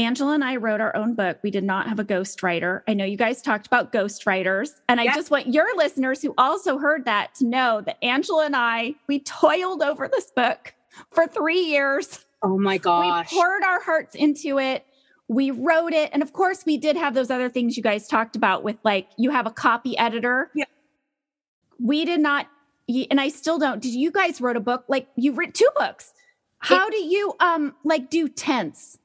Angela 0.00 0.32
and 0.32 0.42
I 0.42 0.56
wrote 0.56 0.80
our 0.80 0.96
own 0.96 1.14
book. 1.14 1.38
We 1.42 1.50
did 1.50 1.64
not 1.64 1.86
have 1.86 1.98
a 1.98 2.04
ghostwriter. 2.04 2.80
I 2.88 2.94
know 2.94 3.04
you 3.04 3.18
guys 3.18 3.42
talked 3.42 3.66
about 3.66 3.92
ghostwriters, 3.92 4.70
and 4.88 4.98
I 5.00 5.14
just 5.14 5.30
want 5.30 5.48
your 5.48 5.66
listeners 5.76 6.22
who 6.22 6.32
also 6.38 6.78
heard 6.78 7.04
that 7.04 7.34
to 7.36 7.46
know 7.46 7.82
that 7.82 8.02
Angela 8.02 8.46
and 8.46 8.56
I, 8.56 8.94
we 9.08 9.20
toiled 9.20 9.82
over 9.82 10.08
this 10.08 10.30
book 10.34 10.74
for 11.10 11.26
three 11.26 11.60
years. 11.60 12.24
Oh 12.42 12.58
my 12.58 12.78
gosh. 12.78 13.30
We 13.30 13.38
poured 13.38 13.62
our 13.62 13.82
hearts 13.82 14.14
into 14.14 14.58
it. 14.58 14.86
We 15.28 15.50
wrote 15.50 15.92
it. 15.92 16.10
And 16.12 16.22
of 16.22 16.32
course, 16.32 16.64
we 16.64 16.78
did 16.78 16.96
have 16.96 17.14
those 17.14 17.30
other 17.30 17.48
things 17.50 17.76
you 17.76 17.82
guys 17.82 18.08
talked 18.08 18.36
about 18.36 18.64
with 18.64 18.76
like 18.82 19.08
you 19.18 19.30
have 19.30 19.46
a 19.46 19.50
copy 19.50 19.96
editor. 19.98 20.50
Yeah. 20.54 20.64
We 21.78 22.06
did 22.06 22.20
not, 22.20 22.46
and 22.88 23.20
I 23.20 23.28
still 23.28 23.58
don't. 23.58 23.80
Did 23.82 23.94
you 23.94 24.10
guys 24.10 24.40
wrote 24.40 24.56
a 24.56 24.60
book? 24.60 24.84
Like 24.88 25.08
you've 25.16 25.36
written 25.36 25.52
two 25.52 25.68
books. 25.76 26.14
How 26.58 26.88
do 26.90 26.96
you 26.96 27.34
um 27.40 27.74
like 27.84 28.10
do 28.10 28.28
tense? 28.28 28.98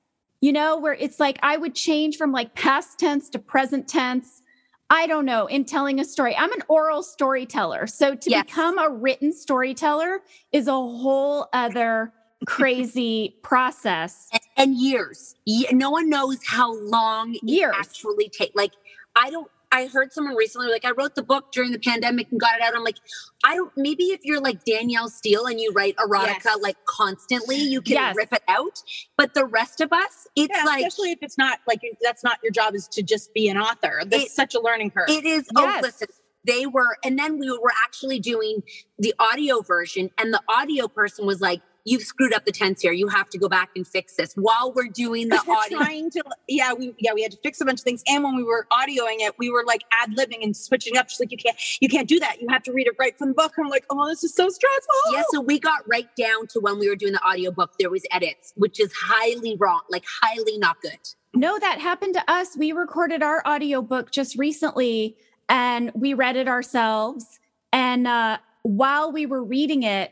You 0.45 0.53
know, 0.53 0.77
where 0.77 0.93
it's 0.93 1.19
like 1.19 1.39
I 1.41 1.57
would 1.57 1.73
change 1.73 2.17
from 2.17 2.31
like 2.31 2.53
past 2.53 2.99
tense 2.99 3.29
to 3.29 3.39
present 3.39 3.87
tense. 3.87 4.43
I 4.91 5.07
don't 5.07 5.25
know, 5.25 5.47
in 5.47 5.65
telling 5.65 5.99
a 5.99 6.05
story. 6.05 6.37
I'm 6.37 6.51
an 6.53 6.61
oral 6.67 7.01
storyteller. 7.01 7.87
So 7.87 8.13
to 8.13 8.29
Yes. 8.29 8.45
become 8.45 8.77
a 8.77 8.87
written 8.87 9.33
storyteller 9.33 10.19
is 10.51 10.67
a 10.67 10.71
whole 10.73 11.47
other 11.51 12.13
crazy 12.45 13.37
process. 13.41 14.29
and, 14.31 14.41
and 14.55 14.77
years. 14.77 15.33
No 15.71 15.89
one 15.89 16.09
knows 16.09 16.37
how 16.45 16.75
long 16.75 17.35
Years. 17.41 17.73
it 17.75 17.79
actually 17.79 18.29
take. 18.29 18.51
Like, 18.53 18.73
I 19.15 19.31
don't. 19.31 19.49
I 19.71 19.87
heard 19.87 20.13
someone 20.13 20.35
recently 20.35 20.67
like 20.67 20.85
I 20.85 20.91
wrote 20.91 21.15
the 21.15 21.23
book 21.23 21.51
during 21.51 21.71
the 21.71 21.79
pandemic 21.79 22.27
and 22.31 22.39
got 22.39 22.55
it 22.55 22.61
out. 22.61 22.75
I'm 22.75 22.83
like, 22.83 22.97
I 23.43 23.55
don't. 23.55 23.71
Maybe 23.75 24.05
if 24.05 24.21
you're 24.23 24.39
like 24.39 24.63
Danielle 24.65 25.09
Steel 25.09 25.45
and 25.45 25.59
you 25.59 25.71
write 25.73 25.95
erotica 25.97 26.43
Yes. 26.45 26.57
like 26.61 26.77
constantly, 26.85 27.57
you 27.57 27.81
can 27.81 27.93
Yes. 27.93 28.15
rip 28.15 28.33
it 28.33 28.43
out. 28.47 28.81
But 29.17 29.33
the 29.33 29.45
rest 29.45 29.81
of 29.81 29.91
us, 29.93 30.27
it's 30.35 30.55
Yeah, 30.55 30.63
like 30.63 30.85
especially 30.85 31.11
if 31.11 31.19
it's 31.21 31.37
not 31.37 31.59
like 31.67 31.81
that's 32.01 32.23
not 32.23 32.39
your 32.43 32.51
job 32.51 32.75
is 32.75 32.87
to 32.89 33.03
just 33.03 33.33
be 33.33 33.49
an 33.49 33.57
author. 33.57 34.01
That's 34.05 34.25
It- 34.25 34.31
such 34.31 34.55
a 34.55 34.59
learning 34.59 34.91
curve. 34.91 35.09
It 35.09 35.25
is. 35.25 35.47
Oh, 35.55 35.63
yes. 35.63 35.77
Oh, 35.77 35.85
listen. 35.85 36.07
They 36.45 36.67
were, 36.67 36.97
and 37.03 37.17
then 37.17 37.39
we 37.39 37.49
were 37.49 37.71
actually 37.83 38.19
doing 38.19 38.61
the 38.99 39.15
audio 39.17 39.61
version, 39.61 40.11
and 40.19 40.31
the 40.31 40.41
audio 40.47 40.87
person 40.87 41.25
was 41.25 41.41
like, 41.41 41.61
"You've 41.85 42.03
screwed 42.03 42.33
up 42.33 42.45
the 42.45 42.51
tense 42.51 42.81
here. 42.81 42.91
You 42.91 43.07
have 43.07 43.29
to 43.29 43.37
go 43.37 43.47
back 43.47 43.69
and 43.75 43.87
fix 43.87 44.15
this." 44.15 44.33
While 44.33 44.73
we're 44.75 44.89
doing 44.89 45.29
the 45.29 45.41
we're 45.47 45.55
audio, 45.55 45.77
trying 45.77 46.09
to 46.11 46.23
yeah 46.49 46.73
we 46.73 46.93
yeah 46.99 47.13
we 47.13 47.23
had 47.23 47.31
to 47.31 47.37
fix 47.41 47.61
a 47.61 47.65
bunch 47.65 47.79
of 47.79 47.83
things 47.83 48.03
and 48.07 48.23
when 48.23 48.35
we 48.35 48.43
were 48.43 48.67
audioing 48.71 49.19
it 49.19 49.33
we 49.37 49.49
were 49.49 49.63
like 49.65 49.83
ad 50.01 50.11
libbing 50.17 50.43
and 50.43 50.55
switching 50.55 50.97
up 50.97 51.09
she's 51.09 51.19
like 51.19 51.31
you 51.31 51.37
can't 51.37 51.57
you 51.79 51.87
can't 51.87 52.07
do 52.07 52.19
that 52.19 52.41
you 52.41 52.47
have 52.49 52.63
to 52.63 52.71
read 52.71 52.87
it 52.87 52.93
right 52.99 53.17
from 53.17 53.29
the 53.29 53.33
book 53.33 53.53
i'm 53.57 53.67
like 53.69 53.85
oh 53.89 54.07
this 54.07 54.23
is 54.23 54.33
so 54.33 54.49
stressful 54.49 54.95
yeah. 55.11 55.23
So 55.31 55.41
we 55.41 55.59
got 55.59 55.87
right 55.87 56.07
down 56.15 56.47
to 56.47 56.59
when 56.59 56.79
we 56.79 56.89
were 56.89 56.95
doing 56.95 57.13
the 57.13 57.25
audiobook. 57.25 57.71
There 57.79 57.89
was 57.89 58.03
edits, 58.11 58.53
which 58.55 58.79
is 58.79 58.91
highly 58.93 59.55
wrong, 59.57 59.81
like 59.89 60.03
highly 60.21 60.57
not 60.57 60.81
good. 60.81 60.99
No, 61.33 61.57
that 61.59 61.79
happened 61.79 62.13
to 62.15 62.31
us. 62.31 62.55
We 62.57 62.71
recorded 62.71 63.21
our 63.21 63.45
audiobook 63.45 64.11
just 64.11 64.37
recently 64.37 65.17
and 65.49 65.91
we 65.93 66.13
read 66.13 66.35
it 66.35 66.47
ourselves. 66.47 67.39
And 67.73 68.07
uh, 68.07 68.37
while 68.63 69.11
we 69.11 69.25
were 69.25 69.43
reading 69.43 69.83
it, 69.83 70.11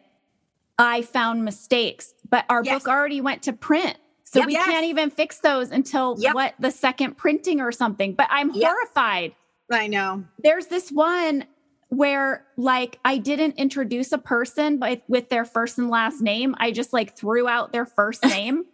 I 0.84 1.02
found 1.02 1.44
mistakes, 1.46 2.14
but 2.30 2.46
our 2.50 2.64
Yes. 2.64 2.84
book 2.84 2.90
already 2.92 3.22
went 3.22 3.44
to 3.44 3.54
print. 3.54 3.98
So 4.24 4.40
Yep. 4.40 4.48
we 4.48 4.54
Yes. 4.54 4.66
can't 4.66 4.86
even 4.86 5.10
fix 5.10 5.40
those 5.40 5.72
until 5.72 6.16
Yep. 6.20 6.34
what 6.36 6.54
the 6.60 6.72
second 6.72 7.18
printing 7.18 7.62
or 7.62 7.72
something. 7.72 8.14
But 8.14 8.28
I'm 8.30 8.50
horrified. 8.50 9.34
i 9.72 9.88
know 9.88 10.24
There's 10.40 10.68
this 10.68 10.92
one 10.92 11.46
where 11.90 12.46
like 12.58 13.00
I 13.06 13.18
didn't 13.18 13.56
introduce 13.58 14.12
a 14.12 14.18
person 14.18 14.78
by, 14.78 15.02
with 15.08 15.30
their 15.30 15.46
first 15.46 15.78
and 15.78 15.90
last 15.90 16.22
name. 16.22 16.56
I 16.60 16.72
just 16.72 16.92
like 16.94 17.16
threw 17.16 17.48
out 17.48 17.72
their 17.72 17.86
first 17.86 18.24
name. 18.26 18.66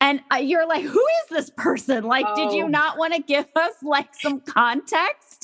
And 0.00 0.20
uh, 0.32 0.36
you're 0.36 0.66
like, 0.66 0.84
who 0.84 0.98
is 1.00 1.28
this 1.30 1.50
person? 1.56 2.04
Like, 2.04 2.26
did 2.34 2.52
you 2.52 2.64
Oh. 2.64 2.68
not 2.68 2.98
want 2.98 3.14
to 3.14 3.22
give 3.22 3.46
us 3.56 3.74
like 3.82 4.14
some 4.14 4.40
context? 4.40 5.41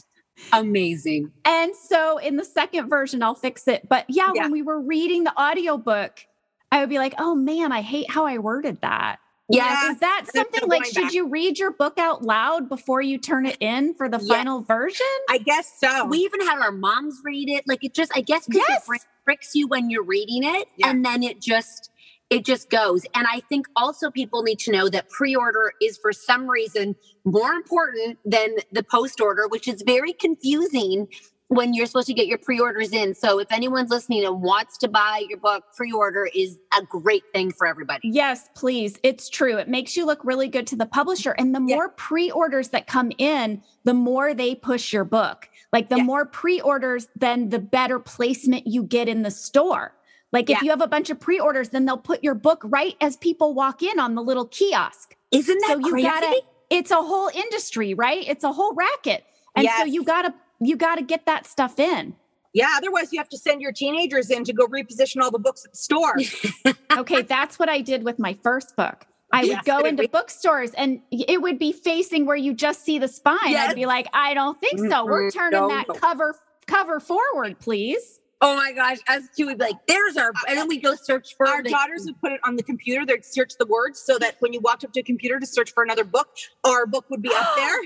Amazing. 0.53 1.33
And 1.45 1.75
so 1.75 2.19
in 2.19 2.37
the 2.37 2.45
second 2.45 2.89
version, 2.89 3.23
I'll 3.23 3.35
fix 3.35 3.69
it. 3.69 3.89
But 3.89 4.05
yeah, 4.09 4.31
Yeah. 4.35 4.43
when 4.43 4.53
we 4.53 4.63
were 4.63 4.81
reading 4.81 5.25
the 5.25 5.39
audiobook, 5.41 6.27
I 6.71 6.81
would 6.81 6.89
be 6.89 6.99
like, 6.99 7.15
oh 7.19 7.35
man, 7.35 7.73
I 7.73 7.81
hate 7.83 8.11
how 8.11 8.27
I 8.27 8.39
worded 8.39 8.81
that. 8.83 9.19
Yes. 9.51 9.93
Is 9.95 10.01
that 10.01 10.27
something 10.35 10.69
like, 10.69 10.85
should 10.85 11.05
back. 11.05 11.13
you 11.15 11.27
read 11.29 11.59
your 11.59 11.71
book 11.71 11.99
out 11.99 12.23
loud 12.23 12.69
before 12.69 13.01
you 13.01 13.17
turn 13.17 13.47
it 13.47 13.57
in 13.61 13.95
for 13.95 14.07
the 14.07 14.19
Yeah. 14.21 14.35
final 14.37 14.61
version? 14.61 15.07
i 15.31 15.39
guess 15.39 15.73
so 15.81 16.05
We 16.05 16.19
even 16.19 16.43
had 16.47 16.59
our 16.59 16.71
moms 16.73 17.21
read 17.25 17.49
it. 17.49 17.65
Like 17.67 17.83
it 17.83 17.95
just, 17.95 18.13
I 18.15 18.21
guess, 18.21 18.45
'cause 18.47 18.57
Yes. 18.69 18.87
it 18.93 19.01
tricks 19.25 19.55
you 19.55 19.67
when 19.67 19.89
you're 19.89 20.03
reading 20.05 20.45
it, 20.45 20.69
Yeah. 20.77 20.91
and 20.91 21.03
then 21.05 21.23
it 21.23 21.41
just, 21.41 21.91
it 22.31 22.45
just 22.45 22.71
goes. 22.71 23.05
And 23.15 23.27
I 23.31 23.41
think 23.49 23.67
also 23.77 24.11
people 24.11 24.43
need 24.43 24.59
to 24.61 24.73
know 24.73 24.89
that 24.89 25.09
pre-order 25.09 25.73
is 25.81 25.97
for 25.97 26.13
some 26.13 26.49
reason 26.49 26.95
more 27.25 27.53
important 27.53 28.19
than 28.25 28.57
the 28.73 28.83
post-order, 28.83 29.49
which 29.49 29.67
is 29.69 29.83
very 29.87 30.13
confusing 30.13 31.09
when 31.51 31.73
you're 31.73 31.87
supposed 31.87 32.07
to 32.07 32.13
get 32.13 32.27
your 32.27 32.37
pre-orders 32.37 32.93
in. 32.93 33.15
So 33.15 33.39
if 33.39 33.51
anyone's 33.51 33.89
listening 33.89 34.27
and 34.27 34.43
wants 34.43 34.77
to 34.79 34.89
buy 34.89 35.25
your 35.31 35.39
book, 35.39 35.65
pre-order 35.75 36.29
is 36.35 36.59
a 36.79 36.83
great 36.83 37.23
thing 37.33 37.51
for 37.51 37.67
everybody. 37.67 38.09
Yes, 38.09 38.51
please. 38.55 38.99
It's 39.03 39.31
true. 39.31 39.57
It 39.57 39.67
makes 39.67 39.97
you 39.97 40.05
look 40.05 40.23
really 40.23 40.49
good 40.49 40.67
to 40.67 40.77
the 40.77 40.85
publisher. 40.85 41.31
And 41.39 41.55
the 41.55 41.61
more 41.61 41.89
pre 41.89 42.31
orders 42.31 42.69
that 42.71 42.87
come 42.87 43.13
in, 43.17 43.63
the 43.85 43.95
more 43.95 44.35
they 44.35 44.55
push 44.55 44.93
your 44.93 45.05
book. 45.05 45.49
Like 45.73 45.89
the 45.89 45.97
Yes. 45.97 46.07
more 46.07 46.27
pre 46.27 46.61
orders, 46.61 47.09
then 47.17 47.49
the 47.49 47.59
better 47.59 47.99
placement 47.99 48.67
you 48.67 48.83
get 48.83 49.09
in 49.09 49.23
the 49.23 49.31
store. 49.31 49.95
Like 50.33 50.51
if 50.51 50.63
you 50.63 50.71
have 50.71 50.81
a 50.83 50.87
bunch 50.87 51.11
of 51.11 51.19
pre 51.19 51.39
orders, 51.41 51.71
then 51.71 51.87
they'll 51.87 51.97
put 51.97 52.23
your 52.23 52.35
book 52.35 52.61
right 52.65 52.95
as 53.01 53.17
people 53.17 53.55
walk 53.55 53.83
in 53.83 53.99
on 53.99 54.15
the 54.15 54.23
little 54.23 54.47
kiosk. 54.47 55.17
Isn't 55.31 55.59
that 55.61 55.69
so 55.75 55.79
you 55.79 55.91
crazy? 55.91 56.09
gotta, 56.09 56.43
it's 56.71 56.91
a 56.91 56.97
whole 56.97 57.31
industry, 57.35 57.95
right? 57.95 58.25
It's 58.29 58.45
a 58.45 58.53
whole 58.53 58.75
racket. 58.75 59.25
And 59.57 59.67
so 59.79 59.85
you 59.85 60.05
gotta, 60.05 60.35
you 60.61 60.77
gotta 60.77 61.03
get 61.03 61.27
that 61.27 61.47
stuff 61.47 61.79
in. 61.79 62.15
yeah 62.55 62.75
otherwise 62.77 63.13
you 63.13 63.19
have 63.19 63.29
to 63.29 63.39
send 63.39 63.61
your 63.61 63.73
teenagers 63.73 64.31
in 64.31 64.43
to 64.45 64.53
go 64.53 64.67
reposition 64.67 65.23
all 65.23 65.31
the 65.31 65.39
books 65.39 65.65
at 65.65 65.73
the 65.73 65.77
store 65.79 66.17
Okay, 66.99 67.23
that's 67.23 67.59
what 67.59 67.69
I 67.69 67.81
did 67.81 68.03
with 68.05 68.19
my 68.19 68.35
first 68.43 68.75
book. 68.77 69.07
I 69.33 69.43
Yes, 69.43 69.57
would 69.57 69.65
go 69.67 69.81
into 69.87 70.03
re- 70.03 70.09
bookstores 70.09 70.73
and 70.73 71.01
it 71.11 71.41
would 71.43 71.59
be 71.59 71.73
facing 71.73 72.25
where 72.27 72.37
you 72.37 72.55
just 72.55 72.85
see 72.85 72.99
the 72.99 73.09
spine. 73.09 73.39
Yes. 73.51 73.71
I'd 73.71 73.77
be 73.77 73.85
like, 73.87 74.09
I 74.15 74.33
don't 74.35 74.59
think 74.61 74.79
so. 74.91 75.05
We're 75.05 75.31
turning 75.31 75.61
no, 75.61 75.69
that 75.69 75.87
no. 75.89 75.95
cover 75.95 76.35
cover 76.67 76.99
forward, 77.01 77.59
please. 77.61 78.18
Oh 78.41 78.55
my 78.55 78.73
gosh, 78.73 78.99
us 79.09 79.25
two 79.37 79.47
would 79.47 79.59
be 79.59 79.65
like, 79.65 79.87
there's 79.87 80.17
our, 80.17 80.29
uh, 80.31 80.49
and 80.49 80.57
then 80.59 80.69
we 80.69 80.79
go 80.79 80.95
search 80.95 81.35
for 81.37 81.49
our 81.49 81.63
the- 81.63 81.71
daughters 81.71 82.05
would 82.07 82.21
put 82.21 82.33
it 82.33 82.41
on 82.45 82.55
the 82.57 82.63
computer 82.63 83.05
they'd 83.05 83.25
search 83.25 83.55
the 83.59 83.67
words 83.67 83.99
so 84.01 84.17
that 84.19 84.37
when 84.41 84.53
you 84.53 84.61
walked 84.61 84.85
up 84.85 84.93
to 84.93 85.01
a 85.01 85.03
computer 85.03 85.41
to 85.41 85.47
search 85.47 85.73
for 85.73 85.83
another 85.83 86.05
book 86.05 86.29
our 86.65 86.87
book 86.87 87.05
would 87.11 87.21
be 87.23 87.31
up 87.35 87.49
there 87.57 87.79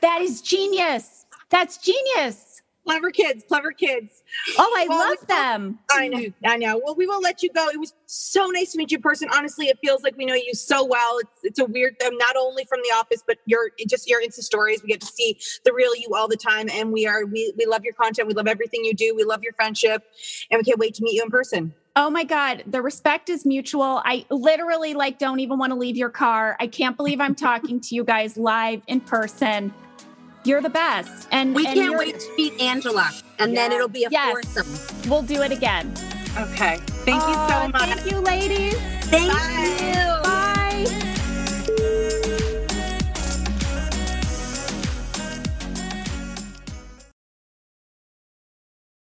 That 0.00 0.20
is 0.22 0.40
genius. 0.40 1.26
That's 1.50 1.78
genius. 1.78 2.62
Clever 2.88 3.10
kids, 3.10 3.44
clever 3.46 3.70
kids. 3.72 4.22
Oh, 4.56 4.74
I 4.74 4.86
Well, 4.88 4.98
love 4.98 5.26
them. 5.26 5.78
I 5.90 6.08
know, 6.08 6.24
I 6.46 6.56
know. 6.56 6.80
Well, 6.82 6.94
we 6.94 7.06
will 7.06 7.20
let 7.20 7.42
you 7.42 7.50
go. 7.52 7.68
It 7.68 7.78
was 7.78 7.92
so 8.06 8.46
nice 8.46 8.72
to 8.72 8.78
meet 8.78 8.90
you 8.90 8.96
in 8.96 9.02
person. 9.02 9.28
Honestly, 9.30 9.66
it 9.66 9.78
feels 9.84 10.02
like 10.02 10.16
we 10.16 10.24
know 10.24 10.32
you 10.32 10.54
so 10.54 10.86
well. 10.86 11.18
It's 11.18 11.36
it's 11.42 11.58
a 11.58 11.66
weird 11.66 11.98
thing, 12.00 12.16
not 12.16 12.34
only 12.36 12.64
from 12.64 12.80
the 12.82 12.96
office, 12.96 13.22
but 13.26 13.36
your 13.44 13.72
just 13.86 14.08
your 14.08 14.22
Insta 14.22 14.40
stories. 14.40 14.82
We 14.82 14.88
get 14.88 15.02
to 15.02 15.06
see 15.06 15.38
the 15.66 15.74
real 15.74 15.94
you 15.96 16.14
all 16.16 16.28
the 16.28 16.36
time, 16.38 16.70
and 16.72 16.90
we 16.90 17.06
are 17.06 17.26
we 17.26 17.52
we 17.58 17.66
love 17.66 17.84
your 17.84 17.92
content. 17.92 18.26
We 18.26 18.32
love 18.32 18.46
everything 18.46 18.86
you 18.86 18.94
do. 18.94 19.14
We 19.14 19.24
love 19.24 19.42
your 19.42 19.52
friendship, 19.52 20.04
and 20.50 20.58
we 20.58 20.64
can't 20.64 20.78
wait 20.78 20.94
to 20.94 21.02
meet 21.02 21.12
you 21.12 21.22
in 21.24 21.28
person. 21.30 21.74
Oh 21.94 22.08
my 22.08 22.24
God, 22.24 22.62
the 22.66 22.80
respect 22.80 23.28
is 23.28 23.44
mutual. 23.44 24.00
I 24.06 24.24
literally 24.30 24.94
like 24.94 25.18
don't 25.18 25.40
even 25.40 25.58
want 25.58 25.72
to 25.72 25.78
leave 25.78 25.98
your 25.98 26.10
car. 26.10 26.56
I 26.58 26.68
can't 26.68 26.96
believe 26.96 27.20
I'm 27.20 27.34
talking 27.34 27.80
to 27.82 27.94
you 27.94 28.04
guys 28.04 28.38
live 28.38 28.80
in 28.86 29.00
person. 29.00 29.74
You're 30.48 30.62
the 30.62 30.70
best. 30.70 31.28
And 31.30 31.54
We 31.54 31.66
and 31.66 31.74
can't 31.74 31.98
wait 31.98 32.18
to 32.20 32.34
meet 32.38 32.58
Angela, 32.58 33.10
and 33.38 33.54
then 33.54 33.70
it'll 33.70 33.86
be 33.86 34.04
a 34.04 34.08
Yes. 34.10 34.46
foursome. 34.56 35.10
We'll 35.10 35.20
do 35.20 35.42
it 35.42 35.52
again. 35.52 35.92
Okay. 36.38 36.78
Thank 37.04 37.20
you 37.28 37.34
so 37.34 37.64
Oh, 37.64 37.68
much. 37.70 37.82
Thank 37.82 38.10
you, 38.10 38.18
ladies. 38.20 38.74
Thank 39.10 39.30
Bye. 39.30 39.76
you. 39.84 40.22
Bye. 40.24 41.04